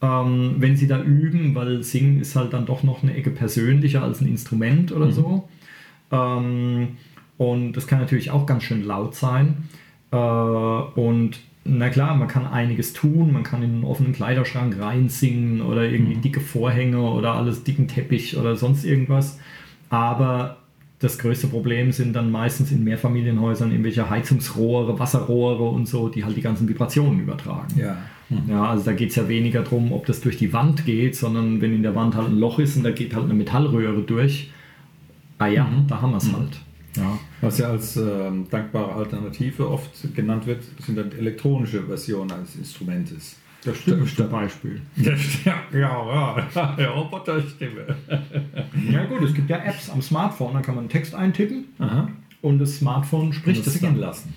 ähm, 0.02 0.56
wenn 0.60 0.76
sie 0.76 0.88
da 0.88 1.02
üben, 1.02 1.56
weil 1.56 1.84
Singen 1.84 2.20
ist 2.20 2.36
halt 2.36 2.54
dann 2.54 2.66
doch 2.66 2.84
noch 2.84 3.04
eine 3.04 3.16
Ecke 3.16 3.32
persönlicher 3.32 4.04
als 4.04 4.22
ein 4.22 4.28
Instrument 4.28 4.92
oder 4.92 5.12
so. 5.12 5.50
Ähm, 6.12 6.98
und 7.38 7.74
das 7.74 7.88
kann 7.88 8.00
natürlich 8.00 8.32
auch 8.32 8.46
ganz 8.46 8.64
schön 8.64 8.84
laut 8.84 9.16
sein. 9.16 9.70
Äh, 10.12 10.18
und 10.18 11.40
na 11.68 11.90
klar, 11.90 12.16
man 12.16 12.28
kann 12.28 12.48
einiges 12.48 12.94
tun, 12.94 13.32
man 13.34 13.44
kann 13.44 13.64
in 13.64 13.76
einen 13.76 13.84
offenen 13.84 14.14
Kleiderschrank 14.14 14.80
reinsingen 14.80 15.62
oder 15.62 15.84
irgendwie 15.84 16.16
dicke 16.16 16.40
Vorhänge 16.40 17.00
oder 17.00 17.34
alles 17.34 17.64
dicken 17.64 17.88
Teppich 17.88 18.38
oder 18.38 18.56
sonst 18.56 18.86
irgendwas. 18.86 19.40
Aber 19.90 20.58
das 21.00 21.20
größte 21.20 21.48
Problem 21.48 21.92
sind 21.92 22.14
dann 22.16 22.32
meistens 22.32 22.72
in 22.72 22.84
Mehrfamilienhäusern 22.84 23.72
irgendwelche 23.72 24.10
Heizungsrohre, 24.10 24.98
Wasserrohre 24.98 25.64
und 25.64 25.88
so, 25.88 26.10
die 26.10 26.26
halt 26.26 26.36
die 26.36 26.42
ganzen 26.42 26.68
Vibrationen 26.68 27.20
übertragen. 27.20 27.80
Ja. 27.80 27.98
Ja, 28.48 28.66
also 28.66 28.84
da 28.84 28.92
geht 28.92 29.12
es 29.12 29.16
ja 29.16 29.30
weniger 29.30 29.64
darum, 29.64 29.94
ob 29.94 30.06
das 30.06 30.20
durch 30.20 30.38
die 30.38 30.52
Wand 30.52 30.86
geht, 30.86 31.16
sondern 31.16 31.62
wenn 31.62 31.74
in 31.74 31.82
der 31.82 31.96
Wand 31.96 32.16
halt 32.16 32.28
ein 32.28 32.38
Loch 32.38 32.60
ist 32.60 32.76
und 32.76 32.84
da 32.84 32.92
geht 32.92 33.16
halt 33.16 33.24
eine 33.24 33.34
Metallröhre 33.34 34.02
durch, 34.02 34.52
ah 35.38 35.48
ja, 35.48 35.70
da 35.88 36.02
haben 36.02 36.12
wir 36.12 36.18
es 36.18 36.34
halt. 36.34 36.60
Ja. 36.98 37.18
Was 37.42 37.60
ja 37.60 37.70
als 37.70 37.98
ähm, 37.98 38.48
dankbare 38.50 38.94
Alternative 38.94 39.70
oft 39.70 40.16
genannt 40.16 40.48
wird, 40.48 40.64
sind 40.80 40.98
dann 40.98 41.12
elektronische 41.12 41.84
Versionen 41.84 42.32
eines 42.32 42.56
Instrumentes. 42.56 43.38
Das 43.64 43.78
stimmt 43.78 44.10
zum 44.10 44.30
Beispiel. 44.30 44.82
Ja, 44.96 45.14
ja, 45.44 45.64
ja, 45.74 46.48
ja, 46.78 46.90
Roboterstimme. 46.90 47.96
Ja 48.92 49.06
gut, 49.06 49.24
es 49.24 49.34
gibt 49.34 49.50
ja 49.50 49.58
Apps 49.58 49.90
am 49.90 50.02
Smartphone, 50.02 50.54
da 50.54 50.62
kann 50.62 50.76
man 50.76 50.84
einen 50.84 50.90
Text 50.90 51.14
eintippen 51.14 51.66
Aha. 51.80 52.10
und 52.42 52.60
das 52.60 52.78
Smartphone 52.78 53.34
spricht 53.34 53.66
das 53.66 53.76
es 53.76 53.82
singen 53.82 53.98
lassen. 53.98 54.34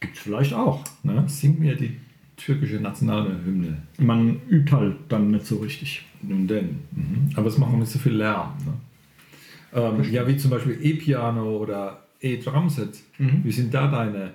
Gibt 0.00 0.16
es 0.16 0.22
vielleicht 0.22 0.52
auch. 0.52 0.84
Ne? 1.02 1.24
Sing 1.26 1.58
mir 1.58 1.76
die 1.76 1.96
türkische 2.36 2.76
Nationalhymne. 2.76 3.82
Man 3.98 4.40
übt 4.48 4.74
halt 4.74 4.96
dann 5.08 5.30
nicht 5.30 5.46
so 5.46 5.58
richtig. 5.58 6.04
Nun 6.22 6.46
denn. 6.46 6.80
Mhm. 6.92 7.30
Aber 7.34 7.46
es 7.48 7.56
macht 7.58 7.72
auch 7.72 7.78
nicht 7.78 7.90
so 7.90 7.98
viel 7.98 8.12
Lärm. 8.12 8.52
Ne? 8.64 8.72
Ähm, 9.72 10.12
ja, 10.12 10.26
wie 10.26 10.36
zum 10.36 10.50
Beispiel 10.50 10.78
E-Piano 10.82 11.56
oder 11.56 12.02
E-Drumset. 12.20 12.98
Wie 13.18 13.50
sind 13.52 13.72
da 13.72 13.86
deine 13.88 14.30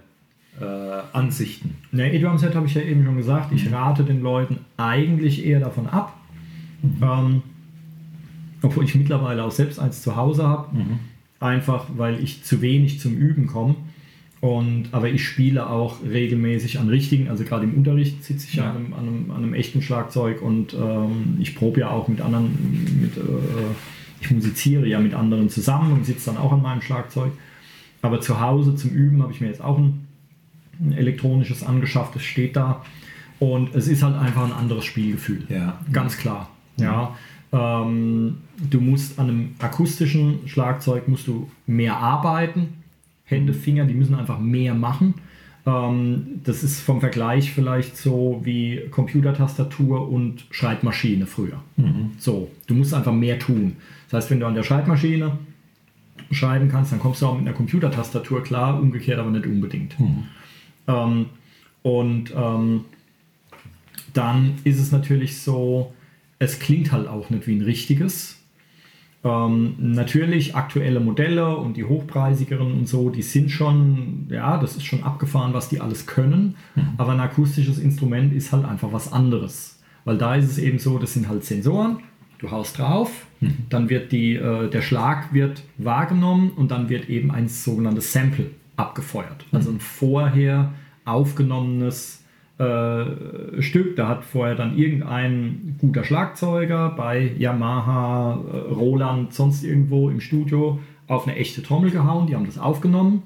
äh, 0.60 1.02
Ansichten? 1.14 1.76
Ne, 1.92 2.14
E-Drum-Set 2.14 2.56
habe 2.56 2.66
ich 2.68 2.74
ja 2.74 2.82
eben 2.82 3.04
schon 3.04 3.18
gesagt. 3.18 3.52
Ich 3.54 3.72
rate 3.72 4.04
den 4.04 4.22
Leuten 4.22 4.60
eigentlich 4.78 5.46
eher 5.46 5.60
davon 5.60 5.88
ab. 5.88 6.18
Ähm, 7.02 7.42
obwohl 8.62 8.86
ich 8.86 8.96
mittlerweile 8.96 9.44
auch 9.44 9.52
selbst 9.52 9.80
eins 9.80 10.02
zu 10.02 10.16
Hause 10.16 10.44
habe. 10.48 10.76
Einfach 11.40 11.86
weil 11.96 12.24
ich 12.24 12.44
zu 12.44 12.62
wenig 12.62 13.00
zum 13.00 13.16
Üben 13.16 13.48
komme. 13.48 13.76
Und, 14.42 14.90
aber 14.92 15.10
ich 15.10 15.26
spiele 15.26 15.70
auch 15.70 15.98
regelmäßig 16.04 16.80
an 16.80 16.90
richtigen, 16.90 17.30
also 17.30 17.44
gerade 17.46 17.64
im 17.64 17.74
Unterricht 17.74 18.24
sitze 18.24 18.48
ich 18.48 18.56
ja, 18.56 18.66
Ja. 18.66 18.70
an, 18.72 18.76
einem, 18.78 18.94
an, 18.94 19.00
einem, 19.08 19.32
an 19.32 19.38
einem 19.44 19.54
echten 19.56 19.82
Schlagzeug 19.82 20.42
und 20.42 20.74
ähm, 20.74 21.38
ich 21.40 21.56
probe 21.56 21.80
ja 21.80 21.90
auch 21.90 22.08
mit 22.08 22.22
anderen, 22.22 22.52
mit, 23.02 23.18
äh, 23.18 23.22
ich 24.22 24.30
musiziere 24.30 24.88
ja 24.88 25.00
mit 25.00 25.16
anderen 25.16 25.50
zusammen 25.50 25.94
und 25.94 26.06
sitze 26.06 26.28
dann 26.32 26.38
auch 26.38 26.52
an 26.52 26.62
meinem 26.62 26.82
Schlagzeug. 26.82 27.32
Aber 28.06 28.22
zu 28.22 28.40
Hause 28.40 28.76
zum 28.76 28.92
Üben 28.92 29.24
habe 29.24 29.34
ich 29.34 29.42
mir 29.42 29.48
jetzt 29.48 29.64
auch 29.64 29.78
ein, 29.78 30.08
ein 30.80 30.94
elektronisches 30.94 31.64
angeschafft, 31.64 32.16
das 32.16 32.24
steht 32.24 32.56
da. 32.56 32.84
Und 33.40 33.76
es 33.76 33.88
ist 33.88 34.04
halt 34.04 34.16
einfach 34.16 34.46
ein 34.46 34.54
anderes 34.54 34.86
Spielgefühl. 34.86 35.44
Ja. 35.50 35.80
Ganz 35.92 36.18
klar. 36.18 36.50
Ja, 36.78 37.16
ähm, 37.52 38.38
du 38.70 38.82
musst 38.82 39.20
an 39.20 39.30
einem 39.30 39.56
akustischen 39.60 40.48
Schlagzeug 40.48 41.08
musst 41.08 41.28
du 41.28 41.50
mehr 41.66 41.98
arbeiten. 41.98 42.84
Hände, 43.24 43.54
Finger, 43.54 43.86
die 43.86 43.94
müssen 43.94 44.16
einfach 44.16 44.40
mehr 44.40 44.74
machen. 44.74 45.16
Ähm, 45.66 46.42
das 46.44 46.64
ist 46.64 46.82
vom 46.82 47.00
Vergleich 47.00 47.52
vielleicht 47.52 47.98
so 47.98 48.42
wie 48.44 48.82
Computertastatur 48.92 50.10
und 50.10 50.46
Schreibmaschine 50.52 51.26
früher. 51.26 51.62
Mhm. 51.78 52.12
So, 52.20 52.52
du 52.68 52.76
musst 52.76 52.94
einfach 52.94 53.14
mehr 53.14 53.40
tun. 53.40 53.78
Das 54.10 54.24
heißt, 54.24 54.32
wenn 54.32 54.42
du 54.42 54.46
an 54.46 54.54
der 54.54 54.64
Schreibmaschine 54.64 55.38
schreiben 56.32 56.70
kannst, 56.70 56.92
dann 56.92 57.00
kommst 57.00 57.22
du 57.22 57.28
auch 57.28 57.38
mit 57.38 57.48
einer 57.48 57.56
Computertastatur 57.56 58.44
klar, 58.44 58.80
umgekehrt 58.80 59.20
aber 59.20 59.32
nicht 59.32 59.46
unbedingt. 59.46 59.96
Ähm, 60.88 61.28
und 61.84 62.34
ähm, 62.36 62.86
dann 64.14 64.56
ist 64.64 64.80
es 64.80 64.92
natürlich 64.92 65.42
so, 65.42 65.94
es 66.40 66.60
klingt 66.60 66.92
halt 66.92 67.08
auch 67.08 67.30
nicht 67.30 67.48
wie 67.48 67.56
ein 67.56 67.62
richtiges. 67.62 68.40
Ähm, 69.24 69.76
natürlich 69.80 70.56
aktuelle 70.56 71.00
Modelle 71.00 71.58
und 71.58 71.78
die 71.78 71.84
hochpreisigeren 71.84 72.72
und 72.72 72.88
so, 72.88 73.10
die 73.10 73.24
sind 73.24 73.50
schon, 73.50 74.28
ja, 74.30 74.58
das 74.58 74.76
ist 74.76 74.86
schon 74.86 75.04
abgefahren, 75.04 75.54
was 75.54 75.70
die 75.70 75.82
alles 75.82 76.06
können. 76.06 76.56
Aber 76.98 77.14
ein 77.14 77.20
akustisches 77.20 77.80
Instrument 77.80 78.34
ist 78.34 78.52
halt 78.52 78.66
einfach 78.66 78.94
was 78.94 79.12
anderes. 79.12 79.80
Weil 80.06 80.18
da 80.20 80.36
ist 80.36 80.50
es 80.50 80.58
eben 80.60 80.78
so, 80.78 81.00
das 81.00 81.14
sind 81.14 81.28
halt 81.28 81.44
Sensoren, 81.44 81.98
du 82.46 82.52
haust 82.52 82.80
drauf, 82.80 83.26
dann 83.70 83.90
wird 83.90 84.12
die, 84.12 84.36
äh, 84.36 84.70
der 84.70 84.82
Schlag 84.82 85.34
wird 85.34 85.64
wahrgenommen 85.78 86.52
und 86.56 86.72
dann 86.72 86.90
wird 86.90 87.10
eben 87.10 87.32
ein 87.32 87.48
sogenanntes 87.48 88.12
Sample 88.12 88.52
abgefeuert. 88.76 89.46
Also 89.52 89.72
ein 89.72 89.80
vorher 89.80 90.74
aufgenommenes 91.06 92.24
äh, 92.58 93.62
Stück. 93.62 93.96
Da 93.96 94.08
hat 94.08 94.24
vorher 94.24 94.56
dann 94.56 94.78
irgendein 94.78 95.76
guter 95.80 96.04
Schlagzeuger 96.04 96.90
bei 96.90 97.32
Yamaha, 97.38 98.40
äh, 98.52 98.58
Roland, 98.74 99.34
sonst 99.34 99.64
irgendwo 99.64 100.10
im 100.10 100.22
Studio 100.22 100.80
auf 101.08 101.28
eine 101.28 101.36
echte 101.36 101.62
Trommel 101.62 101.92
gehauen. 101.92 102.28
Die 102.28 102.36
haben 102.36 102.46
das 102.46 102.58
aufgenommen 102.58 103.24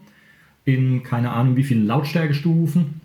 in 0.65 1.03
keine 1.03 1.31
Ahnung 1.31 1.55
wie 1.55 1.63
vielen 1.63 1.87
Lautstärkestufen. 1.87 3.01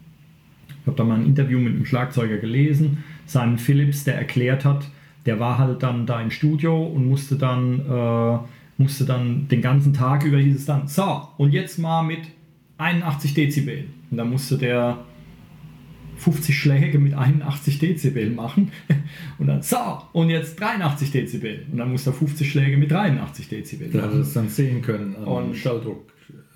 Ich 0.68 0.86
habe 0.86 0.96
da 0.96 1.04
mal 1.04 1.18
ein 1.18 1.26
Interview 1.26 1.58
mit 1.58 1.74
einem 1.74 1.86
Schlagzeuger 1.86 2.36
gelesen, 2.36 3.04
Simon 3.26 3.58
Phillips, 3.58 4.04
der 4.04 4.16
erklärt 4.16 4.64
hat, 4.64 4.86
der 5.26 5.40
war 5.40 5.58
halt 5.58 5.82
dann 5.82 6.06
da 6.06 6.20
im 6.20 6.30
Studio 6.30 6.84
und 6.86 7.06
musste 7.08 7.36
dann, 7.36 7.80
äh, 7.80 8.38
musste 8.76 9.04
dann 9.04 9.48
den 9.48 9.62
ganzen 9.62 9.92
Tag 9.92 10.24
über 10.24 10.38
hieß 10.38 10.56
es 10.56 10.64
dann, 10.66 10.86
so, 10.88 11.22
und 11.38 11.52
jetzt 11.52 11.78
mal 11.78 12.02
mit 12.02 12.20
81 12.78 13.34
Dezibel. 13.34 13.84
Und 14.10 14.16
dann 14.18 14.30
musste 14.30 14.58
der 14.58 14.98
50 16.16 16.56
Schläge 16.56 16.98
mit 16.98 17.14
81 17.14 17.78
Dezibel 17.80 18.30
machen 18.30 18.70
und 19.38 19.48
dann 19.48 19.62
so 19.62 19.76
und 20.12 20.30
jetzt 20.30 20.60
83 20.60 21.10
Dezibel 21.10 21.66
und 21.70 21.78
dann 21.78 21.90
muss 21.90 22.06
er 22.06 22.12
50 22.12 22.48
Schläge 22.48 22.76
mit 22.76 22.92
83 22.92 23.48
Dezibel 23.48 23.88
Da 23.90 24.02
hat 24.02 24.06
machen. 24.10 24.18
das 24.20 24.32
dann 24.32 24.48
sehen 24.48 24.80
können 24.80 25.16
am 25.16 25.24
Und- 25.24 25.56
Schalldruck. 25.56 26.06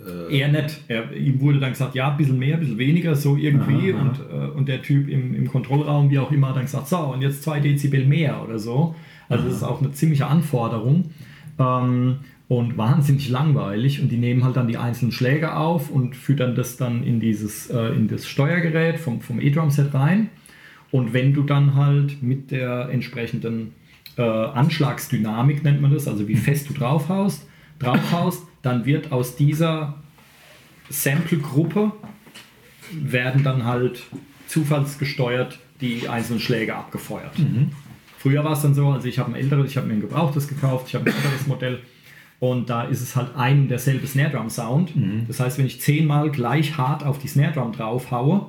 Äh, 0.05 0.39
Er 0.39 0.49
nicht. 0.49 0.81
Er, 0.89 1.13
ihm 1.13 1.41
wurde 1.41 1.59
dann 1.61 1.71
gesagt, 1.71 1.95
ja, 1.95 2.11
ein 2.11 2.17
bisschen 2.17 2.39
mehr, 2.39 2.55
ein 2.55 2.61
bisschen 2.61 2.79
weniger, 2.79 3.15
so 3.15 3.37
irgendwie. 3.37 3.93
Aha, 3.93 4.01
aha. 4.01 4.09
Und, 4.09 4.21
äh, 4.21 4.57
und 4.57 4.69
der 4.69 4.83
Typ 4.83 5.09
im, 5.09 5.35
im 5.35 5.49
Kontrollraum, 5.49 6.11
wie 6.11 6.19
auch 6.19 6.31
immer, 6.31 6.49
hat 6.49 6.57
dann 6.57 6.65
gesagt, 6.65 6.89
so, 6.89 6.99
und 6.99 7.23
jetzt 7.23 7.43
zwei 7.43 7.61
Dezibel 7.61 8.05
mehr 8.05 8.43
oder 8.43 8.59
so. 8.59 8.95
Also 9.29 9.45
das 9.45 9.55
ist 9.55 9.63
auch 9.63 9.81
eine 9.81 9.93
ziemliche 9.93 10.27
Anforderung. 10.27 11.11
Ähm, 11.59 12.17
und 12.49 12.79
wahnsinnig 12.79 13.29
langweilig. 13.29 14.01
Und 14.01 14.11
die 14.11 14.17
nehmen 14.17 14.43
halt 14.43 14.57
dann 14.57 14.69
die 14.69 14.79
einzelnen 14.79 15.13
Schläge 15.13 15.55
auf 15.55 15.91
und 15.91 16.17
füttern 16.17 16.55
das 16.55 16.79
dann 16.79 17.05
in 17.05 17.21
dieses 17.21 17.69
äh, 17.69 17.89
in 17.95 18.09
das 18.09 18.27
Steuergerät 18.27 18.99
vom, 18.99 19.21
vom 19.21 19.41
E-Drum-Set 19.41 19.93
rein. 19.93 20.31
Und 20.91 21.13
wenn 21.13 21.35
du 21.35 21.43
dann 21.43 21.75
halt 21.75 22.23
mit 22.23 22.51
der 22.51 22.89
entsprechenden 22.91 23.75
äh, 24.17 24.23
Anschlagsdynamik, 24.23 25.63
nennt 25.63 25.83
man 25.83 25.93
das, 25.93 26.09
also 26.09 26.27
wie 26.27 26.37
fest 26.37 26.71
du 26.71 26.75
draufhaust, 26.75 27.47
draufhaust, 27.79 28.43
dann 28.63 28.85
wird 28.85 29.13
aus 29.13 29.37
dieser 29.37 29.95
Sample-Gruppe 30.91 31.93
werden 32.93 33.45
dann 33.45 33.65
halt 33.65 34.03
zufallsgesteuert 34.47 35.59
die 35.81 36.09
einzelnen 36.09 36.41
Schläge 36.41 36.75
abgefeuert. 36.75 37.33
Früher 38.19 38.43
war 38.43 38.53
es 38.53 38.63
dann 38.63 38.75
so, 38.75 38.89
also 38.89 39.07
ich 39.07 39.19
habe 39.19 39.33
ein 39.33 39.35
älteres, 39.37 39.71
ich 39.71 39.77
habe 39.77 39.87
mir 39.87 39.95
ein 39.95 40.01
gebrauchtes 40.01 40.49
gekauft, 40.49 40.87
ich 40.89 40.95
habe 40.95 41.09
ein 41.09 41.15
älteres 41.15 41.47
Modell 41.47 41.81
und 42.41 42.71
da 42.71 42.83
ist 42.83 43.01
es 43.01 43.15
halt 43.15 43.37
ein 43.37 43.63
und 43.63 43.69
derselbe 43.69 44.07
Snare 44.07 44.31
Drum 44.31 44.51
Sound. 44.51 44.93
Das 45.29 45.41
heißt, 45.41 45.59
wenn 45.59 45.67
ich 45.67 45.81
zehnmal 45.81 46.31
gleich 46.31 46.77
hart 46.77 47.05
auf 47.05 47.19
die 47.19 47.29
Snare 47.29 47.53
Drum 47.53 47.73
drauf 47.73 48.11
haue 48.11 48.47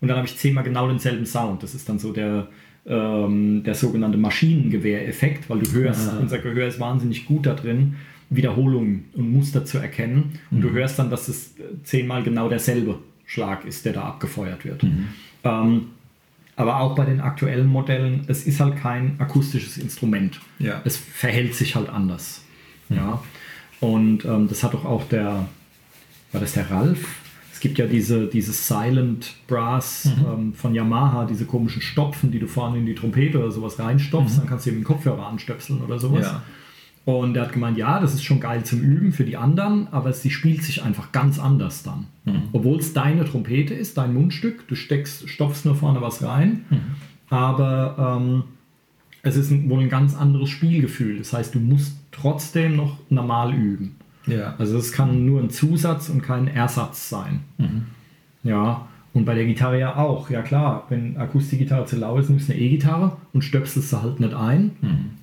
und 0.00 0.08
dann 0.08 0.16
habe 0.18 0.26
ich 0.26 0.36
zehnmal 0.36 0.64
genau 0.64 0.88
denselben 0.88 1.24
Sound. 1.26 1.62
Das 1.62 1.74
ist 1.74 1.88
dann 1.88 1.98
so 1.98 2.12
der, 2.12 2.48
ähm, 2.86 3.62
der 3.64 3.74
sogenannte 3.74 4.18
Maschinengewehr-Effekt, 4.18 5.48
weil 5.48 5.60
du 5.60 5.72
hörst, 5.72 6.08
Aha. 6.08 6.18
unser 6.18 6.38
Gehör 6.38 6.66
ist 6.66 6.78
wahnsinnig 6.80 7.26
gut 7.26 7.46
da 7.46 7.54
drin, 7.54 7.96
Wiederholungen 8.30 9.06
und 9.14 9.32
Muster 9.32 9.64
zu 9.64 9.78
erkennen. 9.78 10.38
Und 10.50 10.60
du 10.60 10.70
hörst 10.70 10.98
dann, 10.98 11.10
dass 11.10 11.28
es 11.28 11.54
zehnmal 11.84 12.22
genau 12.22 12.48
derselbe 12.48 12.98
Schlag 13.24 13.64
ist, 13.64 13.84
der 13.84 13.92
da 13.92 14.02
abgefeuert 14.02 14.64
wird. 14.64 14.84
Ähm, 15.44 15.86
aber 16.56 16.80
auch 16.80 16.94
bei 16.94 17.04
den 17.04 17.20
aktuellen 17.20 17.66
Modellen, 17.66 18.24
es 18.28 18.46
ist 18.46 18.60
halt 18.60 18.76
kein 18.76 19.16
akustisches 19.18 19.76
Instrument. 19.76 20.40
Ja. 20.58 20.80
Es 20.84 20.96
verhält 20.96 21.54
sich 21.54 21.76
halt 21.76 21.90
anders. 21.90 22.42
Ja. 22.88 23.22
Und 23.80 24.24
ähm, 24.24 24.48
das 24.48 24.62
hat 24.62 24.72
doch 24.72 24.84
auch 24.84 25.06
der, 25.08 25.46
war 26.32 26.40
das 26.40 26.54
der 26.54 26.70
Ralf? 26.70 27.20
Es 27.52 27.60
gibt 27.60 27.78
ja 27.78 27.86
diese, 27.86 28.26
dieses 28.26 28.66
Silent 28.68 29.34
Brass 29.46 30.10
ähm, 30.26 30.54
von 30.54 30.74
Yamaha, 30.74 31.24
diese 31.24 31.46
komischen 31.46 31.82
Stopfen, 31.82 32.30
die 32.30 32.38
du 32.38 32.46
vorne 32.46 32.78
in 32.78 32.86
die 32.86 32.94
Trompete 32.94 33.38
oder 33.38 33.50
sowas 33.50 33.78
reinstopfst, 33.78 34.38
dann 34.38 34.46
kannst 34.46 34.66
du 34.66 34.70
eben 34.70 34.80
den 34.80 34.84
Kopfhörer 34.84 35.26
anstöpseln 35.26 35.80
oder 35.82 35.98
sowas. 35.98 36.26
Ja. 36.26 36.42
Und 37.06 37.36
er 37.36 37.44
hat 37.44 37.52
gemeint, 37.52 37.78
ja, 37.78 38.00
das 38.00 38.14
ist 38.14 38.24
schon 38.24 38.40
geil 38.40 38.64
zum 38.64 38.80
Üben 38.80 39.12
für 39.12 39.24
die 39.24 39.36
anderen, 39.36 39.86
aber 39.92 40.12
sie 40.12 40.28
spielt 40.30 40.64
sich 40.64 40.82
einfach 40.82 41.12
ganz 41.12 41.38
anders 41.38 41.84
dann. 41.84 42.06
Obwohl 42.52 42.80
es 42.80 42.92
deine 42.94 43.24
Trompete 43.24 43.74
ist, 43.74 43.96
dein 43.96 44.12
Mundstück, 44.12 44.66
du 44.66 44.74
steckst, 44.74 45.28
stopfst 45.28 45.64
nur 45.64 45.76
vorne 45.76 46.02
was 46.02 46.20
rein, 46.24 46.64
aber 47.30 48.18
ähm, 48.20 48.42
es 49.22 49.36
ist 49.36 49.52
wohl 49.68 49.82
ein 49.82 49.88
ganz 49.88 50.16
anderes 50.16 50.50
Spielgefühl. 50.50 51.18
Das 51.18 51.32
heißt, 51.32 51.54
du 51.54 51.60
musst 51.60 51.96
trotzdem 52.10 52.74
noch 52.74 52.98
normal 53.08 53.54
üben. 53.54 53.94
ja. 54.26 54.56
Also 54.58 54.76
es 54.76 54.90
kann 54.90 55.24
nur 55.24 55.40
ein 55.40 55.50
Zusatz 55.50 56.08
und 56.08 56.22
kein 56.22 56.48
Ersatz 56.48 57.08
sein. 57.08 57.40
Ja, 58.42 58.88
und 59.16 59.24
bei 59.24 59.34
der 59.34 59.46
Gitarre 59.46 59.80
ja 59.80 59.96
auch. 59.96 60.28
Ja 60.28 60.42
klar, 60.42 60.84
wenn 60.90 61.16
Akustikgitarre 61.16 61.86
zu 61.86 61.96
laut 61.96 62.20
ist, 62.20 62.28
nimmst 62.28 62.48
du 62.48 62.52
eine 62.52 62.60
E-Gitarre 62.60 63.16
und 63.32 63.42
stöpselst 63.42 63.90
sie 63.90 64.02
halt 64.02 64.20
nicht 64.20 64.34
ein. 64.34 64.72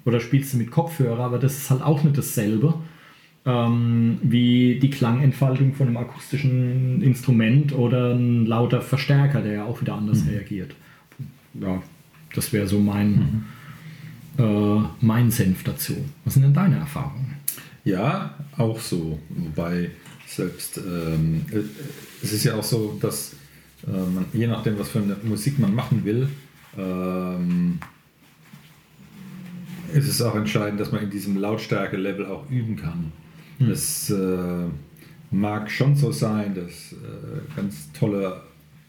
Oder 0.04 0.20
spielst 0.20 0.52
du 0.54 0.58
mit 0.58 0.72
Kopfhörer, 0.72 1.24
aber 1.24 1.38
das 1.38 1.58
ist 1.58 1.70
halt 1.70 1.84
auch 1.84 2.04
nicht 2.04 2.18
dasselbe 2.18 2.74
ähm, 3.46 4.18
wie 4.24 4.80
die 4.80 4.89
Klangentfaltung 4.89 5.74
von 5.74 5.88
einem 5.88 5.98
akustischen 5.98 7.02
Instrument 7.02 7.74
oder 7.74 8.14
ein 8.16 8.46
lauter 8.46 8.82
Verstärker, 8.82 9.41
der 9.41 9.54
ja 9.54 9.66
auch 9.66 9.82
wieder 9.82 9.96
anders 9.96 10.26
reagiert. 10.28 10.76
Ja, 11.54 11.82
das 12.34 12.52
wäre 12.52 12.68
so 12.68 12.80
mein, 12.80 13.46
äh, 14.39 14.80
mein 15.02 15.30
Senf 15.30 15.64
dazu. 15.64 15.94
Was 16.26 16.34
sind 16.34 16.44
denn 16.44 16.54
deine 16.54 16.78
Erfahrungen? 16.78 17.36
Ja, 17.86 18.34
auch 18.58 18.80
so. 18.80 19.20
Wobei 19.30 19.91
selbst, 20.26 20.80
ähm, 20.80 21.46
äh, 21.52 21.60
es 22.24 22.34
ist 22.34 22.46
ja 22.46 22.56
auch 22.56 22.64
so, 22.64 22.98
dass 23.00 23.36
äh, 23.88 23.92
man, 23.92 24.26
je 24.34 24.48
nachdem, 24.48 24.80
was 24.80 24.90
für 24.90 25.00
eine 25.00 25.16
Musik 25.24 25.60
man 25.60 25.74
machen 25.74 26.04
will, 26.06 26.28
ähm, 26.78 27.80
ist 29.94 30.08
es 30.08 30.22
auch 30.22 30.36
entscheidend, 30.36 30.80
dass 30.80 30.92
man 30.92 31.04
in 31.04 31.10
diesem 31.10 31.38
Lautstärke-Level 31.38 32.26
auch 32.26 32.50
üben 32.50 32.76
kann. 32.76 33.12
Es 33.60 34.10
äh, 34.10 34.66
mag 35.32 35.70
schon 35.70 35.96
so 35.96 36.12
sein, 36.12 36.56
dass 36.56 36.94
äh, 36.94 37.56
ganz 37.56 37.92
tolle, 37.94 38.42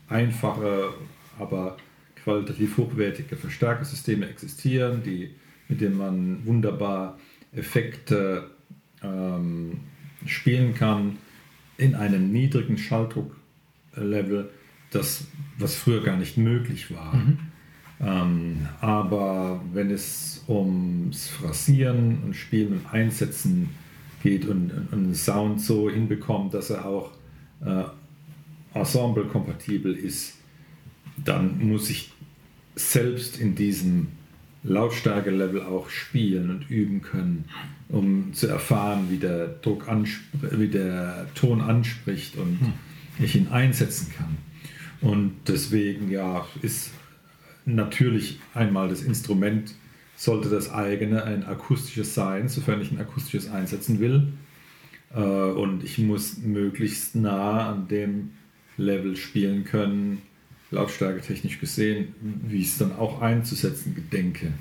einfache, 0.09 0.91
aber 1.39 1.77
qualitativ 2.23 2.77
hochwertige 2.77 3.37
Verstärkersysteme 3.37 4.29
existieren, 4.29 5.03
die, 5.03 5.31
mit 5.69 5.81
denen 5.81 5.97
man 5.97 6.47
wunderbar 6.47 7.19
Effekte 7.53 8.51
ähm, 9.03 9.81
spielen 10.27 10.75
kann 10.75 11.19
in 11.77 11.95
einem 11.95 12.33
niedrigen 12.33 12.79
Schalldrucklevel, 12.79 14.51
das 14.91 15.27
was 15.59 15.75
früher 15.75 16.03
gar 16.03 16.17
nicht 16.17 16.37
möglich 16.37 16.93
war. 16.95 17.15
Ähm, 18.01 18.67
aber 18.81 19.63
wenn 19.73 19.91
es 19.91 20.45
ums 20.49 21.29
Phrasieren 21.29 22.23
und 22.25 22.35
Spielen 22.35 22.73
und 22.73 22.93
Einsetzen 22.93 23.71
geht 24.23 24.47
und, 24.47 24.73
und 24.73 24.93
einen 24.93 25.15
Sound 25.15 25.61
so 25.61 25.89
hinbekommt, 25.89 26.55
dass 26.55 26.71
er 26.71 26.87
auch 26.87 27.13
äh, 27.65 27.85
ensemble-kompatibel 28.75 29.95
ist, 29.95 30.35
dann 31.17 31.65
muss 31.67 31.91
ich 31.91 32.13
selbst 32.75 33.39
in 33.39 33.55
diesem 33.55 34.09
Lautstärke-Level 34.65 35.63
auch 35.63 35.89
spielen 35.89 36.51
und 36.51 36.71
üben 36.71 37.03
können, 37.03 37.45
um 37.89 38.33
zu 38.33 38.49
erfahren, 38.49 39.07
wie 39.11 39.19
der, 39.19 39.47
Druck 39.47 39.87
wie 40.33 40.69
der 40.69 41.27
Ton 41.35 41.61
anspricht 41.61 42.37
und 42.37 42.59
ich 43.21 43.37
ihn 43.37 43.49
einsetzen 43.49 44.13
kann. 44.17 44.37
Und 45.05 45.35
deswegen 45.47 46.11
ja, 46.11 46.47
ist 46.63 46.91
natürlich 47.67 48.41
einmal 48.55 48.89
das 48.89 49.03
Instrument 49.03 49.75
sollte 50.17 50.49
das 50.49 50.73
eigene 50.73 51.25
ein 51.25 51.45
akustisches 51.45 52.15
sein, 52.15 52.49
sofern 52.49 52.81
ich 52.81 52.91
ein 52.91 52.99
akustisches 52.99 53.51
einsetzen 53.51 54.01
will. 54.01 54.29
Äh, 55.15 55.21
und 55.21 55.85
ich 55.85 55.99
muss 55.99 56.39
möglichst 56.39 57.17
nah 57.17 57.73
an 57.73 57.89
dem 57.89 58.31
Level 58.79 59.17
spielen 59.17 59.65
können, 59.65 60.23
Lautstärke 60.71 61.21
technisch 61.21 61.61
gesehen, 61.61 62.15
wie 62.49 62.61
ich 62.61 62.69
es 62.69 62.79
dann 62.79 62.97
auch 62.97 63.21
einzusetzen 63.21 63.95
gedenke. 63.95 64.53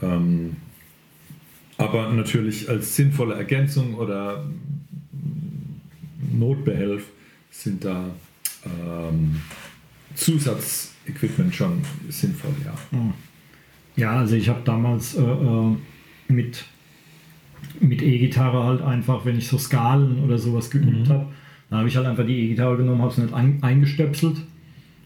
Ähm, 0.00 0.54
aber 1.78 2.12
natürlich 2.12 2.68
als 2.68 2.94
sinnvolle 2.94 3.34
Ergänzung 3.34 3.96
oder 3.96 4.48
Notbehelf 6.32 7.04
sind 7.50 7.84
da 7.84 8.10
ähm, 8.86 9.40
Zusatzequipment 10.14 11.54
schon 11.54 11.82
sinnvoll, 12.08 12.54
ja. 12.64 12.74
Hm. 12.90 13.12
Ja, 13.96 14.18
also 14.18 14.36
ich 14.36 14.48
habe 14.48 14.60
damals 14.64 15.16
äh, 15.16 15.22
äh, 15.22 15.76
mit, 16.28 16.64
mit 17.80 18.02
E-Gitarre 18.02 18.64
halt 18.64 18.82
einfach, 18.82 19.24
wenn 19.24 19.38
ich 19.38 19.48
so 19.48 19.58
Skalen 19.58 20.22
oder 20.24 20.38
sowas 20.38 20.70
geübt 20.70 21.08
mhm. 21.08 21.12
habe, 21.12 21.26
dann 21.70 21.78
habe 21.80 21.88
ich 21.88 21.96
halt 21.96 22.06
einfach 22.06 22.24
die 22.26 22.38
E-Gitarre 22.44 22.76
genommen, 22.76 23.02
habe 23.02 23.10
es 23.12 23.18
nicht 23.18 23.34
ein, 23.34 23.62
eingestöpselt 23.62 24.42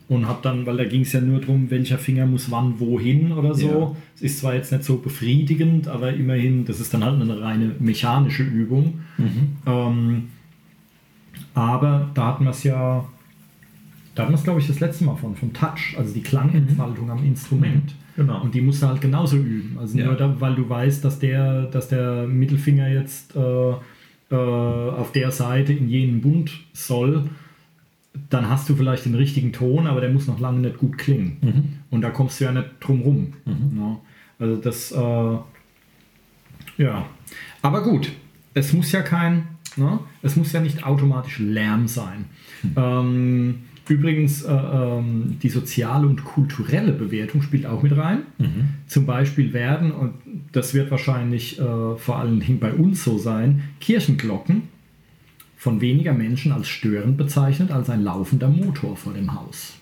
und 0.09 0.29
habe 0.29 0.41
dann, 0.43 0.67
weil 0.67 0.77
da 0.77 0.85
ging 0.85 1.03
es 1.03 1.13
ja 1.13 1.21
nur 1.21 1.41
darum, 1.41 1.71
welcher 1.71 1.99
Finger 1.99 2.27
muss 2.27 2.51
wann 2.51 2.79
wohin 2.79 3.33
oder 3.33 3.55
so. 3.55 3.97
Es 4.15 4.21
ja. 4.21 4.27
ist 4.27 4.39
zwar 4.41 4.55
jetzt 4.55 4.73
nicht 4.73 4.85
so 4.85 4.99
befriedigend, 4.99 5.89
aber 5.89 6.13
immerhin, 6.13 6.65
das 6.65 6.81
ist 6.81 6.93
dann 6.93 7.05
halt 7.05 7.21
eine 7.21 7.41
reine 7.41 7.75
mechanische 7.79 8.43
Übung. 8.43 9.01
Mhm. 9.17 9.57
Ähm, 9.67 10.23
aber 11.55 12.11
da 12.15 12.29
hatten 12.29 12.45
wir 12.45 12.51
es 12.51 12.63
ja, 12.63 13.05
da 14.15 14.23
hatten 14.23 14.33
wir 14.33 14.39
es 14.39 14.45
glaube 14.45 14.61
ich 14.61 14.67
das 14.67 14.81
letzte 14.81 15.05
Mal 15.05 15.17
von, 15.17 15.37
vom 15.37 15.53
Touch, 15.53 15.97
also 15.97 16.13
die 16.13 16.23
Klangentfaltung 16.23 17.07
mhm. 17.07 17.11
am 17.11 17.25
Instrument. 17.25 17.95
Genau. 18.17 18.43
Und 18.43 18.55
die 18.55 18.61
musst 18.61 18.83
du 18.83 18.87
halt 18.89 19.01
genauso 19.01 19.37
üben. 19.37 19.79
Also 19.79 19.99
ja. 19.99 20.05
nur 20.05 20.17
da, 20.17 20.39
weil 20.39 20.55
du 20.55 20.69
weißt, 20.69 21.05
dass 21.05 21.19
der, 21.19 21.65
dass 21.65 21.89
der 21.89 22.27
Mittelfinger 22.27 22.89
jetzt 22.89 23.35
äh, 23.35 23.73
äh, 24.31 24.35
auf 24.35 25.13
der 25.13 25.31
Seite 25.31 25.73
in 25.73 25.89
jenen 25.89 26.21
Bund 26.21 26.53
soll, 26.73 27.25
dann 28.29 28.49
hast 28.49 28.69
du 28.69 28.75
vielleicht 28.75 29.07
den 29.07 29.15
richtigen 29.15 29.53
Ton, 29.53 29.87
aber 29.87 30.01
der 30.01 30.11
muss 30.11 30.27
noch 30.27 30.41
lange 30.41 30.61
nicht 30.61 30.79
gut 30.79 30.99
klingen. 30.99 31.39
Mhm. 31.41 31.65
Und 31.91 32.03
da 32.03 32.11
kommst 32.11 32.41
du 32.41 32.45
ja 32.45 32.53
nicht 32.53 32.69
drum 32.81 33.01
rum. 33.03 33.33
Mhm. 33.47 33.79
Ja. 33.79 34.01
Also 34.39 34.57
das, 34.57 34.93
äh, 34.93 36.83
ja. 36.83 37.07
Aber 37.63 37.83
gut, 37.83 38.13
es 38.55 38.73
muss 38.73 38.93
ja 38.93 39.03
kein, 39.03 39.47
ne? 39.77 40.01
es 40.21 40.37
muss 40.37 40.53
ja 40.53 40.61
nicht 40.61 40.85
automatisch 40.85 41.39
Lärm 41.39 41.89
sein. 41.89 42.27
Mhm. 42.63 42.73
Ähm, 42.77 43.55
Übrigens, 43.89 44.43
äh, 44.43 44.53
ähm, 44.53 45.39
die 45.43 45.49
soziale 45.49 46.07
und 46.07 46.25
kulturelle 46.25 46.93
Bewertung 46.93 47.43
spielt 47.43 47.67
auch 47.67 47.83
mit 47.83 47.97
rein. 47.97 48.23
Mhm. 48.39 48.69
Zum 48.87 49.07
Beispiel 49.07 49.53
werden, 49.53 49.91
und 49.91 50.15
das 50.53 50.73
wird 50.73 50.91
wahrscheinlich 50.91 51.59
äh, 51.59 51.97
vor 51.97 52.19
allen 52.19 52.41
Dingen 52.41 52.61
bei 52.61 52.73
uns 52.73 53.03
so 53.03 53.19
sein, 53.19 53.63
Kirchenglocken 53.81 54.63
von 55.57 55.81
weniger 55.81 56.13
Menschen 56.13 56.53
als 56.53 56.69
störend 56.69 57.17
bezeichnet 57.17 57.71
als 57.71 57.91
ein 57.91 58.05
laufender 58.05 58.49
Motor 58.49 58.97
vor 58.97 59.15
dem 59.15 59.35
Haus. 59.35 59.75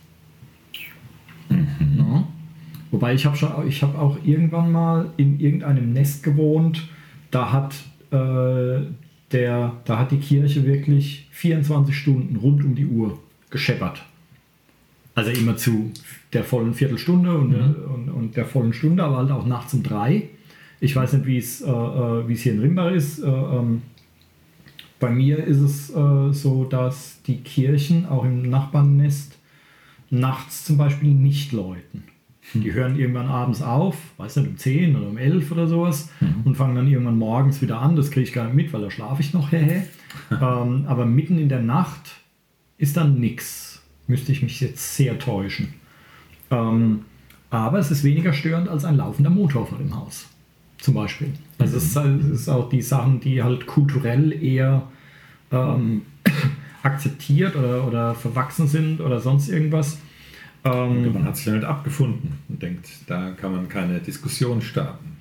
Mhm. 1.51 1.99
Ja. 1.99 2.29
Wobei 2.91 3.15
ich 3.15 3.27
habe 3.27 3.37
hab 3.39 3.99
auch 3.99 4.19
irgendwann 4.25 4.73
mal 4.73 5.11
in 5.17 5.39
irgendeinem 5.39 5.93
Nest 5.93 6.23
gewohnt, 6.23 6.89
da 7.31 7.53
hat, 7.53 7.75
äh, 8.11 8.83
der, 9.33 9.73
da 9.85 9.99
hat 9.99 10.11
die 10.11 10.19
Kirche 10.19 10.65
wirklich 10.65 11.29
24 11.33 11.97
Stunden 11.97 12.37
rund 12.37 12.65
um 12.65 12.75
die 12.75 12.87
Uhr 12.87 13.19
gescheppert. 13.51 14.03
Also 15.15 15.31
immer 15.33 15.57
zu 15.57 15.93
der 16.33 16.45
vollen 16.45 16.75
Viertelstunde 16.75 17.37
und, 17.37 17.51
mhm. 17.51 17.93
und, 17.93 18.09
und, 18.11 18.37
der 18.37 18.45
vollen 18.45 18.73
Stunde, 18.73 19.03
aber 19.03 19.19
halt 19.19 19.31
auch 19.31 19.47
nachts 19.47 19.75
um 19.75 19.83
drei. 19.83 20.29
Ich 20.81 20.95
weiß 20.97 21.13
nicht, 21.15 21.27
wie 21.27 21.39
es, 21.39 21.61
äh, 21.61 21.71
äh 21.71 22.35
hier 22.35 22.53
in 22.53 22.61
Rimbach 22.61 22.93
ist. 22.93 23.19
Äh, 23.19 23.27
ähm, 23.27 23.83
bei 25.01 25.11
mir 25.11 25.45
ist 25.45 25.59
es 25.59 25.91
äh, 25.91 26.33
so, 26.33 26.65
dass 26.65 27.23
die 27.23 27.39
Kirchen 27.39 28.07
auch 28.07 28.25
im 28.25 28.49
Nachbarnest 28.49 29.37
nachts 30.11 30.65
zum 30.65 30.77
Beispiel 30.77 31.11
nicht 31.11 31.53
läuten. 31.53 32.05
Mhm. 32.55 32.61
Die 32.61 32.73
hören 32.73 32.99
irgendwann 32.99 33.27
abends 33.27 33.63
auf, 33.63 33.97
weiß 34.19 34.37
nicht, 34.37 34.49
um 34.49 34.57
10 34.57 34.97
oder 34.97 35.09
um 35.09 35.19
11 35.19 35.51
oder 35.53 35.67
sowas 35.67 36.11
mhm. 36.21 36.43
und 36.45 36.57
fangen 36.57 36.77
dann 36.77 36.87
irgendwann 36.87 37.19
morgens 37.19 37.63
wieder 37.63 37.81
an. 37.81 37.97
Das 37.97 38.11
kriege 38.11 38.25
ich 38.25 38.33
gar 38.33 38.45
nicht 38.45 38.55
mit, 38.55 38.73
weil 38.73 38.83
da 38.83 38.91
schlafe 38.91 39.23
ich 39.23 39.33
noch. 39.33 39.53
ähm, 39.53 40.85
aber 40.87 41.07
mitten 41.07 41.39
in 41.39 41.49
der 41.49 41.63
Nacht 41.63 42.20
ist 42.81 42.97
dann 42.97 43.21
nichts. 43.21 43.83
Müsste 44.09 44.33
ich 44.33 44.43
mich 44.43 44.61
jetzt 44.61 44.97
sehr 44.97 45.19
täuschen. 45.19 45.75
Ähm, 46.51 47.05
aber 47.51 47.79
es 47.79 47.91
ist 47.91 48.03
weniger 48.03 48.33
störend 48.33 48.69
als 48.69 48.85
ein 48.85 48.97
laufender 48.97 49.31
Motor 49.31 49.67
vor 49.67 49.79
dem 49.79 49.95
Haus. 49.95 50.27
Zum 50.79 50.95
Beispiel. 50.95 51.33
Also 51.59 51.77
es 51.77 51.85
ist, 51.85 51.97
es 51.97 52.41
ist 52.41 52.49
auch 52.49 52.69
die 52.69 52.81
Sachen, 52.81 53.21
die 53.21 53.43
halt 53.43 53.67
kulturell 53.67 54.33
eher 54.43 54.83
ähm, 55.53 56.03
akzeptiert 56.83 57.55
oder, 57.55 57.87
oder 57.87 58.15
verwachsen 58.15 58.67
sind 58.67 59.01
oder 59.01 59.21
sonst 59.21 59.49
irgendwas. 59.49 59.99
Ähm, 60.65 61.13
man 61.13 61.25
hat 61.25 61.37
sich 61.37 61.47
damit 61.47 61.65
abgefunden 61.65 62.39
und 62.49 62.63
denkt, 62.63 62.89
da 63.07 63.31
kann 63.33 63.53
man 63.53 63.69
keine 63.69 64.01
Diskussion 64.01 64.63
starten. 64.63 65.17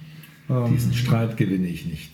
Ähm, 0.49 0.72
Diesen 0.72 0.93
Streit 0.93 1.36
gewinne 1.36 1.68
ich 1.68 1.86
nicht. 1.86 2.12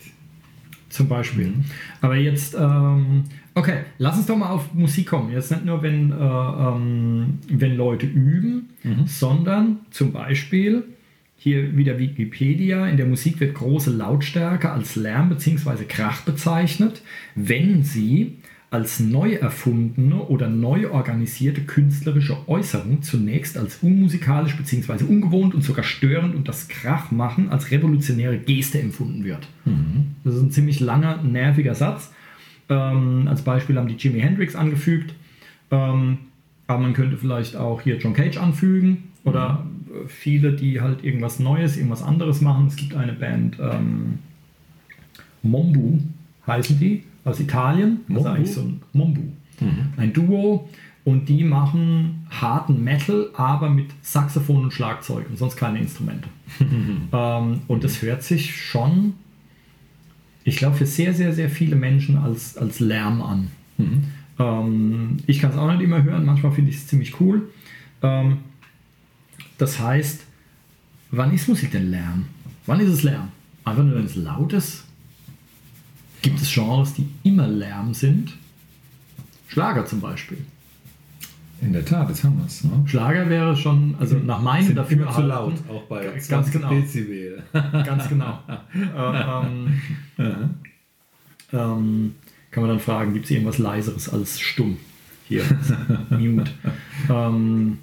Zum 0.96 1.08
Beispiel. 1.08 1.48
Mhm. 1.48 1.64
Aber 2.00 2.16
jetzt, 2.16 2.56
ähm, 2.58 3.24
okay, 3.54 3.80
lass 3.98 4.16
uns 4.16 4.24
doch 4.24 4.36
mal 4.38 4.48
auf 4.48 4.72
Musik 4.72 5.08
kommen. 5.08 5.30
Jetzt 5.30 5.50
nicht 5.50 5.66
nur, 5.66 5.82
wenn, 5.82 6.10
äh, 6.10 6.14
ähm, 6.14 7.38
wenn 7.50 7.76
Leute 7.76 8.06
üben, 8.06 8.70
mhm. 8.82 9.06
sondern 9.06 9.80
zum 9.90 10.12
Beispiel 10.12 10.84
hier 11.36 11.76
wieder 11.76 11.98
Wikipedia, 11.98 12.88
in 12.88 12.96
der 12.96 13.04
Musik 13.04 13.40
wird 13.40 13.54
große 13.56 13.90
Lautstärke 13.90 14.70
als 14.70 14.96
Lärm 14.96 15.28
bzw. 15.28 15.84
Krach 15.86 16.22
bezeichnet, 16.22 17.02
wenn 17.34 17.84
sie 17.84 18.38
als 18.76 19.00
neu 19.00 19.32
erfundene 19.32 20.16
oder 20.16 20.50
neu 20.50 20.90
organisierte 20.90 21.62
künstlerische 21.62 22.36
Äußerung 22.46 23.00
zunächst 23.00 23.56
als 23.56 23.76
unmusikalisch 23.76 24.54
bzw. 24.54 25.04
ungewohnt 25.04 25.54
und 25.54 25.62
sogar 25.62 25.82
störend 25.82 26.34
und 26.34 26.46
das 26.46 26.68
Krachmachen 26.68 27.48
als 27.48 27.70
revolutionäre 27.70 28.36
Geste 28.36 28.78
empfunden 28.78 29.24
wird. 29.24 29.48
Mhm. 29.64 30.08
Das 30.24 30.34
ist 30.34 30.42
ein 30.42 30.50
ziemlich 30.50 30.80
langer, 30.80 31.22
nerviger 31.22 31.74
Satz. 31.74 32.12
Ähm, 32.68 33.26
als 33.28 33.40
Beispiel 33.40 33.78
haben 33.78 33.88
die 33.88 33.94
Jimi 33.94 34.20
Hendrix 34.20 34.54
angefügt. 34.54 35.14
Ähm, 35.70 36.18
aber 36.66 36.80
man 36.82 36.92
könnte 36.92 37.16
vielleicht 37.16 37.56
auch 37.56 37.80
hier 37.80 37.96
John 37.96 38.12
Cage 38.12 38.36
anfügen 38.36 39.04
oder 39.24 39.64
mhm. 39.64 40.06
viele, 40.06 40.52
die 40.52 40.82
halt 40.82 41.02
irgendwas 41.02 41.38
Neues, 41.38 41.78
irgendwas 41.78 42.02
anderes 42.02 42.42
machen. 42.42 42.66
Es 42.66 42.76
gibt 42.76 42.94
eine 42.94 43.14
Band, 43.14 43.56
ähm, 43.58 44.18
Mombu 45.42 45.98
heißen 46.46 46.78
die 46.78 47.04
aus 47.26 47.40
Italien. 47.40 48.00
Das 48.08 48.20
ist 48.20 48.26
eigentlich 48.26 48.52
so 48.52 48.60
ein 48.62 48.82
Mombu. 48.92 49.20
Mhm. 49.60 49.92
Ein 49.96 50.12
Duo. 50.12 50.68
Und 51.04 51.28
die 51.28 51.44
machen 51.44 52.26
harten 52.30 52.82
Metal, 52.82 53.28
aber 53.34 53.70
mit 53.70 53.86
Saxophon 54.02 54.64
und 54.64 54.72
Schlagzeug 54.72 55.26
und 55.30 55.38
sonst 55.38 55.56
keine 55.56 55.78
Instrumente. 55.78 56.28
ähm, 57.12 57.60
und 57.68 57.84
das 57.84 58.02
hört 58.02 58.24
sich 58.24 58.56
schon, 58.56 59.14
ich 60.42 60.56
glaube, 60.56 60.76
für 60.76 60.86
sehr, 60.86 61.14
sehr, 61.14 61.32
sehr 61.32 61.48
viele 61.48 61.76
Menschen 61.76 62.18
als, 62.18 62.56
als 62.56 62.80
Lärm 62.80 63.22
an. 63.22 63.50
Mhm. 63.78 64.04
Ähm, 64.40 65.16
ich 65.28 65.40
kann 65.40 65.52
es 65.52 65.56
auch 65.56 65.70
nicht 65.70 65.82
immer 65.82 66.02
hören, 66.02 66.24
manchmal 66.24 66.50
finde 66.50 66.70
ich 66.70 66.78
es 66.78 66.88
ziemlich 66.88 67.20
cool. 67.20 67.50
Ähm, 68.02 68.38
das 69.58 69.78
heißt, 69.78 70.24
wann 71.12 71.32
ist 71.32 71.48
Musik 71.48 71.70
denn 71.70 71.88
Lärm? 71.88 72.26
Wann 72.66 72.80
ist 72.80 72.90
es 72.90 73.04
Lärm? 73.04 73.28
Einfach 73.64 73.84
nur, 73.84 73.94
wenn 73.94 74.06
es 74.06 74.16
laut 74.16 74.52
ist? 74.52 74.85
Gibt 76.26 76.42
es 76.42 76.52
Genres, 76.52 76.92
die 76.94 77.08
immer 77.22 77.46
Lärm 77.46 77.94
sind? 77.94 78.32
Schlager 79.46 79.86
zum 79.86 80.00
Beispiel. 80.00 80.38
In 81.60 81.72
der 81.72 81.84
Tat, 81.84 82.10
das 82.10 82.24
haben 82.24 82.36
wir 82.38 82.46
es. 82.46 82.64
Ne? 82.64 82.82
Schlager 82.84 83.28
wäre 83.30 83.56
schon, 83.56 83.94
also 84.00 84.16
nach 84.16 84.42
meinem 84.42 84.66
sind 84.66 84.90
immer 84.90 85.12
zu 85.12 85.22
laut, 85.22 85.54
auch 85.68 85.84
bei 85.84 86.04
ganz 86.28 86.50
genau. 86.50 86.68
Dezibel. 86.68 87.44
ganz 87.52 88.08
genau. 88.08 88.40
ähm, 88.74 89.80
ähm, 91.52 92.14
kann 92.50 92.62
man 92.62 92.70
dann 92.70 92.80
fragen, 92.80 93.14
gibt 93.14 93.26
es 93.26 93.30
irgendwas 93.30 93.58
leiseres 93.58 94.08
als 94.08 94.40
stumm? 94.40 94.78
Hier, 95.28 95.44
Mute. 96.10 96.50
Ähm, 97.08 97.78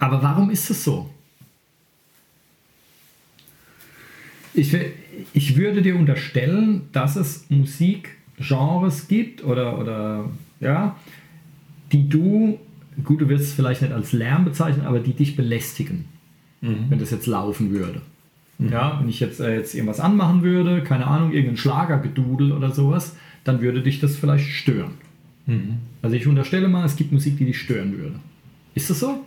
aber 0.00 0.20
warum 0.20 0.50
ist 0.50 0.68
es 0.68 0.82
so? 0.82 1.08
Ich, 4.52 4.76
ich 5.32 5.56
würde 5.56 5.82
dir 5.82 5.96
unterstellen, 5.96 6.82
dass 6.92 7.16
es 7.16 7.46
Musikgenres 7.50 9.08
gibt 9.08 9.44
oder, 9.44 9.78
oder 9.78 10.30
ja, 10.60 10.96
die 11.92 12.08
du, 12.08 12.58
gut, 13.02 13.20
du 13.20 13.28
wirst 13.28 13.44
es 13.44 13.52
vielleicht 13.52 13.82
nicht 13.82 13.92
als 13.92 14.12
Lärm 14.12 14.44
bezeichnen, 14.44 14.86
aber 14.86 15.00
die 15.00 15.12
dich 15.12 15.36
belästigen, 15.36 16.06
mhm. 16.60 16.86
wenn 16.88 16.98
das 16.98 17.10
jetzt 17.10 17.26
laufen 17.26 17.70
würde. 17.70 18.00
Mhm. 18.58 18.68
Ja, 18.70 18.98
wenn 19.00 19.08
ich 19.08 19.20
jetzt, 19.20 19.40
äh, 19.40 19.56
jetzt 19.56 19.74
irgendwas 19.74 20.00
anmachen 20.00 20.42
würde, 20.42 20.82
keine 20.82 21.06
Ahnung, 21.06 21.32
irgendein 21.32 21.56
Schlagergedudel 21.56 22.52
oder 22.52 22.70
sowas, 22.70 23.16
dann 23.44 23.60
würde 23.60 23.82
dich 23.82 24.00
das 24.00 24.16
vielleicht 24.16 24.46
stören. 24.46 24.92
Mhm. 25.46 25.78
Also 26.02 26.16
ich 26.16 26.26
unterstelle 26.26 26.68
mal, 26.68 26.84
es 26.84 26.96
gibt 26.96 27.12
Musik, 27.12 27.36
die 27.36 27.46
dich 27.46 27.58
stören 27.60 27.96
würde. 27.96 28.18
Ist 28.74 28.90
das 28.90 29.00
so? 29.00 29.24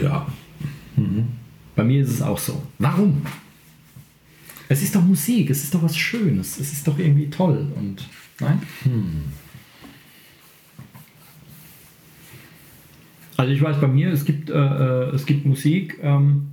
Ja, 0.00 0.26
Bei 1.78 1.84
mir 1.84 2.02
ist 2.02 2.10
es 2.10 2.22
auch 2.22 2.38
so. 2.38 2.60
Warum? 2.80 3.22
Es 4.68 4.82
ist 4.82 4.96
doch 4.96 5.04
Musik, 5.04 5.48
es 5.48 5.62
ist 5.62 5.72
doch 5.72 5.80
was 5.84 5.96
Schönes, 5.96 6.58
es 6.58 6.72
ist 6.72 6.88
doch 6.88 6.98
irgendwie 6.98 7.30
toll 7.30 7.68
und 7.76 8.04
nein? 8.40 8.60
Also 13.36 13.52
ich 13.52 13.62
weiß 13.62 13.80
bei 13.80 13.86
mir, 13.86 14.10
es 14.10 14.24
gibt, 14.24 14.50
äh, 14.50 14.54
äh, 14.54 15.14
es 15.14 15.24
gibt 15.24 15.46
Musik, 15.46 16.00
ähm, 16.02 16.48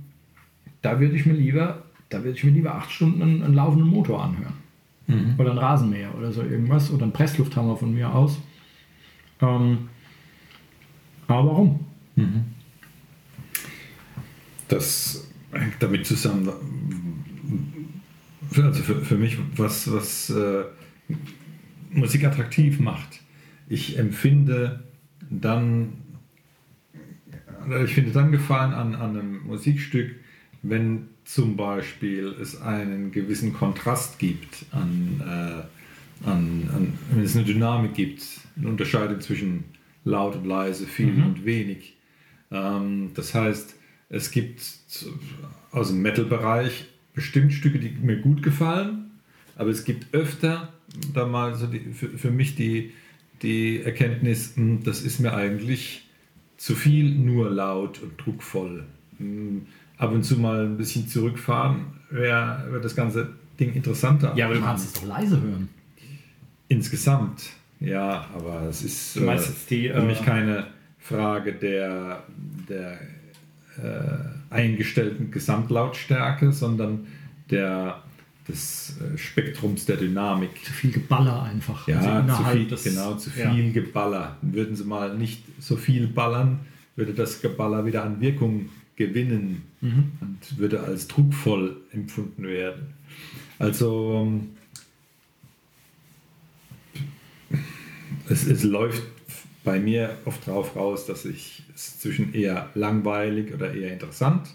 da 0.80 1.00
würde 1.00 1.16
ich 1.16 1.26
mir 1.26 1.34
lieber, 1.34 1.82
da 2.08 2.22
würde 2.22 2.38
ich 2.38 2.44
mir 2.44 2.52
lieber 2.52 2.76
acht 2.76 2.92
Stunden 2.92 3.20
einen, 3.20 3.42
einen 3.42 3.54
laufenden 3.54 3.88
Motor 3.88 4.22
anhören. 4.22 4.54
Oder 5.38 5.50
einen 5.50 5.58
Rasenmäher 5.58 6.14
oder 6.16 6.30
so 6.30 6.42
irgendwas. 6.42 6.92
Oder 6.92 7.02
einen 7.02 7.12
Presslufthammer 7.12 7.76
von 7.76 7.92
mir 7.92 8.14
aus. 8.14 8.38
Ähm, 9.40 9.88
aber 11.26 11.46
warum? 11.48 11.80
Das 14.68 15.26
hängt 15.52 15.80
damit 15.80 16.06
zusammen, 16.06 16.50
also 18.56 18.82
für, 18.82 19.04
für 19.04 19.16
mich, 19.16 19.38
was, 19.56 19.90
was 19.92 20.30
äh, 20.30 20.64
Musik 21.90 22.24
attraktiv 22.24 22.80
macht. 22.80 23.20
Ich 23.68 23.98
empfinde 23.98 24.84
dann, 25.30 25.92
oder 27.66 27.84
ich 27.84 27.94
finde 27.94 28.12
dann 28.12 28.32
Gefallen 28.32 28.72
an, 28.72 28.94
an 28.94 29.10
einem 29.10 29.46
Musikstück, 29.46 30.14
wenn 30.62 31.08
zum 31.24 31.56
Beispiel 31.56 32.34
es 32.40 32.60
einen 32.60 33.10
gewissen 33.12 33.52
Kontrast 33.52 34.18
gibt, 34.18 34.66
an, 34.70 35.20
äh, 35.20 36.28
an, 36.28 36.68
an, 36.74 36.92
wenn 37.10 37.24
es 37.24 37.36
eine 37.36 37.44
Dynamik 37.44 37.94
gibt, 37.94 38.22
eine 38.56 38.68
Unterscheidung 38.68 39.20
zwischen 39.20 39.64
laut 40.04 40.36
und 40.36 40.46
leise, 40.46 40.86
viel 40.86 41.12
Mhm. 41.12 41.26
und 41.26 41.44
wenig. 41.44 41.96
Ähm, 42.50 43.10
das 43.14 43.34
heißt, 43.34 43.75
es 44.08 44.30
gibt 44.30 44.62
aus 45.70 45.88
dem 45.88 46.02
Metal-Bereich 46.02 46.86
bestimmt 47.14 47.52
Stücke, 47.52 47.78
die 47.78 47.90
mir 47.90 48.18
gut 48.18 48.42
gefallen, 48.42 49.10
aber 49.56 49.70
es 49.70 49.84
gibt 49.84 50.14
öfter 50.14 50.72
da 51.12 51.26
mal 51.26 51.54
so 51.54 51.66
die, 51.66 51.80
für, 51.92 52.08
für 52.08 52.30
mich 52.30 52.54
die, 52.54 52.92
die 53.42 53.82
Erkenntnis, 53.82 54.56
hm, 54.56 54.84
das 54.84 55.02
ist 55.02 55.18
mir 55.18 55.34
eigentlich 55.34 56.08
zu 56.56 56.74
viel 56.74 57.14
nur 57.14 57.50
laut 57.50 58.00
und 58.02 58.12
druckvoll. 58.18 58.84
Hm, 59.18 59.66
Ab 59.98 60.12
und 60.12 60.24
zu 60.24 60.36
mal 60.36 60.66
ein 60.66 60.76
bisschen 60.76 61.08
zurückfahren, 61.08 61.86
wäre 62.10 62.66
wär 62.70 62.80
das 62.80 62.94
ganze 62.94 63.30
Ding 63.58 63.72
interessanter. 63.72 64.34
Ja, 64.36 64.44
aber 64.44 64.56
du 64.56 64.60
kannst 64.60 64.86
es 64.86 64.92
doch 64.92 65.08
leise 65.08 65.40
hören. 65.40 65.70
Insgesamt, 66.68 67.50
ja, 67.80 68.26
aber 68.34 68.66
es 68.68 68.82
ist 68.82 69.16
äh, 69.16 69.38
für 69.38 70.02
mich 70.02 70.20
äh, 70.20 70.24
keine 70.24 70.66
Frage 70.98 71.54
der, 71.54 72.24
der 72.68 72.98
äh, 73.82 74.54
eingestellten 74.54 75.30
Gesamtlautstärke, 75.30 76.52
sondern 76.52 77.06
der, 77.50 78.02
des 78.48 78.96
äh, 79.00 79.18
Spektrums 79.18 79.86
der 79.86 79.96
Dynamik. 79.96 80.64
Zu 80.64 80.72
viel 80.72 80.92
Geballer 80.92 81.42
einfach. 81.42 81.86
Ja, 81.88 81.98
Also 82.00 82.42
zu 82.42 82.50
viel, 82.50 82.66
des- 82.66 82.84
genau, 82.84 83.14
zu 83.14 83.30
Ja. 83.38 83.52
viel 83.52 83.72
Geballer. 83.72 84.36
Würden 84.42 84.76
sie 84.76 84.84
mal 84.84 85.16
nicht 85.16 85.42
so 85.58 85.76
viel 85.76 86.06
ballern, 86.06 86.60
würde 86.96 87.12
das 87.12 87.40
Geballer 87.42 87.84
wieder 87.86 88.04
an 88.04 88.20
Wirkung 88.20 88.68
gewinnen 88.96 89.62
Mhm. 89.82 90.12
und 90.20 90.58
würde 90.58 90.80
als 90.80 91.06
druckvoll 91.06 91.76
empfunden 91.92 92.44
werden. 92.44 92.94
Also 93.58 94.22
ähm, 94.26 94.48
es, 98.28 98.46
es 98.46 98.64
läuft 98.64 99.02
bei 99.66 99.80
mir 99.80 100.16
oft 100.24 100.46
darauf 100.46 100.76
raus, 100.76 101.06
dass 101.06 101.24
ich 101.24 101.64
es 101.74 101.98
zwischen 101.98 102.32
eher 102.32 102.70
langweilig 102.74 103.52
oder 103.52 103.74
eher 103.74 103.92
interessant 103.92 104.54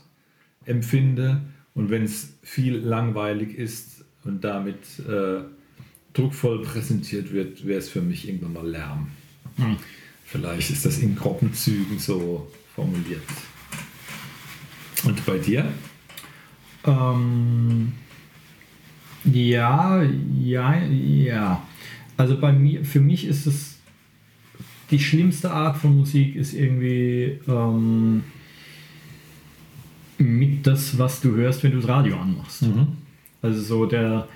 empfinde. 0.65 1.41
Und 1.73 1.89
wenn 1.89 2.03
es 2.03 2.33
viel 2.41 2.77
langweilig 2.77 3.55
ist 3.55 4.05
und 4.23 4.45
damit 4.45 4.77
äh, 4.99 5.41
druckvoll 6.13 6.63
präsentiert 6.63 7.33
wird, 7.33 7.67
wäre 7.67 7.79
es 7.79 7.89
für 7.89 8.01
mich 8.01 8.25
irgendwann 8.25 8.53
mal 8.53 8.67
Lärm. 8.67 9.11
Hm. 9.57 9.75
Vielleicht 10.23 10.71
ist 10.71 10.85
das 10.85 10.99
in 10.99 11.17
groben 11.17 11.53
Zügen 11.53 11.99
so 11.99 12.49
formuliert. 12.73 13.21
Und 15.03 15.25
bei 15.25 15.39
dir? 15.39 15.73
Ähm, 16.85 17.91
ja, 19.25 20.03
ja, 20.03 20.81
ja. 20.85 21.67
Also 22.15 22.39
bei 22.39 22.53
mir, 22.53 22.85
für 22.85 23.01
mich 23.01 23.25
ist 23.25 23.45
es 23.45 23.70
die 24.91 24.99
schlimmste 24.99 25.51
Art 25.51 25.77
von 25.77 25.97
Musik 25.97 26.35
ist 26.35 26.53
irgendwie 26.53 27.39
ähm, 27.47 28.23
mit 30.17 30.67
das, 30.67 30.97
was 30.99 31.21
du 31.21 31.31
hörst, 31.31 31.63
wenn 31.63 31.71
du 31.71 31.77
das 31.77 31.87
Radio 31.87 32.17
anmachst. 32.17 32.63
Also 33.41 33.61
so 33.61 33.85
der 33.85 34.27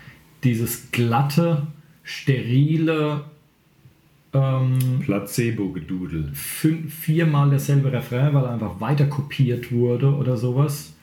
dieses 0.43 0.91
glatte, 0.91 1.67
sterile, 2.03 3.25
ähm, 4.33 4.99
Placebo-Gedudel. 5.01 6.31
viermal 6.33 7.49
derselbe 7.49 7.91
Refrain, 7.91 8.33
weil 8.33 8.43
er 8.43 8.51
einfach 8.51 8.79
weiter 8.79 9.05
kopiert 9.05 9.71
wurde 9.71 10.13
oder 10.13 10.37
sowas, 10.37 10.93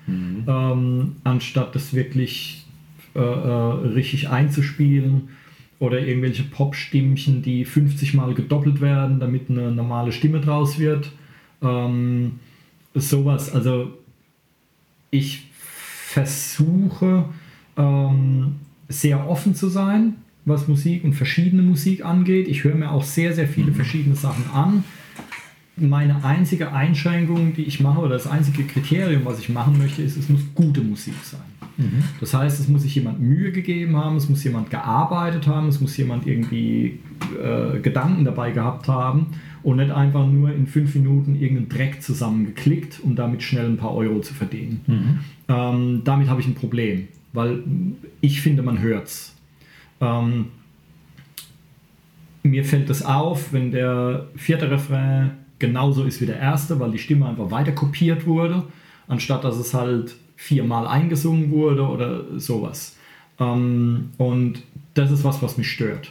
ähm, 0.48 1.16
anstatt 1.24 1.74
das 1.74 1.94
wirklich 1.94 2.66
äh, 3.14 3.20
äh, 3.20 3.88
richtig 3.94 4.30
einzuspielen 4.30 5.28
oder 5.82 5.98
irgendwelche 5.98 6.44
Pop-Stimmchen, 6.44 7.42
die 7.42 7.64
50 7.64 8.14
Mal 8.14 8.34
gedoppelt 8.34 8.80
werden, 8.80 9.18
damit 9.18 9.50
eine 9.50 9.72
normale 9.72 10.12
Stimme 10.12 10.40
draus 10.40 10.78
wird. 10.78 11.10
Ähm, 11.60 12.38
sowas, 12.94 13.52
also 13.52 13.92
ich 15.10 15.48
versuche 16.06 17.24
ähm, 17.76 18.54
sehr 18.88 19.28
offen 19.28 19.56
zu 19.56 19.68
sein, 19.68 20.14
was 20.44 20.68
Musik 20.68 21.02
und 21.02 21.14
verschiedene 21.14 21.62
Musik 21.62 22.04
angeht. 22.04 22.46
Ich 22.46 22.62
höre 22.62 22.76
mir 22.76 22.92
auch 22.92 23.02
sehr, 23.02 23.34
sehr 23.34 23.48
viele 23.48 23.72
verschiedene 23.72 24.14
Sachen 24.14 24.48
an. 24.52 24.84
Meine 25.74 26.24
einzige 26.24 26.70
Einschränkung, 26.70 27.54
die 27.54 27.64
ich 27.64 27.80
mache, 27.80 27.98
oder 27.98 28.10
das 28.10 28.28
einzige 28.28 28.62
Kriterium, 28.62 29.24
was 29.24 29.40
ich 29.40 29.48
machen 29.48 29.78
möchte, 29.78 30.02
ist, 30.02 30.16
es 30.16 30.28
muss 30.28 30.42
gute 30.54 30.80
Musik 30.80 31.16
sein. 31.24 31.51
Das 32.20 32.34
heißt, 32.34 32.60
es 32.60 32.68
muss 32.68 32.82
sich 32.82 32.94
jemand 32.94 33.20
Mühe 33.20 33.52
gegeben 33.52 33.96
haben, 33.96 34.16
es 34.16 34.28
muss 34.28 34.44
jemand 34.44 34.70
gearbeitet 34.70 35.46
haben, 35.46 35.68
es 35.68 35.80
muss 35.80 35.96
jemand 35.96 36.26
irgendwie 36.26 37.00
äh, 37.42 37.78
Gedanken 37.80 38.24
dabei 38.24 38.52
gehabt 38.52 38.88
haben 38.88 39.28
und 39.62 39.76
nicht 39.76 39.90
einfach 39.90 40.26
nur 40.26 40.52
in 40.52 40.66
fünf 40.66 40.94
Minuten 40.94 41.34
irgendeinen 41.34 41.68
Dreck 41.68 42.02
zusammengeklickt, 42.02 43.00
um 43.02 43.14
damit 43.14 43.42
schnell 43.42 43.66
ein 43.66 43.76
paar 43.76 43.94
Euro 43.94 44.20
zu 44.20 44.34
verdienen. 44.34 44.80
Ähm, 45.48 46.02
damit 46.04 46.28
habe 46.28 46.40
ich 46.40 46.46
ein 46.46 46.54
Problem, 46.54 47.08
weil 47.32 47.62
ich 48.20 48.40
finde, 48.40 48.62
man 48.62 48.80
hört's. 48.80 49.34
Ähm, 50.00 50.46
mir 52.42 52.64
fällt 52.64 52.90
das 52.90 53.04
auf, 53.04 53.52
wenn 53.52 53.70
der 53.70 54.26
vierte 54.34 54.70
Refrain 54.70 55.32
genauso 55.58 56.04
ist 56.04 56.20
wie 56.20 56.26
der 56.26 56.38
erste, 56.38 56.80
weil 56.80 56.90
die 56.90 56.98
Stimme 56.98 57.28
einfach 57.28 57.50
weiter 57.50 57.72
kopiert 57.72 58.26
wurde, 58.26 58.64
anstatt 59.06 59.44
dass 59.44 59.56
es 59.56 59.74
halt 59.74 60.16
viermal 60.42 60.88
eingesungen 60.88 61.50
wurde 61.50 61.86
oder 61.86 62.38
sowas. 62.38 62.96
Ähm, 63.38 64.10
und 64.18 64.62
das 64.94 65.10
ist 65.10 65.24
was, 65.24 65.40
was 65.40 65.56
mich 65.56 65.70
stört. 65.70 66.10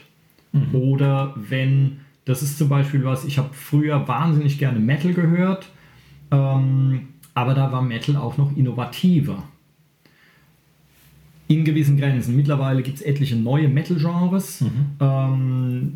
Oder 0.74 1.34
wenn, 1.36 2.02
das 2.26 2.42
ist 2.42 2.58
zum 2.58 2.70
Beispiel 2.70 3.04
was, 3.04 3.26
ich 3.26 3.38
habe 3.38 3.50
früher 3.54 4.08
wahnsinnig 4.08 4.58
gerne 4.58 4.80
Metal 4.80 5.14
gehört, 5.14 5.70
ähm, 6.32 7.10
aber 7.34 7.54
da 7.54 7.72
war 7.72 7.82
Metal 7.82 8.18
auch 8.18 8.38
noch 8.38 8.56
innovativer. 8.56 9.44
In 11.48 11.66
gewissen 11.66 11.98
Grenzen. 11.98 12.36
Mittlerweile 12.36 12.82
gibt 12.82 12.98
es 12.98 13.02
etliche 13.02 13.36
neue 13.36 13.68
Metal-Genres. 13.68 14.64
Ähm, 15.02 15.94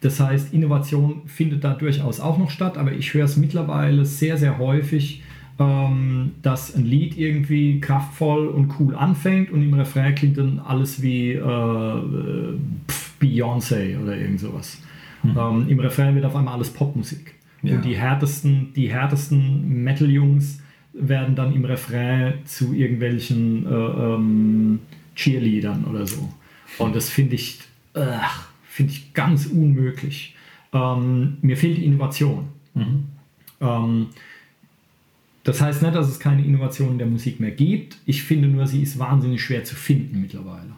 das 0.00 0.20
heißt, 0.20 0.52
Innovation 0.52 1.22
findet 1.26 1.64
da 1.64 1.74
durchaus 1.74 2.20
auch 2.20 2.38
noch 2.38 2.50
statt, 2.50 2.76
aber 2.76 2.92
ich 2.92 3.14
höre 3.14 3.24
es 3.24 3.36
mittlerweile 3.36 4.04
sehr, 4.04 4.36
sehr 4.36 4.58
häufig, 4.58 5.22
ähm, 5.58 6.32
dass 6.42 6.74
ein 6.74 6.84
Lied 6.84 7.16
irgendwie 7.18 7.80
kraftvoll 7.80 8.48
und 8.48 8.74
cool 8.78 8.94
anfängt 8.94 9.50
und 9.50 9.62
im 9.62 9.74
Refrain 9.74 10.14
klingt 10.14 10.38
dann 10.38 10.60
alles 10.60 11.02
wie 11.02 11.32
äh, 11.32 12.58
Beyoncé 13.20 14.00
oder 14.00 14.16
irgend 14.16 14.40
sowas. 14.40 14.80
Ähm, 15.24 15.66
Im 15.68 15.80
Refrain 15.80 16.14
wird 16.14 16.24
auf 16.24 16.36
einmal 16.36 16.54
alles 16.54 16.70
Popmusik. 16.70 17.34
Ja. 17.62 17.76
Und 17.76 17.84
die 17.84 17.96
härtesten, 17.96 18.72
die 18.74 18.90
härtesten 18.90 19.82
Metal-Jungs 19.82 20.62
werden 20.92 21.34
dann 21.34 21.52
im 21.52 21.64
Refrain 21.64 22.34
zu 22.44 22.72
irgendwelchen 22.72 23.66
äh, 23.66 23.70
ähm, 23.70 24.78
Cheerleadern 25.14 25.84
oder 25.84 26.06
so. 26.06 26.28
Und 26.78 26.94
das 26.94 27.08
finde 27.08 27.34
ich, 27.34 27.60
äh, 27.94 28.18
finde 28.62 28.92
ich 28.92 29.12
ganz 29.12 29.46
unmöglich. 29.46 30.36
Ähm, 30.72 31.38
mir 31.42 31.56
fehlt 31.56 31.78
die 31.78 31.84
Innovation. 31.84 32.48
Ähm, 33.60 34.06
das 35.48 35.62
heißt 35.62 35.80
nicht, 35.80 35.94
dass 35.94 36.08
es 36.08 36.20
keine 36.20 36.44
Innovation 36.44 36.92
in 36.92 36.98
der 36.98 37.06
Musik 37.06 37.40
mehr 37.40 37.52
gibt. 37.52 37.96
Ich 38.04 38.22
finde 38.22 38.48
nur, 38.48 38.66
sie 38.66 38.82
ist 38.82 38.98
wahnsinnig 38.98 39.42
schwer 39.42 39.64
zu 39.64 39.76
finden 39.76 40.20
mittlerweile. 40.20 40.74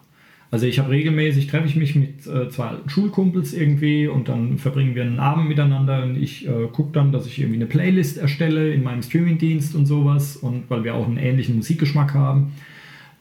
Also 0.53 0.67
ich 0.67 0.79
habe 0.79 0.91
regelmäßig, 0.91 1.49
treffe 1.49 1.67
ich 1.67 1.75
mich 1.75 1.97
mit 1.97 2.25
äh, 2.29 2.49
zwei 2.51 2.67
alten 2.67 2.89
Schulkumpels 2.89 3.53
irgendwie 3.53 4.07
und 4.07 4.29
dann 4.29 4.59
verbringen 4.59 4.95
wir 4.95 5.03
einen 5.03 5.19
Abend 5.19 5.49
miteinander 5.49 6.05
und 6.05 6.15
ich 6.15 6.47
äh, 6.47 6.69
gucke 6.73 6.93
dann, 6.93 7.11
dass 7.11 7.27
ich 7.27 7.41
irgendwie 7.41 7.57
eine 7.57 7.67
Playlist 7.67 8.17
erstelle 8.17 8.73
in 8.73 8.85
meinem 8.85 9.03
Streamingdienst 9.03 9.75
und 9.75 9.87
sowas 9.87 10.37
und 10.37 10.71
weil 10.71 10.85
wir 10.85 10.95
auch 10.95 11.07
einen 11.07 11.17
ähnlichen 11.19 11.57
Musikgeschmack 11.57 12.15
haben. 12.15 12.53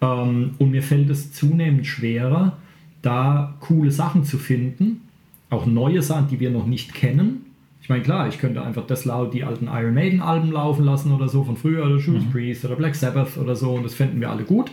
Ähm, 0.01 0.51
und 0.59 0.69
mir 0.69 0.83
fällt 0.83 1.09
es 1.09 1.31
zunehmend 1.31 1.87
schwerer, 1.87 2.57
da 3.01 3.55
coole 3.59 3.89
Sachen 3.89 4.23
zu 4.23 4.37
finden, 4.37 5.01
auch 5.49 5.65
neue 5.65 6.03
Sachen, 6.03 6.27
die 6.27 6.39
wir 6.39 6.51
noch 6.51 6.67
nicht 6.67 6.93
kennen. 6.93 7.48
Ich 7.89 7.91
meine, 7.91 8.03
klar, 8.03 8.27
ich 8.27 8.37
könnte 8.37 8.61
einfach 8.61 8.85
das 8.85 9.05
laut 9.05 9.33
die 9.33 9.43
alten 9.43 9.65
Iron 9.65 9.95
Maiden 9.95 10.21
Alben 10.21 10.51
laufen 10.51 10.85
lassen 10.85 11.11
oder 11.11 11.27
so 11.27 11.43
von 11.43 11.57
früher 11.57 11.87
oder 11.87 11.97
Judas 11.97 12.23
mhm. 12.23 12.31
Priest 12.31 12.63
oder 12.63 12.75
Black 12.75 12.93
Sabbath 12.93 13.35
oder 13.35 13.55
so 13.55 13.71
und 13.71 13.83
das 13.83 13.95
fänden 13.95 14.21
wir 14.21 14.29
alle 14.29 14.43
gut. 14.43 14.69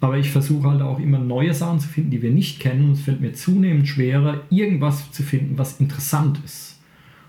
Aber 0.00 0.16
ich 0.16 0.30
versuche 0.30 0.66
halt 0.66 0.80
auch 0.80 0.98
immer 0.98 1.18
neue 1.18 1.52
Sachen 1.52 1.78
zu 1.78 1.88
finden, 1.88 2.10
die 2.10 2.22
wir 2.22 2.30
nicht 2.30 2.58
kennen. 2.58 2.86
Und 2.86 2.92
es 2.92 3.02
fällt 3.02 3.20
mir 3.20 3.34
zunehmend 3.34 3.86
schwerer, 3.86 4.40
irgendwas 4.48 5.12
zu 5.12 5.22
finden, 5.22 5.58
was 5.58 5.78
interessant 5.78 6.40
ist. 6.42 6.80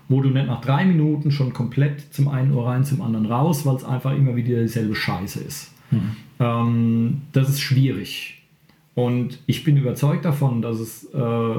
Wo 0.08 0.22
du 0.22 0.30
nicht 0.30 0.46
nach 0.46 0.62
drei 0.62 0.86
Minuten 0.86 1.30
schon 1.30 1.52
komplett 1.52 2.14
zum 2.14 2.28
einen 2.28 2.54
Ohr 2.54 2.68
rein, 2.68 2.84
zum 2.84 3.02
anderen 3.02 3.26
raus, 3.26 3.66
weil 3.66 3.76
es 3.76 3.84
einfach 3.84 4.16
immer 4.16 4.36
wieder 4.36 4.62
dieselbe 4.62 4.94
Scheiße 4.94 5.40
ist. 5.40 5.74
Mhm. 5.90 6.16
Ähm, 6.38 7.22
das 7.32 7.50
ist 7.50 7.60
schwierig. 7.60 8.39
Und 8.94 9.38
ich 9.46 9.62
bin 9.62 9.76
überzeugt 9.76 10.24
davon, 10.24 10.62
dass 10.62 10.78
es 10.80 11.04
äh, 11.14 11.54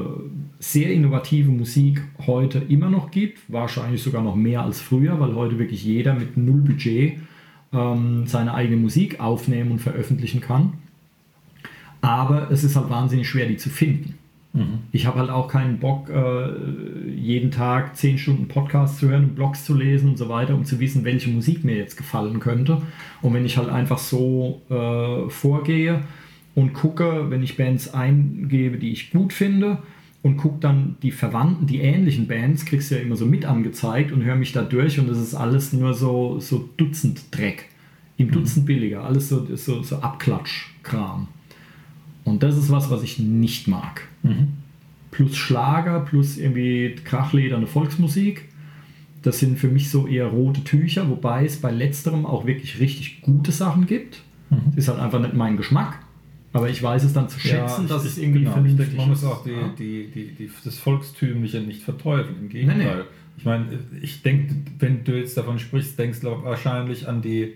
sehr 0.59 0.91
innovative 0.91 1.49
Musik 1.49 2.03
heute 2.27 2.59
immer 2.59 2.89
noch 2.89 3.09
gibt, 3.09 3.39
wahrscheinlich 3.47 4.03
sogar 4.03 4.21
noch 4.21 4.35
mehr 4.35 4.61
als 4.63 4.81
früher, 4.81 5.19
weil 5.19 5.35
heute 5.35 5.57
wirklich 5.57 5.83
jeder 5.83 6.13
mit 6.13 6.35
null 6.35 6.61
Budget 6.61 7.19
ähm, 7.71 8.27
seine 8.27 8.53
eigene 8.53 8.77
Musik 8.77 9.19
aufnehmen 9.19 9.71
und 9.71 9.79
veröffentlichen 9.79 10.41
kann. 10.41 10.73
Aber 12.01 12.51
es 12.51 12.63
ist 12.63 12.75
halt 12.75 12.89
wahnsinnig 12.89 13.29
schwer, 13.29 13.47
die 13.47 13.57
zu 13.57 13.69
finden. 13.69 14.15
Mhm. 14.53 14.79
Ich 14.91 15.05
habe 15.05 15.19
halt 15.19 15.29
auch 15.29 15.47
keinen 15.47 15.79
Bock, 15.79 16.09
äh, 16.09 17.09
jeden 17.15 17.51
Tag 17.51 17.95
10 17.95 18.17
Stunden 18.17 18.47
Podcasts 18.49 18.99
zu 18.99 19.09
hören 19.09 19.23
und 19.23 19.35
Blogs 19.35 19.63
zu 19.63 19.73
lesen 19.73 20.09
und 20.09 20.17
so 20.17 20.27
weiter, 20.27 20.53
um 20.53 20.65
zu 20.65 20.79
wissen, 20.81 21.05
welche 21.05 21.29
Musik 21.29 21.63
mir 21.63 21.77
jetzt 21.77 21.95
gefallen 21.95 22.39
könnte. 22.41 22.81
Und 23.21 23.33
wenn 23.33 23.45
ich 23.45 23.57
halt 23.57 23.69
einfach 23.69 23.99
so 23.99 24.61
äh, 24.69 25.29
vorgehe 25.29 26.01
und 26.55 26.73
gucke, 26.73 27.29
wenn 27.29 27.43
ich 27.43 27.57
Bands 27.57 27.93
eingebe, 27.93 28.77
die 28.77 28.91
ich 28.91 29.11
gut 29.11 29.33
finde, 29.33 29.79
und 30.23 30.37
gucke 30.37 30.59
dann 30.59 30.97
die 31.01 31.11
Verwandten, 31.11 31.65
die 31.65 31.79
ähnlichen 31.79 32.27
Bands, 32.27 32.65
kriegst 32.65 32.91
du 32.91 32.95
ja 32.95 33.01
immer 33.01 33.15
so 33.15 33.25
mit 33.25 33.45
angezeigt 33.45 34.11
und 34.11 34.23
höre 34.23 34.35
mich 34.35 34.51
da 34.51 34.61
durch 34.61 34.99
und 34.99 35.09
das 35.09 35.17
ist 35.17 35.33
alles 35.33 35.73
nur 35.73 35.93
so, 35.93 36.39
so 36.39 36.69
Dutzend 36.77 37.35
Dreck. 37.35 37.65
Im 38.17 38.27
mhm. 38.27 38.31
Dutzend 38.31 38.65
billiger, 38.65 39.03
alles 39.03 39.29
so, 39.29 39.47
so, 39.55 39.81
so 39.81 39.97
Abklatsch-Kram. 39.97 41.27
Und 42.23 42.43
das 42.43 42.55
ist 42.55 42.69
was, 42.69 42.91
was 42.91 43.01
ich 43.01 43.17
nicht 43.17 43.67
mag. 43.67 44.07
Mhm. 44.21 44.49
Plus 45.09 45.35
Schlager, 45.35 46.01
plus 46.01 46.37
irgendwie 46.37 46.95
krachlederne 47.03 47.65
Volksmusik. 47.65 48.47
Das 49.23 49.39
sind 49.39 49.57
für 49.57 49.67
mich 49.67 49.89
so 49.89 50.07
eher 50.07 50.27
rote 50.27 50.63
Tücher, 50.63 51.09
wobei 51.09 51.45
es 51.45 51.57
bei 51.57 51.71
letzterem 51.71 52.25
auch 52.27 52.45
wirklich 52.45 52.79
richtig 52.79 53.21
gute 53.21 53.51
Sachen 53.51 53.87
gibt. 53.87 54.21
Mhm. 54.51 54.61
Das 54.67 54.85
ist 54.85 54.87
halt 54.87 54.99
einfach 54.99 55.19
nicht 55.19 55.33
mein 55.33 55.57
Geschmack. 55.57 55.99
Aber 56.53 56.69
ich 56.69 56.83
weiß 56.83 57.03
es 57.03 57.13
dann 57.13 57.29
zu 57.29 57.39
schätzen, 57.39 57.83
ja, 57.83 57.87
dass 57.87 58.05
es 58.05 58.17
irgendwie 58.17 58.39
genau, 58.39 58.51
vernünftig 58.53 58.87
denke, 58.87 59.01
man 59.01 59.09
muss 59.09 59.23
auch 59.23 59.43
die, 59.43 59.55
die, 59.77 60.11
die, 60.11 60.31
die, 60.33 60.51
das 60.63 60.77
Volkstümliche 60.77 61.61
nicht 61.61 61.81
verteufeln. 61.81 62.37
Im 62.41 62.49
Gegenteil. 62.49 62.77
Nee, 62.77 62.85
nee. 62.85 63.01
Ich 63.37 63.45
meine, 63.45 63.79
ich 64.01 64.21
denke, 64.21 64.55
wenn 64.79 65.03
du 65.03 65.17
jetzt 65.17 65.37
davon 65.37 65.59
sprichst, 65.59 65.97
denkst 65.97 66.19
du 66.19 66.27
wahrscheinlich 66.43 67.07
an 67.07 67.21
die 67.21 67.53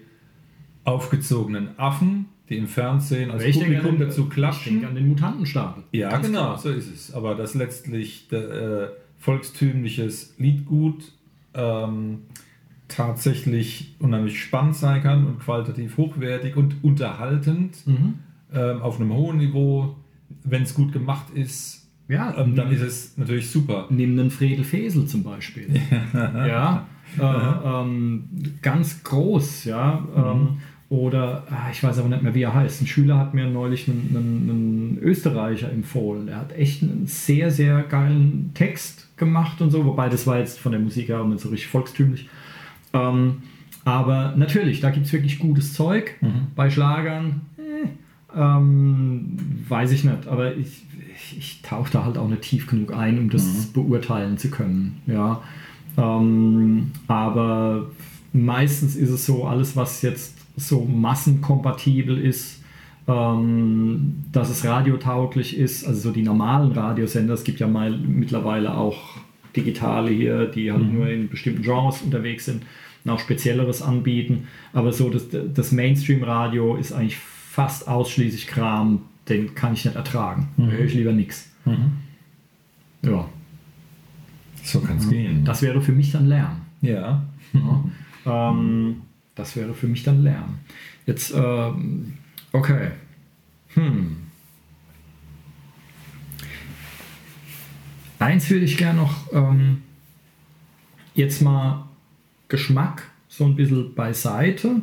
aufgezogenen 0.85 1.77
Affen, 1.77 2.25
die 2.49 2.57
im 2.57 2.67
Fernsehen 2.67 3.31
als 3.31 3.43
Publikum 3.43 3.97
den, 3.97 4.07
dazu 4.07 4.29
klatschen. 4.29 4.61
Ich 4.61 4.71
denke 4.73 4.87
an 4.87 4.95
den 4.95 5.09
Mutantenstaaten. 5.09 5.83
Ja, 5.91 6.09
Ganz 6.09 6.27
genau, 6.27 6.39
klar. 6.39 6.57
so 6.57 6.69
ist 6.69 6.93
es. 6.93 7.13
Aber 7.13 7.35
dass 7.35 7.53
letztlich 7.53 8.27
der, 8.29 8.51
äh, 8.51 8.87
volkstümliches 9.25 10.35
Liedgut 10.37 11.11
ähm, 11.55 12.19
tatsächlich 12.87 13.95
unheimlich 13.99 14.39
spannend 14.39 14.75
sein 14.75 15.01
kann 15.01 15.25
und 15.25 15.39
qualitativ 15.39 15.97
hochwertig 15.97 16.55
und 16.55 16.83
unterhaltend 16.83 17.75
ähm, 18.53 18.81
auf 18.81 18.99
einem 18.99 19.13
hohen 19.13 19.37
Niveau, 19.37 19.95
wenn 20.43 20.63
es 20.63 20.73
gut 20.73 20.91
gemacht 20.91 21.31
ist. 21.33 21.89
Ja, 22.07 22.37
ähm, 22.37 22.55
dann 22.55 22.71
ist 22.71 22.81
es 22.81 23.17
natürlich 23.17 23.49
super. 23.49 23.87
Nimm 23.89 24.19
einen 24.19 24.29
Fredel 24.29 24.63
Fesel 24.63 25.07
zum 25.07 25.23
Beispiel. 25.23 25.81
ja, 26.13 26.87
äh, 27.19 27.23
ähm, 27.23 28.29
ganz 28.61 29.03
groß, 29.03 29.65
ja. 29.65 30.05
Ähm, 30.15 30.23
mhm. 30.23 30.57
Oder 30.89 31.43
ah, 31.49 31.69
ich 31.71 31.83
weiß 31.83 31.97
aber 31.97 32.09
nicht 32.09 32.21
mehr, 32.21 32.35
wie 32.35 32.43
er 32.43 32.53
heißt. 32.53 32.83
Ein 32.83 32.87
Schüler 32.87 33.17
hat 33.17 33.33
mir 33.33 33.47
neulich 33.47 33.87
einen, 33.87 34.09
einen, 34.15 34.49
einen, 34.49 34.99
Österreicher 35.01 35.71
empfohlen. 35.71 36.27
Der 36.27 36.37
hat 36.37 36.53
echt 36.53 36.83
einen 36.83 37.07
sehr, 37.07 37.49
sehr 37.49 37.81
geilen 37.81 38.51
Text 38.53 39.17
gemacht 39.17 39.61
und 39.61 39.71
so, 39.71 39.85
wobei 39.85 40.09
das 40.09 40.27
war 40.27 40.37
jetzt 40.37 40.59
von 40.59 40.71
der 40.71 40.81
Musik 40.81 41.09
her 41.09 41.23
nicht 41.23 41.39
so 41.39 41.49
richtig 41.49 41.69
volkstümlich. 41.69 42.29
Ähm, 42.93 43.41
aber 43.83 44.33
natürlich, 44.35 44.79
da 44.79 44.91
gibt 44.91 45.07
es 45.07 45.13
wirklich 45.13 45.39
gutes 45.39 45.73
Zeug. 45.73 46.15
Mhm. 46.21 46.47
Bei 46.55 46.69
Schlagern, 46.69 47.41
ähm, 48.35 49.37
weiß 49.67 49.91
ich 49.91 50.03
nicht, 50.03 50.27
aber 50.27 50.55
ich, 50.55 50.83
ich, 51.15 51.37
ich 51.37 51.61
tauche 51.61 51.91
da 51.91 52.03
halt 52.03 52.17
auch 52.17 52.27
nicht 52.27 52.41
tief 52.41 52.67
genug 52.67 52.93
ein, 52.93 53.17
um 53.19 53.29
das 53.29 53.43
mhm. 53.43 53.73
beurteilen 53.73 54.37
zu 54.37 54.49
können. 54.49 55.01
Ja. 55.07 55.41
Ähm, 55.97 56.91
aber 57.07 57.87
meistens 58.33 58.95
ist 58.95 59.09
es 59.09 59.25
so, 59.25 59.45
alles, 59.45 59.75
was 59.75 60.01
jetzt 60.01 60.35
so 60.57 60.83
massenkompatibel 60.83 62.17
ist, 62.17 62.61
ähm, 63.07 64.23
dass 64.31 64.49
es 64.49 64.65
radiotauglich 64.65 65.57
ist, 65.57 65.85
also 65.85 65.99
so 65.99 66.11
die 66.11 66.23
normalen 66.23 66.71
Radiosender, 66.71 67.35
es 67.35 67.43
gibt 67.43 67.59
ja 67.59 67.67
mal 67.67 67.97
mittlerweile 67.97 68.75
auch 68.75 69.17
digitale 69.55 70.11
hier, 70.11 70.47
die 70.47 70.71
halt 70.71 70.83
mhm. 70.83 70.93
nur 70.93 71.07
in 71.07 71.29
bestimmten 71.29 71.61
Genres 71.61 72.01
unterwegs 72.01 72.45
sind 72.45 72.63
und 73.03 73.11
auch 73.11 73.19
spezielleres 73.19 73.81
anbieten, 73.81 74.47
aber 74.73 74.91
so 74.91 75.09
das, 75.09 75.27
das 75.31 75.71
Mainstream-Radio 75.71 76.75
ist 76.75 76.91
eigentlich 76.91 77.17
fast 77.55 77.87
ausschließlich 77.87 78.47
Kram, 78.47 79.03
den 79.29 79.55
kann 79.55 79.73
ich 79.73 79.85
nicht 79.85 79.95
ertragen, 79.95 80.49
mhm. 80.57 80.71
höre 80.71 80.83
ich 80.83 80.93
lieber 80.93 81.13
nichts. 81.13 81.49
Mhm. 81.63 81.93
Ja. 83.01 83.29
So 84.61 84.81
kann 84.81 84.97
es 84.97 85.09
gehen. 85.09 85.45
Das 85.45 85.61
wäre 85.61 85.81
für 85.81 85.93
mich 85.93 86.11
dann 86.11 86.25
Lärm. 86.25 86.63
Ja. 86.81 87.23
ja. 87.53 87.83
Ähm, 88.25 89.03
das 89.35 89.55
wäre 89.55 89.73
für 89.73 89.87
mich 89.87 90.03
dann 90.03 90.21
Lärm. 90.21 90.59
Jetzt, 91.05 91.33
ähm, 91.33 92.17
okay. 92.51 92.91
Hm. 93.75 94.17
Eins 98.19 98.49
würde 98.49 98.65
ich 98.65 98.75
gerne 98.75 98.99
noch 98.99 99.31
ähm, 99.31 99.81
jetzt 101.13 101.41
mal 101.41 101.87
Geschmack 102.49 103.09
so 103.29 103.45
ein 103.45 103.55
bisschen 103.55 103.95
beiseite. 103.95 104.81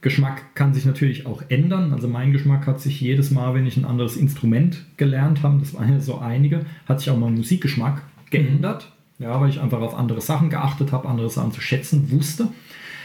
Geschmack 0.00 0.54
kann 0.54 0.72
sich 0.72 0.86
natürlich 0.86 1.26
auch 1.26 1.42
ändern. 1.48 1.92
Also 1.92 2.08
mein 2.08 2.32
Geschmack 2.32 2.66
hat 2.66 2.80
sich 2.80 3.00
jedes 3.00 3.30
Mal, 3.30 3.54
wenn 3.54 3.66
ich 3.66 3.76
ein 3.76 3.84
anderes 3.84 4.16
Instrument 4.16 4.84
gelernt 4.96 5.42
habe, 5.42 5.58
das 5.58 5.74
waren 5.74 5.92
ja 5.92 6.00
so 6.00 6.18
einige, 6.18 6.64
hat 6.86 7.00
sich 7.00 7.10
auch 7.10 7.18
mein 7.18 7.34
Musikgeschmack 7.34 8.02
geändert. 8.30 8.92
Ja, 9.18 9.38
weil 9.38 9.50
ich 9.50 9.60
einfach 9.60 9.80
auf 9.80 9.94
andere 9.94 10.22
Sachen 10.22 10.48
geachtet 10.48 10.92
habe, 10.92 11.06
andere 11.06 11.28
Sachen 11.28 11.52
zu 11.52 11.60
schätzen 11.60 12.10
wusste. 12.10 12.48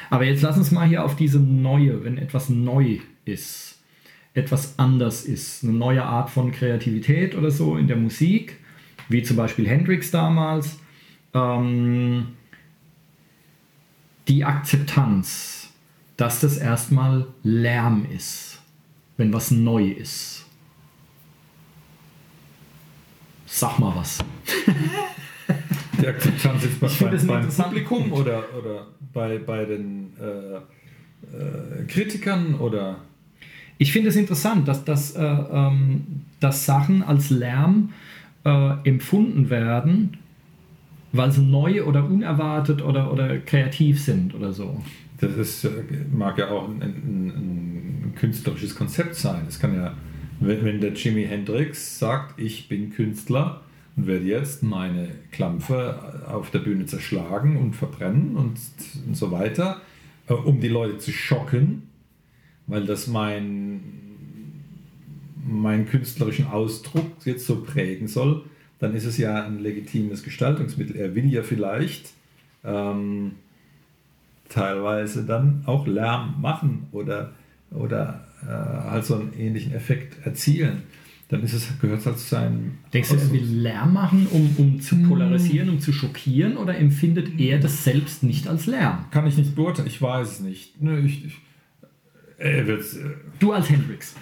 Aber 0.09 0.23
jetzt 0.23 0.41
lass 0.41 0.57
uns 0.57 0.71
mal 0.71 0.87
hier 0.87 1.03
auf 1.03 1.17
diese 1.17 1.39
neue, 1.39 2.05
wenn 2.05 2.17
etwas 2.17 2.47
neu 2.49 2.99
ist, 3.25 3.79
etwas 4.33 4.79
anders 4.79 5.23
ist, 5.25 5.63
eine 5.63 5.73
neue 5.73 6.03
Art 6.03 6.29
von 6.29 6.53
Kreativität 6.53 7.35
oder 7.35 7.51
so 7.51 7.75
in 7.75 7.87
der 7.87 7.97
Musik, 7.97 8.57
wie 9.09 9.23
zum 9.23 9.35
Beispiel 9.35 9.67
Hendrix 9.67 10.11
damals, 10.11 10.79
ähm, 11.33 12.27
die 14.27 14.45
Akzeptanz, 14.45 15.54
dass 16.17 16.39
das 16.39 16.57
erstmal 16.57 17.27
Lärm 17.43 18.05
ist, 18.13 18.59
wenn 19.17 19.33
was 19.33 19.51
neu 19.51 19.87
ist. 19.87 20.45
Sag 23.45 23.79
mal 23.79 23.95
was. 23.95 24.19
Die 26.01 26.07
Akzeptanz 26.07 26.63
jetzt 26.63 26.79
bei, 26.79 26.87
bei, 26.87 27.17
beim 27.17 27.47
Publikum 27.47 28.11
oder, 28.11 28.43
oder 28.57 28.87
bei, 29.13 29.37
bei 29.37 29.65
den 29.65 30.13
äh, 30.19 30.57
äh, 30.57 31.85
Kritikern 31.87 32.55
oder? 32.55 32.97
Ich 33.77 33.91
finde 33.91 34.09
es 34.09 34.15
interessant, 34.15 34.67
dass, 34.67 34.83
dass, 34.83 35.15
äh, 35.15 35.23
ähm, 35.23 36.23
dass 36.39 36.65
Sachen 36.65 37.03
als 37.03 37.29
Lärm 37.29 37.93
äh, 38.45 38.73
empfunden 38.83 39.49
werden, 39.49 40.17
weil 41.15 41.31
sie 41.31 41.41
neu 41.41 41.83
oder 41.83 42.05
unerwartet 42.05 42.81
oder, 42.81 43.11
oder 43.11 43.37
kreativ 43.39 44.01
sind 44.01 44.33
oder 44.35 44.51
so. 44.51 44.81
Das 45.19 45.35
ist, 45.37 45.65
äh, 45.65 45.69
mag 46.13 46.37
ja 46.37 46.49
auch 46.49 46.67
ein, 46.67 46.81
ein, 46.81 48.03
ein 48.07 48.13
künstlerisches 48.15 48.75
Konzept 48.75 49.15
sein. 49.15 49.43
Es 49.47 49.59
kann 49.59 49.75
ja, 49.75 49.93
wenn, 50.39 50.63
wenn 50.65 50.81
der 50.81 50.93
Jimi 50.93 51.23
Hendrix 51.23 51.99
sagt, 51.99 52.39
ich 52.39 52.67
bin 52.67 52.91
Künstler, 52.91 53.61
und 53.95 54.07
werde 54.07 54.25
jetzt 54.25 54.61
meine 54.61 55.07
Klampfe 55.31 56.23
auf 56.27 56.51
der 56.51 56.59
Bühne 56.59 56.85
zerschlagen 56.85 57.57
und 57.57 57.75
verbrennen 57.75 58.35
und, 58.35 58.59
und 59.07 59.15
so 59.15 59.31
weiter, 59.31 59.81
äh, 60.27 60.33
um 60.33 60.59
die 60.59 60.67
Leute 60.67 60.97
zu 60.97 61.11
schocken, 61.11 61.83
weil 62.67 62.85
das 62.85 63.07
mein, 63.07 63.81
meinen 65.47 65.85
künstlerischen 65.85 66.47
Ausdruck 66.47 67.25
jetzt 67.25 67.45
so 67.45 67.61
prägen 67.61 68.07
soll, 68.07 68.43
dann 68.79 68.93
ist 68.95 69.05
es 69.05 69.17
ja 69.17 69.45
ein 69.45 69.59
legitimes 69.59 70.23
Gestaltungsmittel. 70.23 70.95
Er 70.95 71.15
will 71.15 71.31
ja 71.31 71.43
vielleicht 71.43 72.11
ähm, 72.63 73.33
teilweise 74.49 75.23
dann 75.25 75.63
auch 75.65 75.87
Lärm 75.87 76.41
machen 76.41 76.87
oder, 76.91 77.31
oder 77.71 78.25
äh, 78.43 78.47
halt 78.47 79.05
so 79.05 79.15
einen 79.15 79.33
ähnlichen 79.37 79.73
Effekt 79.73 80.25
erzielen. 80.25 80.83
Dann 81.29 81.41
ist 81.41 81.53
es, 81.53 81.79
gehört 81.79 82.01
es 82.01 82.05
halt 82.05 82.19
zu 82.19 82.27
seinem. 82.27 82.77
Denkst 82.93 83.09
du, 83.09 83.15
er 83.15 83.31
will 83.31 83.43
Lärm 83.43 83.93
machen, 83.93 84.27
um, 84.31 84.55
um 84.57 84.79
zu 84.79 84.95
Hm. 84.95 85.07
polarisieren, 85.09 85.69
um 85.69 85.79
zu 85.79 85.91
schockieren, 85.91 86.55
oder 86.55 86.77
empfindet 86.77 87.39
er 87.39 87.57
das 87.59 87.83
selbst 87.83 88.21
nicht 88.21 88.47
als 88.47 88.67
Lärm? 88.67 89.05
Kann 89.09 89.25
ich 89.25 89.35
nicht 89.35 89.55
beurteilen, 89.55 89.87
ich 89.87 89.99
weiß 89.99 90.33
es 90.33 90.39
nicht. 90.41 90.79
Nö, 90.81 90.99
ich, 90.99 91.25
ich, 91.25 91.37
er 92.37 92.67
wird's, 92.67 92.95
äh, 92.97 93.09
Du 93.39 93.53
als 93.53 93.69
Hendrix. 93.71 94.13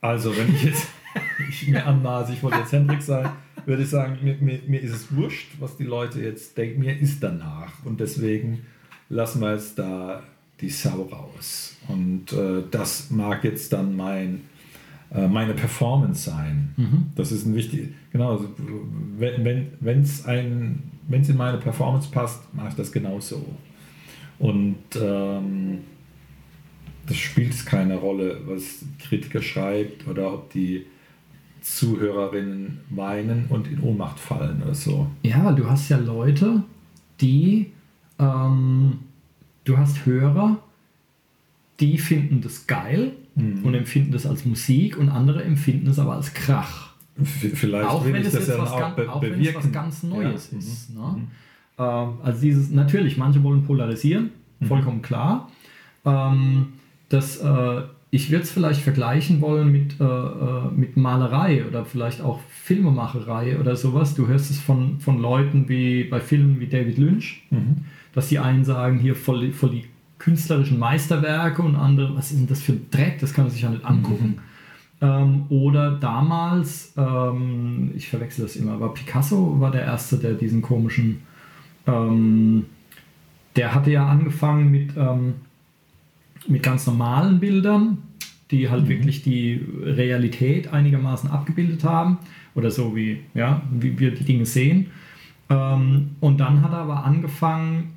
Also, 0.00 0.34
wenn 0.34 0.54
ich 0.54 0.64
jetzt 0.64 0.86
ich 1.50 1.68
mir 1.68 1.84
anmaße, 1.84 2.32
ich 2.32 2.42
wollte 2.42 2.58
jetzt 2.58 2.72
Hendrik 2.72 3.02
sein, 3.02 3.28
würde 3.66 3.82
ich 3.82 3.88
sagen, 3.88 4.18
mir, 4.22 4.36
mir, 4.40 4.60
mir 4.66 4.80
ist 4.80 4.92
es 4.92 5.14
wurscht, 5.14 5.52
was 5.58 5.76
die 5.76 5.84
Leute 5.84 6.20
jetzt 6.20 6.56
denken. 6.56 6.80
Mir 6.80 6.98
ist 6.98 7.22
danach. 7.22 7.72
Und 7.84 8.00
deswegen 8.00 8.62
lassen 9.08 9.40
wir 9.40 9.52
jetzt 9.52 9.78
da 9.78 10.22
die 10.60 10.70
Sau 10.70 11.08
raus. 11.10 11.76
Und 11.88 12.32
äh, 12.32 12.62
das 12.70 13.10
mag 13.10 13.44
jetzt 13.44 13.72
dann 13.72 13.96
mein, 13.96 14.42
äh, 15.12 15.26
meine 15.26 15.54
Performance 15.54 16.30
sein. 16.30 16.74
Das 17.14 17.32
ist 17.32 17.46
ein 17.46 17.54
wichtig, 17.54 17.94
genau, 18.12 18.32
also, 18.32 18.48
wenn 19.18 19.34
es 19.34 19.44
wenn, 19.44 19.66
wenn's 19.80 20.24
ein, 20.26 20.82
wenn's 21.08 21.28
in 21.28 21.36
meine 21.36 21.58
Performance 21.58 22.08
passt, 22.10 22.42
mache 22.54 22.68
ich 22.68 22.74
das 22.74 22.92
genauso. 22.92 23.44
Und 24.38 24.78
ähm, 25.00 25.78
das 27.06 27.16
spielt 27.16 27.66
keine 27.66 27.96
Rolle, 27.96 28.40
was 28.46 28.84
Kritiker 29.00 29.42
schreibt 29.42 30.06
oder 30.06 30.32
ob 30.32 30.52
die 30.52 30.86
Zuhörerinnen 31.60 32.80
weinen 32.90 33.46
und 33.48 33.68
in 33.68 33.80
Ohnmacht 33.80 34.18
fallen 34.18 34.62
oder 34.62 34.74
so. 34.74 35.08
Ja, 35.22 35.52
du 35.52 35.68
hast 35.68 35.88
ja 35.88 35.98
Leute, 35.98 36.62
die, 37.20 37.72
ähm, 38.18 38.98
du 39.64 39.76
hast 39.78 40.06
Hörer, 40.06 40.58
die 41.80 41.98
finden 41.98 42.40
das 42.40 42.66
geil 42.66 43.12
Mhm. 43.36 43.64
und 43.64 43.74
empfinden 43.74 44.12
das 44.12 44.26
als 44.26 44.44
Musik 44.44 44.96
und 44.98 45.08
andere 45.08 45.42
empfinden 45.44 45.86
es 45.88 45.98
aber 45.98 46.14
als 46.14 46.34
Krach. 46.34 46.90
Vielleicht 47.22 47.88
auch 47.88 48.04
wenn 48.04 48.16
ich 48.16 48.26
es 48.26 48.32
das 48.32 48.48
jetzt 48.48 48.56
ja 48.56 48.62
was, 48.62 48.76
ganz, 48.76 49.08
auch 49.08 49.22
wenn 49.22 49.40
es 49.40 49.54
was 49.54 49.72
ganz 49.72 50.02
Neues 50.02 50.50
Ja. 50.52 50.58
ist. 50.58 50.90
Mhm. 50.90 51.00
Ne? 51.00 51.16
Ähm, 51.78 52.08
also 52.22 52.40
dieses, 52.40 52.70
natürlich, 52.70 53.16
manche 53.18 53.42
wollen 53.42 53.62
polarisieren, 53.64 54.30
Mhm. 54.58 54.66
vollkommen 54.66 55.02
klar. 55.02 55.50
Ähm, 56.04 56.72
das, 57.08 57.36
äh, 57.38 57.82
ich 58.12 58.30
würde 58.30 58.42
es 58.42 58.50
vielleicht 58.50 58.80
vergleichen 58.80 59.40
wollen 59.40 59.70
mit, 59.70 60.00
äh, 60.00 60.04
äh, 60.04 60.70
mit 60.74 60.96
Malerei 60.96 61.64
oder 61.66 61.84
vielleicht 61.84 62.20
auch 62.20 62.40
Filmemacherei 62.48 63.58
oder 63.58 63.76
sowas. 63.76 64.14
Du 64.14 64.26
hörst 64.26 64.50
es 64.50 64.58
von, 64.58 64.98
von 64.98 65.20
Leuten 65.20 65.68
wie 65.68 66.04
bei 66.04 66.20
Filmen 66.20 66.58
wie 66.60 66.66
David 66.66 66.98
Lynch, 66.98 67.42
Mhm. 67.50 67.84
dass 68.12 68.28
die 68.28 68.38
einen 68.40 68.64
sagen, 68.64 68.98
hier 68.98 69.14
voll, 69.14 69.52
voll 69.52 69.70
die 69.70 69.84
künstlerischen 70.18 70.78
Meisterwerke 70.78 71.62
und 71.62 71.76
andere, 71.76 72.14
was 72.16 72.30
ist 72.32 72.40
denn 72.40 72.46
das 72.48 72.60
für 72.60 72.72
ein 72.72 72.86
Dreck, 72.90 73.18
das 73.20 73.32
kann 73.32 73.44
man 73.44 73.52
sich 73.52 73.62
ja 73.62 73.70
nicht 73.70 73.84
angucken. 73.84 74.38
Ähm, 75.00 75.44
oder 75.48 75.92
damals, 75.92 76.92
ähm, 76.98 77.92
ich 77.96 78.08
verwechsel 78.08 78.42
das 78.44 78.56
immer, 78.56 78.72
aber 78.72 78.92
Picasso 78.92 79.56
war 79.60 79.70
der 79.70 79.82
Erste, 79.82 80.18
der 80.18 80.34
diesen 80.34 80.60
komischen, 80.60 81.22
ähm, 81.86 82.66
der 83.56 83.74
hatte 83.74 83.90
ja 83.92 84.06
angefangen 84.06 84.70
mit, 84.70 84.90
ähm, 84.96 85.34
mit 86.48 86.62
ganz 86.62 86.86
normalen 86.86 87.40
Bildern, 87.40 87.98
die 88.50 88.68
halt 88.68 88.88
wirklich 88.88 89.22
die 89.22 89.60
Realität 89.82 90.72
einigermaßen 90.72 91.30
abgebildet 91.30 91.84
haben 91.84 92.18
oder 92.54 92.70
so 92.70 92.96
wie, 92.96 93.20
ja, 93.34 93.62
wie 93.70 93.98
wir 93.98 94.12
die 94.12 94.24
Dinge 94.24 94.46
sehen. 94.46 94.86
Ähm, 95.48 96.10
und 96.20 96.40
dann 96.40 96.62
hat 96.62 96.72
er 96.72 96.78
aber 96.78 97.04
angefangen, 97.04 97.90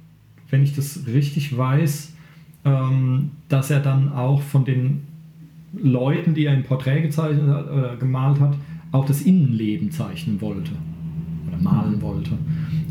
wenn 0.50 0.64
ich 0.64 0.76
das 0.76 1.08
richtig 1.08 1.58
weiß, 1.58 2.14
ähm, 2.66 3.32
dass 3.50 3.72
er 3.72 3.80
dann 3.80 4.12
auch 4.12 4.42
von 4.42 4.66
den 4.66 5.04
Leuten, 5.74 6.34
die 6.34 6.46
er 6.46 6.54
im 6.54 6.64
Porträt 6.64 7.02
gezeichnet 7.02 7.48
hat 7.48 7.72
oder 7.72 7.96
gemalt 7.98 8.40
hat, 8.40 8.56
auch 8.92 9.06
das 9.06 9.22
Innenleben 9.22 9.92
zeichnen 9.92 10.40
wollte 10.40 10.72
oder 11.48 11.58
malen 11.58 12.02
wollte. 12.02 12.32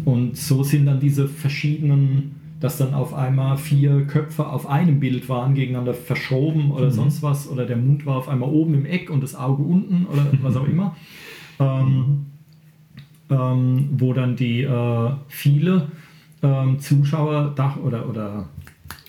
Und 0.05 0.36
so 0.36 0.64
sind 0.64 0.86
dann 0.86 0.98
diese 0.98 1.28
verschiedenen, 1.28 2.34
dass 2.63 2.79
dann 2.79 2.95
auf 2.95 3.13
einmal 3.13 3.57
vier 3.57 4.07
Köpfe 4.07 4.47
auf 4.47 4.69
einem 4.69 5.01
Bild 5.01 5.29
waren, 5.29 5.55
gegeneinander 5.55 5.95
verschoben 5.95 6.71
oder 6.71 6.93
sonst 6.93 7.21
was, 7.21 7.49
oder 7.49 7.67
der 7.67 7.77
Mund 7.77 8.07
war 8.07 8.17
auf 8.17 8.29
einmal 8.29 8.51
oben 8.51 8.75
im 8.75 8.87
Eck 8.87 9.11
und 9.11 9.21
das 9.21 9.35
Auge 9.35 9.65
unten 9.65 10.07
oder 10.07 10.27
was 10.43 10.55
auch 10.55 10.67
immer. 10.67 10.97
Ähm, 11.59 12.27
ähm, 13.31 13.89
wo 13.99 14.13
dann 14.13 14.37
die 14.37 14.63
äh, 14.63 15.11
viele 15.27 15.89
ähm, 16.43 16.79
Zuschauer 16.79 17.53
dach 17.57 17.79
oder, 17.79 18.09
oder 18.09 18.49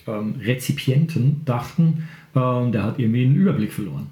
ähm, 0.08 0.34
Rezipienten 0.40 1.42
dachten, 1.44 2.08
ähm, 2.34 2.72
der 2.72 2.82
hat 2.82 2.98
irgendwie 2.98 3.24
einen 3.24 3.36
Überblick 3.36 3.72
verloren. 3.72 4.08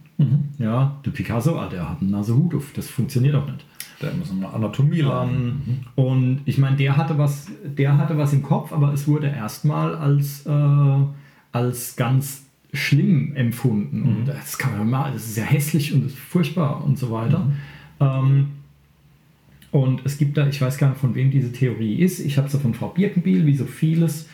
Ja, 0.58 1.00
der 1.04 1.10
Picasso, 1.10 1.58
ah, 1.58 1.68
der 1.68 1.88
hat 1.90 2.00
einen 2.00 2.10
Nasehut 2.12 2.54
auf, 2.54 2.72
das 2.76 2.88
funktioniert 2.88 3.34
auch 3.34 3.46
nicht. 3.46 3.64
Da 4.02 4.08
muss 4.16 4.32
man 4.32 4.52
Anatomie 4.52 5.00
lernen. 5.00 5.84
Ähm, 5.96 6.04
und 6.04 6.40
ich 6.44 6.58
meine, 6.58 6.76
der 6.76 6.96
hatte 6.96 7.16
was, 7.18 7.46
der 7.64 7.96
hatte 7.98 8.18
was 8.18 8.32
im 8.32 8.42
Kopf, 8.42 8.72
aber 8.72 8.92
es 8.92 9.06
wurde 9.06 9.28
erstmal 9.28 9.94
als, 9.94 10.44
äh, 10.46 11.06
als 11.52 11.96
ganz 11.96 12.44
schlimm 12.72 13.34
empfunden. 13.36 14.02
Und 14.02 14.26
das 14.26 14.58
kann 14.58 14.76
man 14.76 14.90
mal, 14.90 15.12
das 15.12 15.26
ist 15.26 15.36
ja 15.36 15.44
hässlich 15.44 15.92
und 15.92 16.10
furchtbar 16.10 16.84
und 16.84 16.98
so 16.98 17.10
weiter. 17.10 17.46
Ähm, 18.00 18.48
und 19.70 20.02
es 20.04 20.18
gibt 20.18 20.36
da, 20.36 20.46
ich 20.46 20.60
weiß 20.60 20.76
gar 20.78 20.90
nicht, 20.90 21.00
von 21.00 21.14
wem 21.14 21.30
diese 21.30 21.52
Theorie 21.52 21.96
ist. 21.96 22.20
Ich 22.20 22.36
habe 22.36 22.46
es 22.46 22.52
ja 22.52 22.58
von 22.58 22.74
Frau 22.74 22.88
Birkenbiel, 22.88 23.46
wie 23.46 23.56
so 23.56 23.64
vieles, 23.64 24.28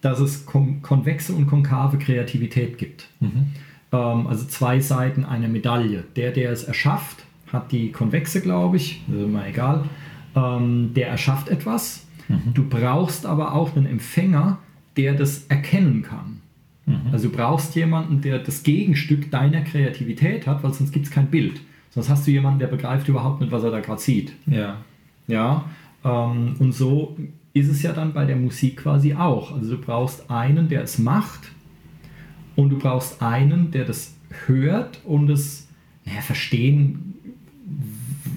dass 0.00 0.20
es 0.20 0.46
kon 0.46 0.82
konvexe 0.82 1.32
und 1.32 1.46
konkave 1.46 1.98
Kreativität 1.98 2.78
gibt. 2.78 3.08
Ähm, 3.92 4.26
also 4.26 4.44
zwei 4.46 4.80
Seiten 4.80 5.24
einer 5.24 5.48
Medaille. 5.48 6.04
Der, 6.16 6.30
der 6.30 6.52
es 6.52 6.64
erschafft, 6.64 7.24
hat 7.54 7.72
die 7.72 7.90
konvexe, 7.92 8.40
glaube 8.40 8.76
ich, 8.76 9.02
das 9.06 9.22
ist 9.22 9.28
mal 9.28 9.48
egal. 9.48 9.84
Ähm, 10.36 10.92
der 10.94 11.08
erschafft 11.08 11.48
etwas. 11.48 12.06
Du 12.54 12.66
brauchst 12.66 13.26
aber 13.26 13.54
auch 13.54 13.76
einen 13.76 13.84
Empfänger, 13.84 14.58
der 14.96 15.12
das 15.14 15.44
erkennen 15.48 16.02
kann. 16.02 16.40
Also 17.12 17.28
du 17.28 17.36
brauchst 17.36 17.74
jemanden, 17.76 18.20
der 18.20 18.38
das 18.38 18.62
Gegenstück 18.62 19.30
deiner 19.30 19.62
Kreativität 19.62 20.46
hat, 20.46 20.62
weil 20.62 20.72
sonst 20.72 20.92
gibt 20.92 21.06
es 21.06 21.10
kein 21.10 21.28
Bild. 21.28 21.60
Sonst 21.90 22.10
hast 22.10 22.26
du 22.26 22.30
jemanden, 22.30 22.58
der 22.58 22.66
begreift 22.66 23.08
überhaupt 23.08 23.40
nicht, 23.40 23.52
was 23.52 23.62
er 23.62 23.70
da 23.70 23.80
gerade 23.80 24.00
sieht. 24.00 24.34
Ja. 24.46 24.78
Ja, 25.26 25.64
ähm, 26.04 26.56
und 26.58 26.72
so 26.72 27.16
ist 27.54 27.70
es 27.70 27.82
ja 27.82 27.92
dann 27.92 28.12
bei 28.12 28.26
der 28.26 28.36
Musik 28.36 28.78
quasi 28.78 29.14
auch. 29.14 29.54
Also 29.54 29.76
du 29.76 29.80
brauchst 29.80 30.30
einen, 30.30 30.68
der 30.68 30.82
es 30.82 30.98
macht 30.98 31.52
und 32.56 32.70
du 32.70 32.78
brauchst 32.78 33.22
einen, 33.22 33.70
der 33.70 33.84
das 33.84 34.14
hört 34.46 35.00
und 35.04 35.30
es, 35.30 35.68
naja, 36.04 36.20
verstehen, 36.20 37.13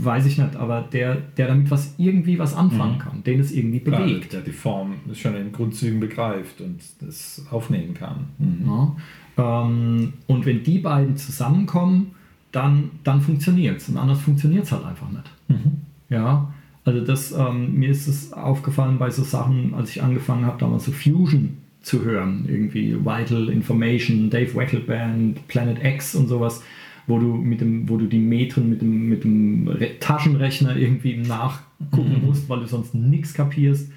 weiß 0.01 0.25
ich 0.25 0.37
nicht, 0.37 0.55
aber 0.55 0.87
der, 0.91 1.15
der 1.15 1.47
damit 1.47 1.69
was 1.71 1.95
irgendwie 1.97 2.39
was 2.39 2.55
anfangen 2.55 2.99
kann, 2.99 3.23
den 3.23 3.39
es 3.39 3.51
irgendwie 3.51 3.79
bewegt. 3.79 4.33
der 4.33 4.41
die 4.41 4.51
Form 4.51 4.95
schon 5.13 5.35
in 5.35 5.51
Grundzügen 5.51 5.99
begreift 5.99 6.61
und 6.61 6.79
das 7.01 7.45
aufnehmen 7.51 7.93
kann. 7.93 8.27
Mhm. 8.37 8.65
Ja. 8.67 8.95
Ähm, 9.37 10.13
und 10.27 10.45
wenn 10.45 10.63
die 10.63 10.79
beiden 10.79 11.17
zusammenkommen, 11.17 12.11
dann, 12.51 12.91
dann 13.03 13.21
funktioniert 13.21 13.77
es. 13.77 13.89
Und 13.89 13.97
anders 13.97 14.19
funktioniert 14.19 14.63
es 14.63 14.71
halt 14.71 14.85
einfach 14.85 15.09
nicht. 15.09 15.31
Mhm. 15.47 15.81
Ja, 16.09 16.53
also 16.85 17.01
das, 17.01 17.33
ähm, 17.33 17.75
mir 17.75 17.89
ist 17.89 18.07
es 18.07 18.31
aufgefallen 18.31 18.97
bei 18.97 19.09
so 19.09 19.23
Sachen, 19.23 19.73
als 19.73 19.89
ich 19.89 20.01
angefangen 20.01 20.45
habe, 20.45 20.57
damals 20.57 20.85
so 20.85 20.91
Fusion 20.91 21.57
zu 21.81 22.03
hören, 22.03 22.45
irgendwie 22.47 22.95
Vital 22.95 23.49
Information, 23.49 24.29
Dave 24.29 24.55
Wackel 24.55 24.79
Band, 24.81 25.47
Planet 25.47 25.83
X 25.83 26.15
und 26.15 26.27
sowas, 26.27 26.63
wo 27.07 27.19
du 27.19 27.33
mit 27.35 27.61
dem, 27.61 27.89
wo 27.89 27.97
du 27.97 28.05
die 28.05 28.19
Metren 28.19 28.69
mit 28.69 28.81
dem, 28.81 29.09
mit 29.09 29.23
dem 29.23 29.67
Re 29.67 29.97
Taschenrechner 29.99 30.75
irgendwie 30.75 31.17
nachgucken 31.17 32.21
musst, 32.25 32.49
weil 32.49 32.59
du 32.59 32.67
sonst 32.67 32.93
nichts 32.93 33.33
kapierst. 33.33 33.91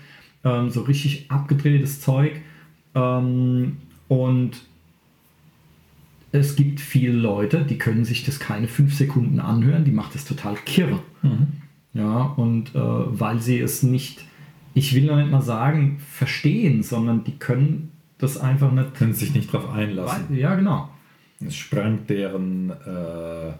Ähm, 0.44 0.70
so 0.70 0.82
richtig 0.82 1.30
abgedrehtes 1.30 2.00
Zeug. 2.00 2.40
Ähm, 2.94 3.76
und 4.08 4.62
es 6.32 6.56
gibt 6.56 6.80
viele 6.80 7.12
Leute, 7.12 7.64
die 7.68 7.78
können 7.78 8.04
sich 8.04 8.24
das 8.24 8.38
keine 8.38 8.68
fünf 8.68 8.94
Sekunden 8.94 9.40
anhören, 9.40 9.84
die 9.84 9.90
macht 9.90 10.14
das 10.14 10.24
total 10.24 10.54
kirre. 10.64 11.00
Ja, 11.92 12.22
und 12.36 12.74
äh, 12.74 12.78
weil 12.78 13.40
sie 13.40 13.58
es 13.58 13.82
nicht, 13.82 14.24
ich 14.74 14.94
will 14.94 15.06
noch 15.06 15.16
nicht 15.16 15.30
mal 15.30 15.42
sagen, 15.42 15.98
verstehen, 15.98 16.84
sondern 16.84 17.24
die 17.24 17.36
können 17.36 17.90
das 18.18 18.38
einfach 18.38 18.70
nicht. 18.70 18.94
Können 18.94 19.12
sich 19.12 19.34
nicht 19.34 19.52
darauf 19.52 19.70
einlassen. 19.70 20.36
Ja, 20.36 20.54
genau. 20.54 20.88
Es 21.46 21.56
sprengt 21.56 22.10
deren 22.10 22.70
äh, 22.70 23.52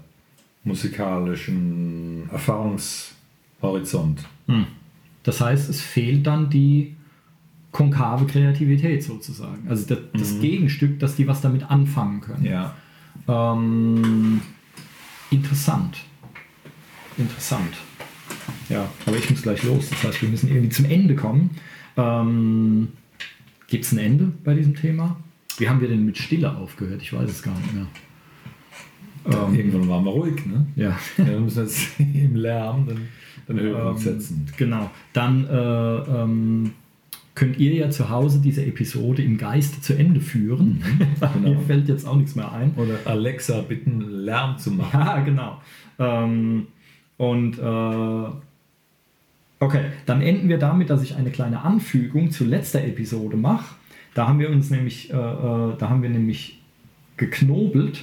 musikalischen 0.64 2.28
Erfahrungshorizont. 2.31 4.24
Das 5.22 5.41
heißt, 5.41 5.70
es 5.70 5.81
fehlt 5.81 6.26
dann 6.26 6.51
die 6.51 6.95
konkave 7.72 8.26
Kreativität 8.26 9.03
sozusagen. 9.03 9.68
Also 9.68 9.87
das, 9.87 9.99
das 10.12 10.41
Gegenstück, 10.41 10.99
dass 10.99 11.16
die 11.16 11.26
was 11.26 11.41
damit 11.41 11.70
anfangen 11.70 12.20
können. 12.20 12.45
Ja. 12.45 12.74
Ähm, 13.28 14.43
Interessant. 15.31 15.99
Interessant. 17.16 17.74
Ja, 18.68 18.89
aber 19.07 19.16
ich 19.16 19.31
muss 19.31 19.43
gleich 19.43 19.62
los. 19.62 19.89
Das 19.91 20.03
heißt, 20.05 20.22
wir 20.22 20.28
müssen 20.28 20.49
irgendwie 20.49 20.70
zum 20.70 20.85
Ende 20.87 21.14
kommen. 21.14 21.51
Ähm, 21.97 22.89
Gibt 23.68 23.85
es 23.85 23.93
ein 23.93 23.99
Ende 23.99 24.33
bei 24.45 24.55
diesem 24.55 24.74
Thema? 24.74 25.16
Wie 25.61 25.68
haben 25.68 25.80
wir 25.80 25.88
denn 25.88 26.06
mit 26.06 26.16
Stille 26.16 26.56
aufgehört? 26.56 27.02
Ich 27.02 27.12
weiß 27.12 27.28
es 27.28 27.42
gar 27.42 27.54
nicht 27.58 27.74
mehr. 27.74 27.86
Ähm, 29.26 29.54
Irgendwann 29.54 29.88
waren 29.88 30.04
wir 30.04 30.11
ruhig, 30.11 30.46
ne? 30.46 30.66
Ja. 30.74 30.98
ja 31.18 31.26
wir 31.26 31.40
müssen 31.40 31.64
jetzt 31.64 31.86
im 31.98 32.34
Lärm 32.34 32.86
dann, 32.86 33.08
dann 33.46 33.61
Höhepunkt 33.61 33.98
ähm, 33.98 33.98
setzen. 33.98 34.46
Genau. 34.56 34.90
Dann 35.12 35.46
äh, 35.46 36.22
ähm, 36.22 36.72
könnt 37.34 37.58
ihr 37.58 37.74
ja 37.74 37.90
zu 37.90 38.08
Hause 38.08 38.40
diese 38.40 38.64
Episode 38.64 39.22
im 39.22 39.36
Geiste 39.36 39.82
zu 39.82 39.92
Ende 39.94 40.20
führen. 40.22 40.82
Mhm, 40.82 41.06
genau. 41.34 41.50
Mir 41.50 41.61
fällt 41.61 41.88
jetzt 41.88 42.06
auch 42.06 42.16
nichts 42.16 42.34
mehr 42.34 42.50
ein. 42.50 42.72
Oder 42.76 42.98
Alexa 43.04 43.61
bitten, 43.61 44.00
Lärm 44.00 44.56
zu 44.56 44.70
machen. 44.70 44.98
Ja, 44.98 45.20
genau. 45.20 45.61
Ähm, 45.98 46.68
und 47.18 47.58
äh, 47.58 48.30
okay, 49.58 49.84
dann 50.06 50.22
enden 50.22 50.48
wir 50.48 50.56
damit, 50.56 50.88
dass 50.88 51.02
ich 51.02 51.16
eine 51.16 51.30
kleine 51.30 51.61
Anfügung 51.61 52.30
zur 52.30 52.46
letzten 52.46 52.78
Episode 52.78 53.36
mache. 53.36 53.74
Da 54.14 54.28
haben 54.28 54.38
wir 54.38 54.50
uns 54.50 54.70
nämlich, 54.70 55.11
äh, 55.11 55.16
äh, 55.16 55.76
da 55.78 55.88
haben 55.88 56.02
wir 56.02 56.11
nämlich 56.11 56.61
geknobelt 57.16 58.02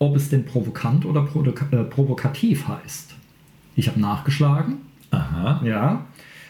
ob 0.00 0.16
es 0.16 0.30
denn 0.30 0.44
provokant 0.44 1.04
oder 1.04 1.28
äh, 1.70 1.84
provokativ 1.84 2.66
heißt. 2.66 3.14
Ich 3.76 3.86
habe 3.86 4.00
nachgeschlagen. 4.00 4.78
Aha. 5.10 5.60
Ja. 5.64 6.06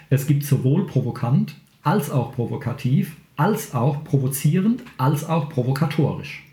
Es 0.09 0.27
gibt 0.27 0.45
sowohl 0.45 0.87
provokant 0.87 1.57
als 1.83 2.11
auch 2.11 2.33
provokativ, 2.35 3.17
als 3.37 3.75
auch 3.75 4.05
provozierend, 4.05 4.85
als 4.99 5.25
auch 5.29 5.49
provokatorisch. 5.49 6.45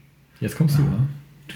Jetzt 0.42 0.58
kommst 0.58 0.80
Aha. 0.80 0.86
du. 1.48 1.54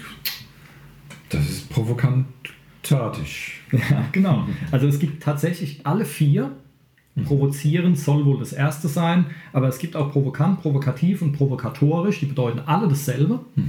Das 1.28 1.48
ist 1.48 1.68
provokantatisch. 1.70 3.62
Ja, 3.72 4.04
genau. 4.12 4.46
Also 4.70 4.86
es 4.86 4.98
gibt 4.98 5.22
tatsächlich 5.22 5.86
alle 5.86 6.04
vier. 6.04 6.52
Mhm. 7.14 7.24
Provozierend 7.24 7.98
soll 7.98 8.24
wohl 8.24 8.38
das 8.38 8.52
erste 8.52 8.88
sein, 8.88 9.26
aber 9.52 9.68
es 9.68 9.78
gibt 9.78 9.96
auch 9.96 10.10
provokant, 10.10 10.62
provokativ 10.62 11.22
und 11.22 11.32
provokatorisch. 11.32 12.20
Die 12.20 12.26
bedeuten 12.26 12.60
alle 12.66 12.88
dasselbe. 12.88 13.40
Mhm. 13.54 13.68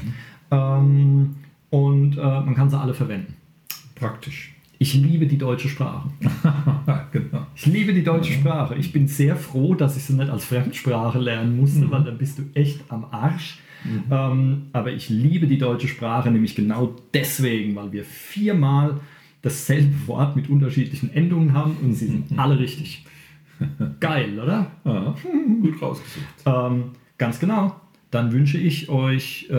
Ähm, 0.51 1.35
und 1.69 2.17
äh, 2.17 2.21
man 2.21 2.55
kann 2.55 2.69
sie 2.69 2.79
alle 2.79 2.93
verwenden. 2.93 3.33
Praktisch. 3.95 4.53
Ich 4.79 4.93
liebe 4.95 5.27
die 5.27 5.37
deutsche 5.37 5.69
Sprache. 5.69 6.09
genau. 7.11 7.47
Ich 7.55 7.65
liebe 7.65 7.93
die 7.93 8.03
deutsche 8.03 8.33
Sprache. 8.33 8.75
Ich 8.75 8.91
bin 8.91 9.07
sehr 9.07 9.35
froh, 9.35 9.75
dass 9.75 9.95
ich 9.95 10.03
sie 10.03 10.13
nicht 10.13 10.29
als 10.29 10.45
Fremdsprache 10.45 11.19
lernen 11.19 11.57
musste, 11.57 11.85
mhm. 11.85 11.91
weil 11.91 12.03
dann 12.03 12.17
bist 12.17 12.39
du 12.39 12.43
echt 12.53 12.81
am 12.89 13.05
Arsch. 13.11 13.59
Mhm. 13.85 14.03
Ähm, 14.11 14.61
aber 14.73 14.91
ich 14.91 15.09
liebe 15.09 15.47
die 15.47 15.57
deutsche 15.57 15.87
Sprache 15.87 16.31
nämlich 16.31 16.55
genau 16.55 16.95
deswegen, 17.13 17.75
weil 17.75 17.91
wir 17.91 18.03
viermal 18.03 18.99
dasselbe 19.41 20.07
Wort 20.07 20.35
mit 20.35 20.49
unterschiedlichen 20.49 21.13
Endungen 21.13 21.53
haben 21.53 21.77
und 21.81 21.93
sie 21.93 22.07
sind 22.07 22.31
mhm. 22.31 22.39
alle 22.39 22.59
richtig. 22.59 23.05
Geil, 23.99 24.39
oder? 24.39 24.71
Ja, 24.85 25.15
gut 25.61 25.81
rausgesucht. 25.81 26.25
Ähm, 26.45 26.91
ganz 27.17 27.39
genau. 27.39 27.75
Dann 28.11 28.31
wünsche 28.31 28.57
ich 28.57 28.89
euch 28.89 29.47
äh, 29.49 29.55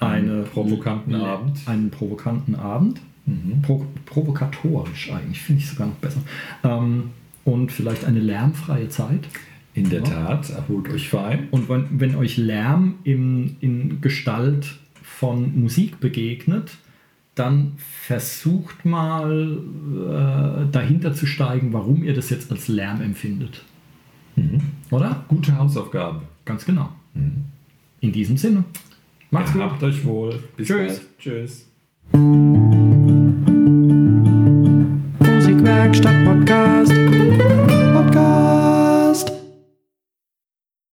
eine 0.00 0.42
provokanten 0.42 1.14
Abend. 1.14 1.58
Einen 1.66 1.90
provokanten 1.90 2.56
Abend. 2.56 3.00
Mhm. 3.26 3.62
Pro, 3.62 3.86
provokatorisch 4.06 5.10
eigentlich, 5.12 5.40
finde 5.40 5.60
ich 5.60 5.68
sogar 5.68 5.86
noch 5.88 5.94
besser. 5.96 6.20
Ähm, 6.64 7.10
und 7.44 7.72
vielleicht 7.72 8.04
eine 8.04 8.20
lärmfreie 8.20 8.88
Zeit. 8.88 9.28
In 9.72 9.88
der 9.88 10.00
ja. 10.00 10.26
Tat, 10.26 10.50
erholt 10.50 10.88
euch 10.90 11.08
fein. 11.08 11.48
Und 11.52 11.68
wenn, 11.68 12.00
wenn 12.00 12.16
euch 12.16 12.36
Lärm 12.36 12.96
in, 13.04 13.56
in 13.60 14.00
Gestalt 14.00 14.78
von 15.02 15.58
Musik 15.60 16.00
begegnet, 16.00 16.76
dann 17.34 17.72
versucht 17.78 18.84
mal 18.84 19.58
äh, 19.58 20.70
dahinter 20.72 21.14
zu 21.14 21.26
steigen, 21.26 21.72
warum 21.72 22.02
ihr 22.02 22.14
das 22.14 22.30
jetzt 22.30 22.50
als 22.50 22.68
Lärm 22.68 23.00
empfindet. 23.00 23.62
Mhm. 24.36 24.60
Oder? 24.90 25.24
Gute 25.28 25.56
Hausaufgabe. 25.56 26.22
Ganz 26.44 26.64
genau. 26.64 26.90
Mhm. 27.14 27.44
In 28.00 28.12
diesem 28.12 28.36
Sinne. 28.36 28.64
Macht's 29.30 29.52
gut. 29.52 29.62
Habt 29.62 29.82
euch 29.82 30.04
wohl. 30.04 30.42
Bis 30.56 30.68
Tschüss. 30.68 30.98
Bald. 30.98 31.18
Tschüss. 31.18 31.66
Musikwerkstatt 35.20 36.99